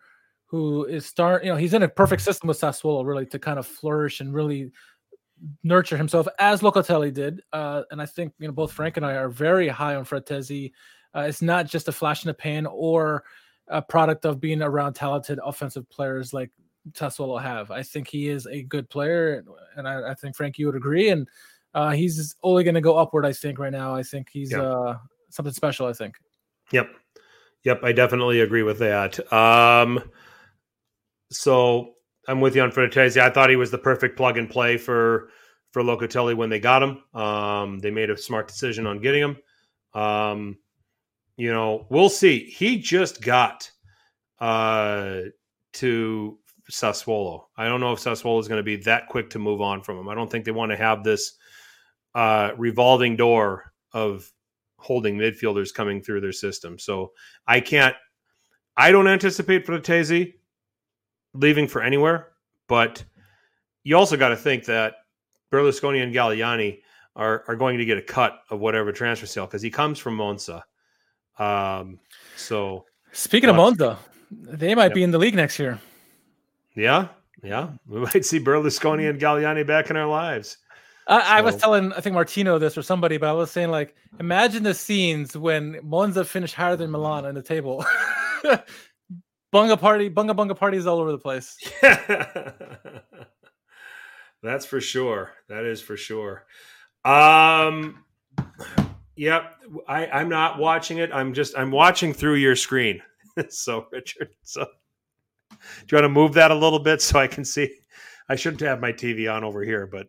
[0.49, 1.43] who is start.
[1.43, 4.34] You know, he's in a perfect system with Sassuolo, really, to kind of flourish and
[4.34, 4.71] really
[5.63, 7.41] nurture himself as Locatelli did.
[7.53, 10.71] Uh, and I think you know both Frank and I are very high on Fratesi.
[11.15, 13.23] Uh, it's not just a flash in the pan or
[13.67, 16.49] a product of being around talented offensive players like
[16.91, 17.69] Sassuolo have.
[17.71, 19.43] I think he is a good player,
[19.76, 21.09] and I, I think Frank, you would agree.
[21.09, 21.27] And
[21.76, 23.26] uh, he's only going to go upward.
[23.26, 23.95] I think right now.
[23.95, 24.97] I think he's uh,
[25.30, 25.85] something special.
[25.85, 26.15] I think.
[26.71, 26.89] Yep.
[27.65, 29.19] Yep, I definitely agree with that.
[29.34, 30.01] Um,
[31.31, 31.93] so
[32.27, 33.22] I'm with you on Fratesi.
[33.22, 35.30] I thought he was the perfect plug and play for
[35.72, 37.03] for Locatelli when they got him.
[37.19, 39.38] Um, they made a smart decision on getting him.
[39.93, 40.57] Um,
[41.38, 42.45] you know, we'll see.
[42.45, 43.69] He just got
[44.39, 45.22] uh,
[45.73, 46.39] to
[46.72, 47.45] Sassuolo.
[47.56, 49.97] I don't know if Sassuolo is going to be that quick to move on from
[49.97, 50.10] him.
[50.10, 51.34] I don't think they want to have this
[52.15, 54.31] uh, revolving door of
[54.77, 56.80] holding midfielders coming through their system.
[56.80, 57.11] So
[57.47, 57.95] I can't.
[58.77, 60.34] I don't anticipate Fratesi
[61.34, 62.30] leaving for anywhere,
[62.68, 63.03] but
[63.84, 64.95] you also got to think that
[65.51, 66.81] Berlusconi and Galliani
[67.15, 70.15] are are going to get a cut of whatever transfer sale because he comes from
[70.15, 70.64] Monza.
[71.38, 71.99] Um,
[72.35, 73.97] so Speaking of Monza,
[74.31, 75.80] they might be in the league next year.
[76.76, 77.07] yeah,
[77.43, 80.57] yeah, we might see Berlusconi and Galliani back in our lives.
[81.07, 83.95] I, I was telling, I think Martino this or somebody, but I was saying like,
[84.19, 87.84] imagine the scenes when Monza finished higher than Milan on the table.
[89.53, 91.57] bunga party, bunga bunga parties all over the place.
[91.84, 92.51] Yeah.
[94.43, 95.34] That's for sure.
[95.49, 96.45] That is for sure.
[97.03, 98.03] Um
[99.15, 99.55] yep.
[99.88, 101.11] I, I'm not watching it.
[101.13, 103.01] I'm just I'm watching through your screen.
[103.49, 104.65] so Richard, so
[105.51, 105.57] do
[105.91, 107.69] you want to move that a little bit so I can see?
[108.30, 110.07] I shouldn't have my TV on over here, but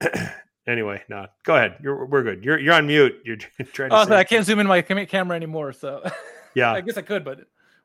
[0.66, 1.26] anyway, no.
[1.44, 1.76] Go ahead.
[1.82, 2.44] You're we're good.
[2.44, 3.20] You're you're on mute.
[3.24, 3.36] You're
[3.72, 6.02] trying to Oh, I can't zoom in my camera anymore, so
[6.54, 6.72] Yeah.
[6.72, 7.40] I guess I could, but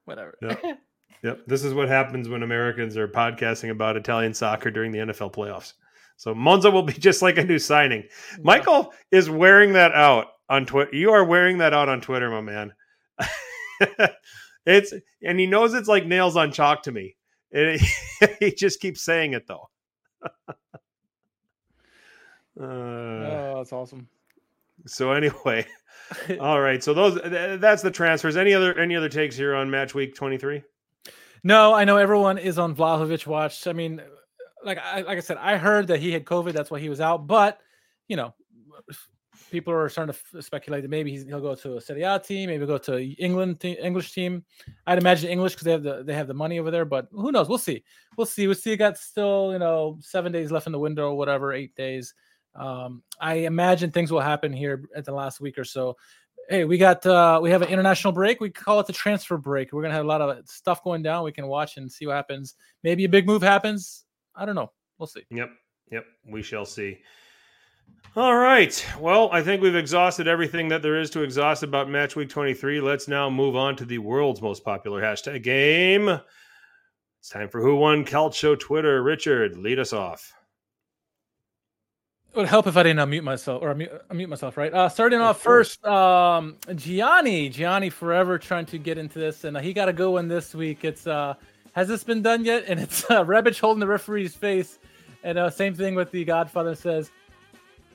[0.08, 0.38] whatever.
[0.42, 0.74] Yeah.
[1.24, 1.48] Yep.
[1.48, 5.74] This is what happens when Americans are podcasting about Italian soccer during the NFL playoffs.
[6.16, 8.04] So Monza will be just like a new signing.
[8.44, 10.96] Michael is wearing that out on Twitter.
[10.96, 12.74] You are wearing that out on Twitter, my man.
[14.66, 14.94] it's
[15.24, 17.16] and he knows it's like nails on chalk to me.
[17.50, 17.82] It,
[18.40, 19.70] he just keeps saying it though.
[20.24, 20.54] uh,
[22.60, 24.08] oh, that's awesome.
[24.86, 25.66] so anyway,
[26.40, 26.84] all right.
[26.84, 27.20] So those
[27.60, 28.38] that's the transfers.
[28.38, 30.64] Any other any other takes here on match week twenty three?
[31.44, 33.68] No, I know everyone is on Vlahovic watch.
[33.68, 34.02] I mean,
[34.64, 36.54] like I like I said, I heard that he had COVID.
[36.54, 37.28] That's why he was out.
[37.28, 37.60] But
[38.08, 38.34] you know,
[39.52, 42.66] people are starting to speculate that maybe he'll go to a Serie A team, maybe
[42.66, 44.44] go to England te- English team.
[44.86, 46.86] I'd imagine English because they have the they have the money over there.
[46.86, 47.50] But who knows?
[47.50, 47.84] We'll see.
[48.18, 48.48] We'll see.
[48.48, 48.76] We'll see.
[48.76, 52.14] Got still you know seven days left in the window, whatever, eight days.
[52.56, 55.95] Um, I imagine things will happen here at the last week or so.
[56.49, 58.40] Hey, we got uh, we have an international break.
[58.40, 59.74] We call it the transfer break.
[59.74, 61.24] We're gonna have a lot of stuff going down.
[61.24, 62.56] We can watch and see what happens.
[62.84, 64.06] Maybe a big move happens.
[64.36, 64.72] I don't know.
[64.98, 65.24] We'll see.
[65.30, 65.49] Yep.
[65.91, 66.06] Yep.
[66.26, 66.99] We shall see.
[68.15, 68.84] All right.
[68.99, 72.82] Well, I think we've exhausted everything that there is to exhaust about match week 23.
[72.82, 76.10] Let's now move on to the world's most popular hashtag game.
[77.19, 79.03] It's time for Who Won Calcio Twitter.
[79.03, 80.34] Richard, lead us off.
[82.38, 84.72] Would help if I didn't unmute myself or unmute, unmute myself, right?
[84.72, 89.60] Uh, starting off first, um, Gianni, Gianni, forever trying to get into this, and uh,
[89.60, 90.86] he got a good one this week.
[90.86, 91.34] It's uh,
[91.72, 92.66] has this been done yet?
[92.68, 94.78] And it's uh, Rebic holding the referee's face,
[95.24, 97.10] and uh, same thing with the Godfather says,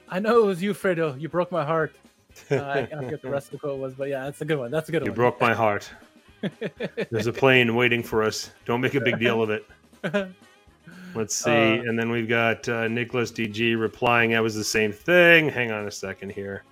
[0.08, 1.20] "I know it was you, Fredo.
[1.20, 1.94] You broke my heart."
[2.50, 4.58] Uh, I I forget the rest of the quote was, but yeah, that's a good
[4.58, 4.72] one.
[4.72, 5.12] That's a good You one.
[5.12, 5.88] You broke my heart.
[7.10, 8.50] There's a plane waiting for us.
[8.64, 9.64] Don't make a big deal of it.
[11.14, 11.50] Let's see.
[11.50, 14.30] Uh, and then we've got uh, Nicholas DG replying.
[14.30, 15.48] That was the same thing.
[15.48, 16.64] Hang on a second here.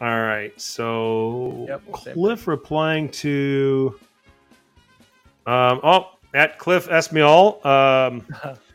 [0.00, 0.58] All right.
[0.60, 3.98] So Yep, Cliff replying to.
[5.46, 7.64] Um, oh, at Cliff Esmiol.
[7.64, 8.26] Um,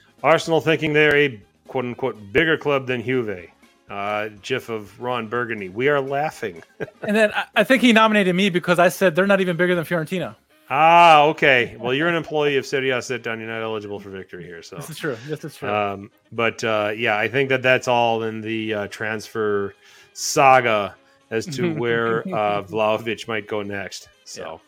[0.23, 3.49] Arsenal thinking they're a quote unquote bigger club than Juve.
[3.89, 5.67] Uh, GIF of Ron Burgundy.
[5.67, 6.63] We are laughing.
[7.01, 9.75] and then I, I think he nominated me because I said they're not even bigger
[9.75, 10.35] than Fiorentina.
[10.73, 11.75] Ah, okay.
[11.77, 13.41] Well, you're an employee of A Sit Down.
[13.41, 14.63] You're not eligible for victory here.
[14.63, 15.17] So This is true.
[15.27, 15.69] This is true.
[15.69, 19.75] Um, but uh, yeah, I think that that's all in the uh, transfer
[20.13, 20.95] saga
[21.29, 24.07] as to where uh, Vlahovic might go next.
[24.23, 24.61] So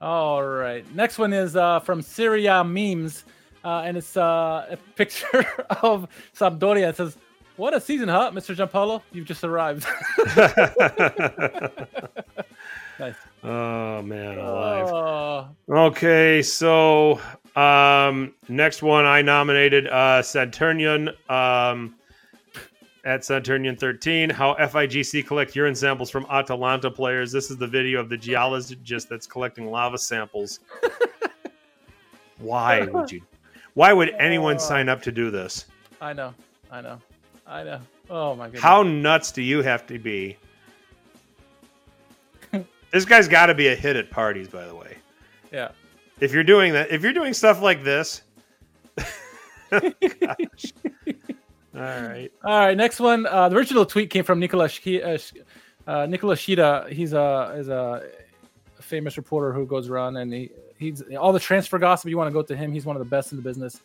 [0.00, 0.82] All right.
[0.94, 3.26] Next one is uh, from Serie A memes,
[3.64, 5.44] uh, and it's uh, a picture
[5.82, 6.88] of Sampdoria.
[6.88, 7.18] It says,
[7.56, 8.56] "What a season, huh, Mr.
[8.56, 9.02] Giampaolo?
[9.12, 9.86] You've just arrived."
[12.98, 13.14] nice.
[13.44, 14.86] Oh man, alive.
[14.88, 17.20] Oh, Okay, so
[17.56, 21.94] um, next one I nominated uh, Saturnian um,
[23.04, 24.30] at Saturnian 13.
[24.30, 27.30] How FIGC collect urine samples from Atalanta players.
[27.32, 30.60] This is the video of the geologist that's collecting lava samples.
[32.38, 33.22] Why would you?
[33.74, 34.58] Why would anyone Oh.
[34.58, 35.66] sign up to do this?
[36.00, 36.34] I know.
[36.70, 36.98] I know.
[37.46, 37.80] I know.
[38.10, 38.60] Oh my god.
[38.60, 40.36] How nuts do you have to be?
[42.90, 44.96] This guy's got to be a hit at parties, by the way.
[45.52, 45.70] Yeah.
[46.20, 48.22] If you're doing that, if you're doing stuff like this,
[49.70, 50.72] gosh.
[51.74, 52.32] All right.
[52.42, 53.26] All right, next one.
[53.26, 55.32] Uh, the original tweet came from Nicola uh, Sh-
[55.86, 56.90] uh, Nicola Schira.
[56.90, 58.08] He's a is a
[58.80, 62.10] famous reporter who goes around and he he's all the transfer gossip.
[62.10, 62.72] You want to go to him.
[62.72, 63.80] He's one of the best in the business.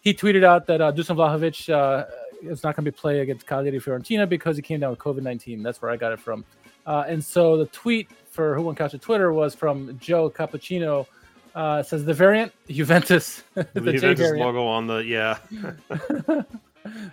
[0.00, 2.06] He tweeted out that uh, Dusan Vlahovic uh,
[2.42, 5.22] is not going to be play against Cagliari Fiorentina because he came down with COVID
[5.22, 5.62] nineteen.
[5.62, 6.44] That's where I got it from.
[6.86, 11.06] Uh, and so the tweet for Who Won Calcio Twitter was from Joe Cappuccino.
[11.54, 14.38] Uh, says the variant Juventus, the, The, Juventus variant.
[14.46, 15.38] logo on the yeah,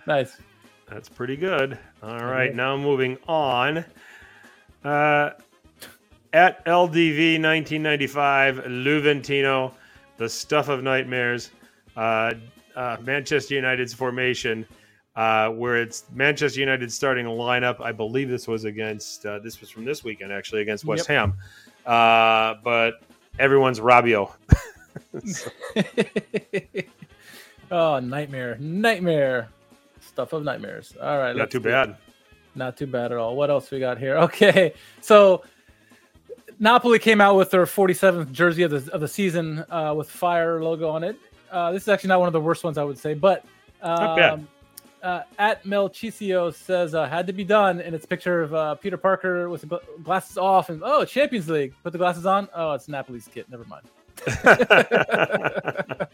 [0.05, 0.37] nice.
[0.89, 1.77] that's pretty good.
[2.03, 2.55] All right, Okay.
[2.57, 3.85] now moving on.
[4.83, 5.29] Uh,
[6.33, 9.73] at LDV 1995, Luventino,
[10.17, 11.51] the stuff of nightmares.
[11.95, 12.33] Uh,
[12.75, 14.65] uh, Manchester United's formation,
[15.15, 17.81] uh, where it's Manchester United starting a lineup.
[17.81, 21.33] I believe this was against uh, this was from this weekend actually against West Ham,
[21.85, 23.01] uh, but
[23.39, 24.31] everyone's Rabio.
[27.71, 29.49] oh, nightmare, nightmare,
[30.01, 30.95] stuff of nightmares.
[31.01, 31.97] All right, Not too bad.
[32.55, 33.35] Not too bad at all.
[33.35, 34.17] What else we got here?
[34.23, 35.43] Okay, so
[36.59, 40.63] Napoli came out with their 47th jersey of the of the season uh, with fire
[40.63, 41.17] logo on it.
[41.51, 43.45] Uh, this is actually not one of the worst ones I would say, but
[43.81, 44.47] um,
[45.03, 48.75] uh, at Melchicio says uh, had to be done, and it's a picture of uh,
[48.75, 51.73] Peter Parker with the glasses off, and oh, Champions League.
[51.83, 52.47] Put the glasses on.
[52.55, 53.47] Oh, it's Napoli's kit.
[53.49, 53.85] Never mind.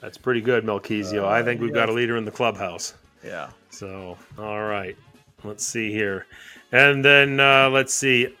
[0.00, 1.24] That's pretty good, Melchizio.
[1.26, 2.94] I Uh, think we've got a leader in the clubhouse.
[3.24, 3.50] Yeah.
[3.70, 4.96] So, all right.
[5.44, 6.26] Let's see here.
[6.72, 8.34] And then uh, let's see.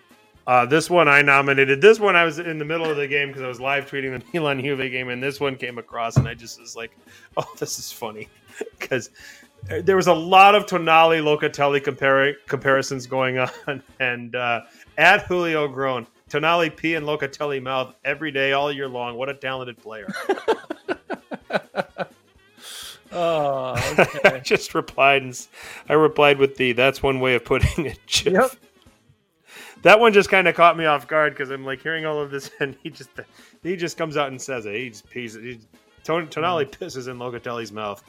[0.46, 1.80] Uh, this one I nominated.
[1.80, 4.18] This one I was in the middle of the game because I was live tweeting
[4.18, 6.96] the Milan Juve game, and this one came across, and I just was like,
[7.36, 8.28] "Oh, this is funny,"
[8.78, 9.10] because
[9.68, 14.62] there was a lot of Tonali Locatelli compar- comparisons going on, and uh,
[14.98, 19.16] at Julio Grown, Tonali pee and Locatelli mouth every day, all year long.
[19.16, 20.12] What a talented player!
[23.12, 24.40] Oh, I okay.
[24.44, 25.48] just replied, and s-
[25.88, 28.32] I replied with the "That's one way of putting it." Jeff.
[28.32, 28.50] Yep.
[29.82, 32.30] That one just kind of caught me off guard because I'm like hearing all of
[32.30, 33.10] this, and he just
[33.64, 34.76] he just comes out and says it.
[34.76, 35.34] He just pees.
[35.34, 35.58] He,
[36.04, 38.04] Ton- Tonali pisses in Locatelli's mouth.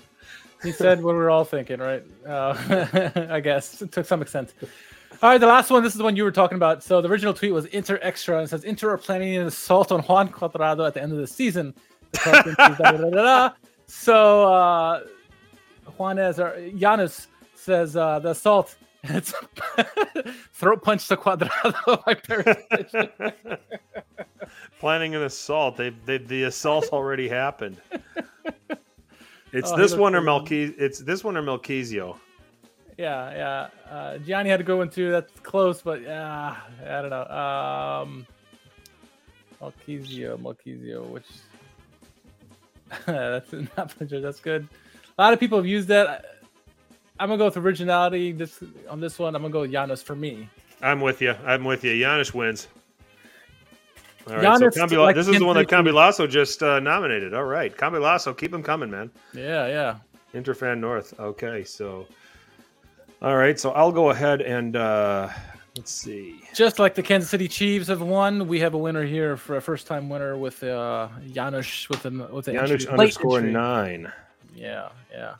[0.63, 2.03] He said what we were all thinking, right?
[2.25, 4.53] Uh, I guess to some extent.
[5.21, 5.83] All right, the last one.
[5.83, 6.83] This is the one you were talking about.
[6.83, 10.01] So the original tweet was Inter Extra and says Inter are planning an assault on
[10.01, 11.73] Juan Cuadrado at the end of the season.
[13.93, 15.01] So uh,
[15.99, 18.75] Juanes or Giannis says uh, the assault.
[19.03, 19.33] It's
[20.53, 23.47] throat punch to Cuadrado by Perisic.
[24.79, 25.75] Planning an assault.
[25.75, 27.77] They, they the assault already happened.
[29.53, 32.17] It's Oh, this one or really- It's this one or Melchizio.
[32.97, 33.91] Yeah, yeah.
[33.91, 36.53] Uh, Gianni had to go into that's close, but uh,
[36.87, 37.25] I don't know.
[37.25, 38.27] Um,
[39.61, 41.25] Malkizio, Malkizio, which
[43.05, 44.67] that's not That's good.
[45.17, 46.37] A lot of people have used that.
[47.19, 48.31] I'm gonna go with originality.
[48.31, 50.49] This on this one, I'm gonna go with Giannis for me.
[50.81, 51.35] I'm with you.
[51.45, 51.91] I'm with you.
[51.93, 52.67] Giannis wins.
[54.27, 56.79] All right, Giannis, so Cambi- like this is the one that Kim- Cambilasso just uh,
[56.79, 57.33] nominated.
[57.33, 59.09] All right, Cambilasso, keep him coming, man.
[59.33, 59.95] Yeah, yeah.
[60.33, 61.19] Interfan North.
[61.19, 62.05] Okay, so
[63.21, 65.29] all right, so I'll go ahead and uh,
[65.75, 66.39] let's see.
[66.53, 69.61] Just like the Kansas City Chiefs have won, we have a winner here for a
[69.61, 73.51] first-time winner with uh, Janusz with an with an Janusz entry- underscore entry.
[73.53, 74.11] nine.
[74.55, 75.35] Yeah, yeah.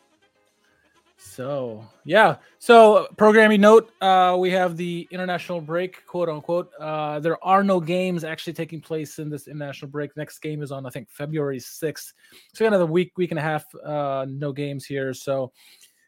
[1.24, 6.72] So yeah, so programming note: uh, we have the international break, quote unquote.
[6.80, 10.18] Uh, there are no games actually taking place in this international break.
[10.18, 12.14] Next game is on, I think, February sixth.
[12.56, 15.14] So another week, week and a half, uh, no games here.
[15.14, 15.52] So,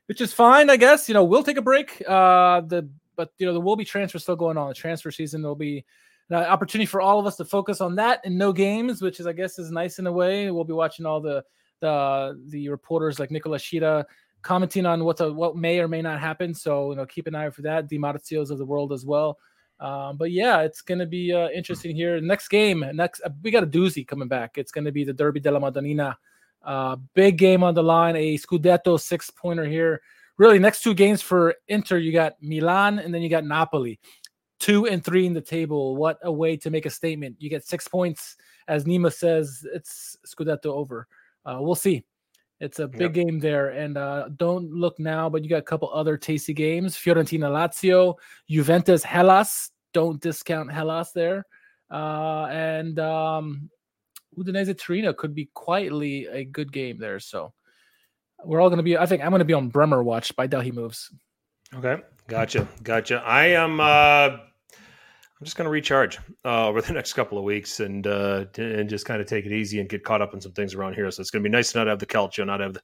[0.07, 1.07] which is fine, I guess.
[1.07, 2.01] You know, we'll take a break.
[2.07, 4.67] Uh, the but you know there will be transfers still going on.
[4.69, 5.85] The transfer season there'll be
[6.31, 9.27] an opportunity for all of us to focus on that and no games, which is
[9.27, 10.49] I guess is nice in a way.
[10.49, 11.43] We'll be watching all the
[11.81, 14.05] the the reporters like Nicola Schira
[14.43, 16.53] commenting on what the, what may or may not happen.
[16.53, 17.89] So you know, keep an eye out for that.
[17.89, 19.39] The Marzios of the world as well.
[19.79, 22.21] Um, but yeah, it's going to be uh, interesting here.
[22.21, 24.57] Next game, next uh, we got a doozy coming back.
[24.57, 26.15] It's going to be the Derby della Madonnina.
[26.63, 30.01] Uh, big game on the line, a Scudetto six pointer here.
[30.37, 33.99] Really, next two games for Inter, you got Milan and then you got Napoli.
[34.59, 35.97] Two and three in the table.
[35.97, 37.35] What a way to make a statement.
[37.39, 38.37] You get six points.
[38.67, 41.07] As Nima says, it's Scudetto over.
[41.45, 42.05] Uh, we'll see.
[42.63, 43.69] It's a big game there.
[43.71, 48.15] And uh, don't look now, but you got a couple other tasty games Fiorentina Lazio,
[48.49, 49.71] Juventus Hellas.
[49.93, 51.45] Don't discount Hellas there.
[51.91, 53.69] Uh, and um,
[54.37, 57.19] Udinese Torino could be quietly a good game there.
[57.19, 57.53] So
[58.45, 60.47] we're all going to be, I think I'm going to be on Bremer watch by
[60.47, 61.11] Delhi Moves.
[61.75, 63.21] Okay, gotcha, gotcha.
[63.25, 63.81] I am.
[63.81, 64.37] Uh,
[65.43, 68.89] I'm just going to recharge uh, over the next couple of weeks and uh, and
[68.89, 71.11] just kind of take it easy and get caught up on some things around here.
[71.11, 72.81] So it's going to be nice to not have the calcio, not have the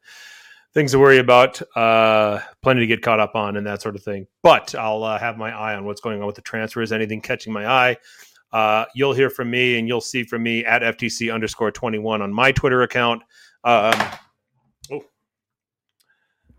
[0.74, 4.04] things to worry about, uh, plenty to get caught up on, and that sort of
[4.04, 4.28] thing.
[4.44, 6.92] But I'll uh, have my eye on what's going on with the transfers.
[6.92, 7.98] Anything catching my eye,
[8.52, 12.22] uh, you'll hear from me, and you'll see from me at FTC underscore twenty one
[12.22, 13.22] on my Twitter account.
[13.64, 13.94] Um,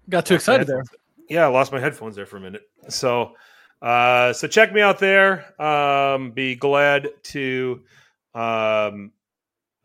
[0.08, 0.82] Got too excited there.
[1.28, 2.62] yeah, I lost my headphones there for a minute.
[2.88, 3.34] So,
[3.82, 5.60] uh, so check me out there.
[5.60, 7.80] Um, be glad to
[8.34, 9.12] um,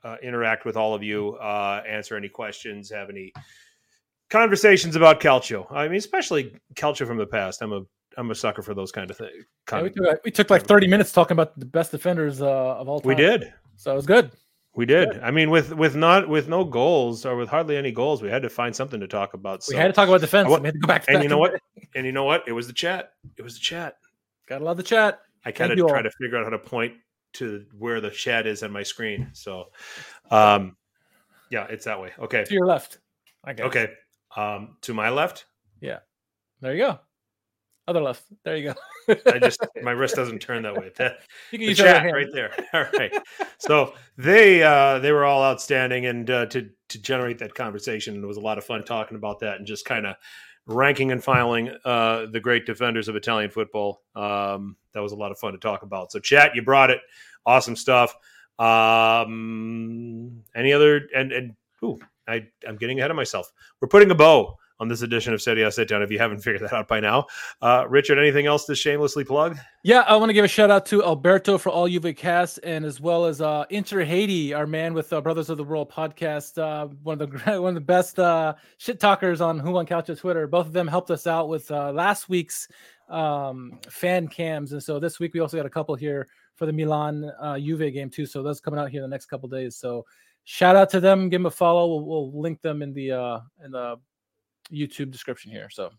[0.04, 3.34] uh, interact with all of you, uh, answer any questions, have any
[4.30, 5.72] conversations about Calcio.
[5.72, 7.62] I mean, especially Calcio from the past.
[7.62, 7.82] I'm a
[8.18, 9.46] I'm a sucker for those kind of things.
[9.72, 12.88] Yeah, we, took, we took like 30 minutes talking about the best defenders uh, of
[12.88, 13.10] all time.
[13.10, 13.54] we did.
[13.76, 14.32] So it was good.
[14.76, 15.20] We did.
[15.22, 18.42] I mean, with with not with no goals or with hardly any goals, we had
[18.42, 19.64] to find something to talk about.
[19.64, 20.48] So, we had to talk about defense.
[20.48, 21.06] I wa- we had to go back.
[21.08, 21.60] and you know what?
[21.96, 22.44] And you know what?
[22.46, 23.14] It was the chat.
[23.38, 23.96] It was the chat.
[24.50, 25.22] Gotta love the chat.
[25.46, 25.88] I kind of all.
[25.88, 26.96] try to figure out how to point
[27.34, 29.30] to where the chat is on my screen.
[29.32, 29.68] So,
[30.30, 30.76] um,
[31.50, 32.12] yeah, it's that way.
[32.20, 32.44] Okay.
[32.44, 32.98] To your left.
[33.46, 33.68] I guess.
[33.68, 33.92] Okay.
[34.36, 35.46] Um, to my left,
[35.80, 36.00] Yeah.
[36.60, 37.00] There you go.
[37.88, 38.24] Other left.
[38.44, 39.16] There you go.
[39.28, 40.92] I just my wrist doesn't turn that way.
[40.98, 41.20] That,
[41.52, 42.52] you can use chat right there.
[42.74, 43.14] All right.
[43.60, 48.26] So they uh, they were all outstanding, and uh, to to generate that conversation, it
[48.26, 50.16] was a lot of fun talking about that and just kind of
[50.66, 54.02] ranking and filing uh, the great defenders of Italian football.
[54.16, 56.12] Um, that was a lot of fun to talk about.
[56.12, 57.02] So chat, you brought it.
[57.46, 58.16] Awesome stuff.
[58.58, 61.54] Um, any other and and
[61.84, 63.52] ooh, I I'm getting ahead of myself.
[63.80, 66.02] We're putting a bow on this edition of A Sit Down.
[66.02, 67.26] If you haven't figured that out by now,
[67.62, 69.58] uh, Richard, anything else to shamelessly plug?
[69.84, 72.86] Yeah, I want to give a shout out to Alberto for all Juve cast, and
[72.86, 76.58] as well as uh, Inter Haiti, our man with uh, Brothers of the World podcast,
[76.58, 80.18] uh, one of the one of the best uh, shit talkers on Who Won Calcio
[80.18, 80.48] Twitter.
[80.48, 82.68] Both of them helped us out with uh, last week's
[83.10, 86.74] um, fan cams, and so this week we also got a couple here for the
[86.74, 88.26] Milan uh, Juve game too.
[88.26, 89.76] So those coming out here in the next couple days.
[89.76, 90.06] So
[90.46, 91.30] shout out to them.
[91.30, 91.88] Give them a follow.
[91.88, 93.98] We'll, we'll link them in the uh, in the
[94.72, 95.70] YouTube description here.
[95.70, 95.92] So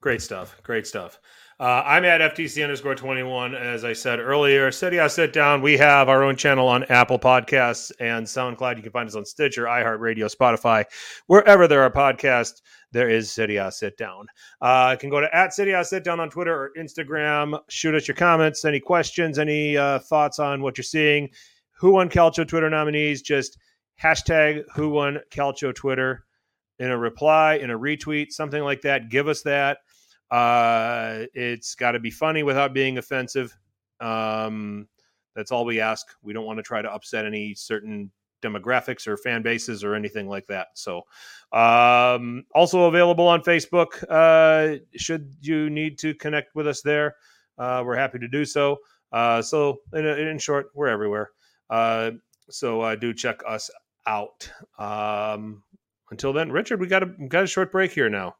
[0.00, 0.56] great stuff.
[0.62, 1.20] Great stuff.
[1.60, 3.54] Uh, I'm at FTC underscore 21.
[3.54, 5.62] As I said earlier, Serie A Sit Down.
[5.62, 8.76] We have our own channel on Apple Podcasts and SoundCloud.
[8.76, 10.84] You can find us on Stitcher, iHeartRadio, Spotify,
[11.28, 12.62] wherever there are podcasts.
[12.90, 14.26] There is Serie A Sit Down.
[14.60, 17.58] Uh, can go to at Serie A Sit Down on Twitter or Instagram.
[17.68, 21.28] Shoot us your comments, any questions, any uh, thoughts on what you're seeing.
[21.78, 23.22] Who won Calcio Twitter nominees?
[23.22, 23.58] Just
[24.02, 26.24] hashtag Who won Calcio Twitter
[26.82, 29.08] in a reply, in a retweet, something like that.
[29.08, 29.78] Give us that.
[30.32, 33.56] Uh, it's got to be funny without being offensive.
[34.00, 34.88] Um,
[35.36, 36.04] that's all we ask.
[36.22, 38.10] We don't want to try to upset any certain
[38.42, 40.70] demographics or fan bases or anything like that.
[40.74, 41.02] So,
[41.52, 44.02] um, also available on Facebook.
[44.08, 47.14] Uh, should you need to connect with us there,
[47.58, 48.78] uh, we're happy to do so.
[49.12, 51.30] Uh, so, in, in, short, we're everywhere.
[51.70, 52.10] Uh,
[52.50, 53.70] so, uh, do check us
[54.04, 54.50] out.
[54.80, 55.62] Um,
[56.12, 58.36] until then, Richard, we got a got a short break here now.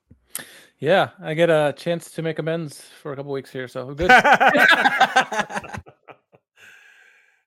[0.79, 4.11] Yeah, I get a chance to make amends for a couple weeks here, so good.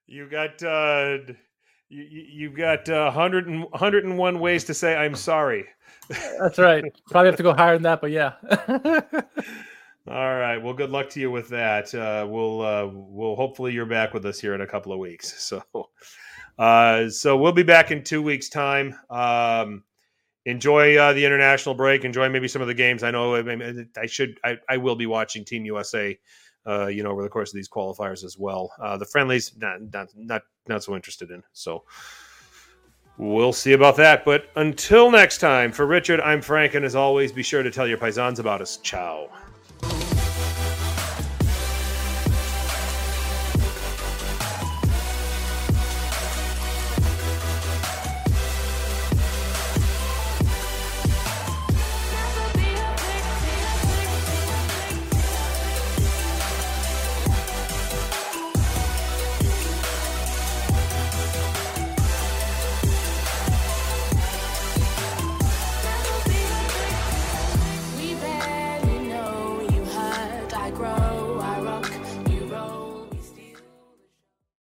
[0.08, 1.18] you got uh,
[1.90, 5.66] you you got uh, 100 and, 101 ways to say I'm sorry.
[6.40, 6.84] That's right.
[7.10, 8.34] Probably have to go higher than that, but yeah.
[10.08, 10.58] All right.
[10.58, 11.94] Well, good luck to you with that.
[11.94, 15.52] Uh, we'll uh, we'll hopefully you're back with us here in a couple of weeks.
[15.76, 15.90] So,
[16.58, 18.96] uh, so we'll be back in two weeks' time.
[19.10, 19.84] Um,
[20.46, 22.06] enjoy uh, the international break.
[22.06, 23.04] Enjoy maybe some of the games.
[23.04, 24.40] I know I, I should.
[24.44, 26.18] I, I will be watching Team USA.
[26.68, 28.72] Uh, you know, over the course of these qualifiers as well.
[28.82, 31.44] Uh, the friendlies, not, not not not so interested in.
[31.54, 31.84] So
[33.20, 34.26] we'll see about that.
[34.26, 37.88] But until next time, for Richard, I'm Frank, and as always, be sure to tell
[37.88, 38.78] your paisans about us.
[38.78, 39.30] Ciao.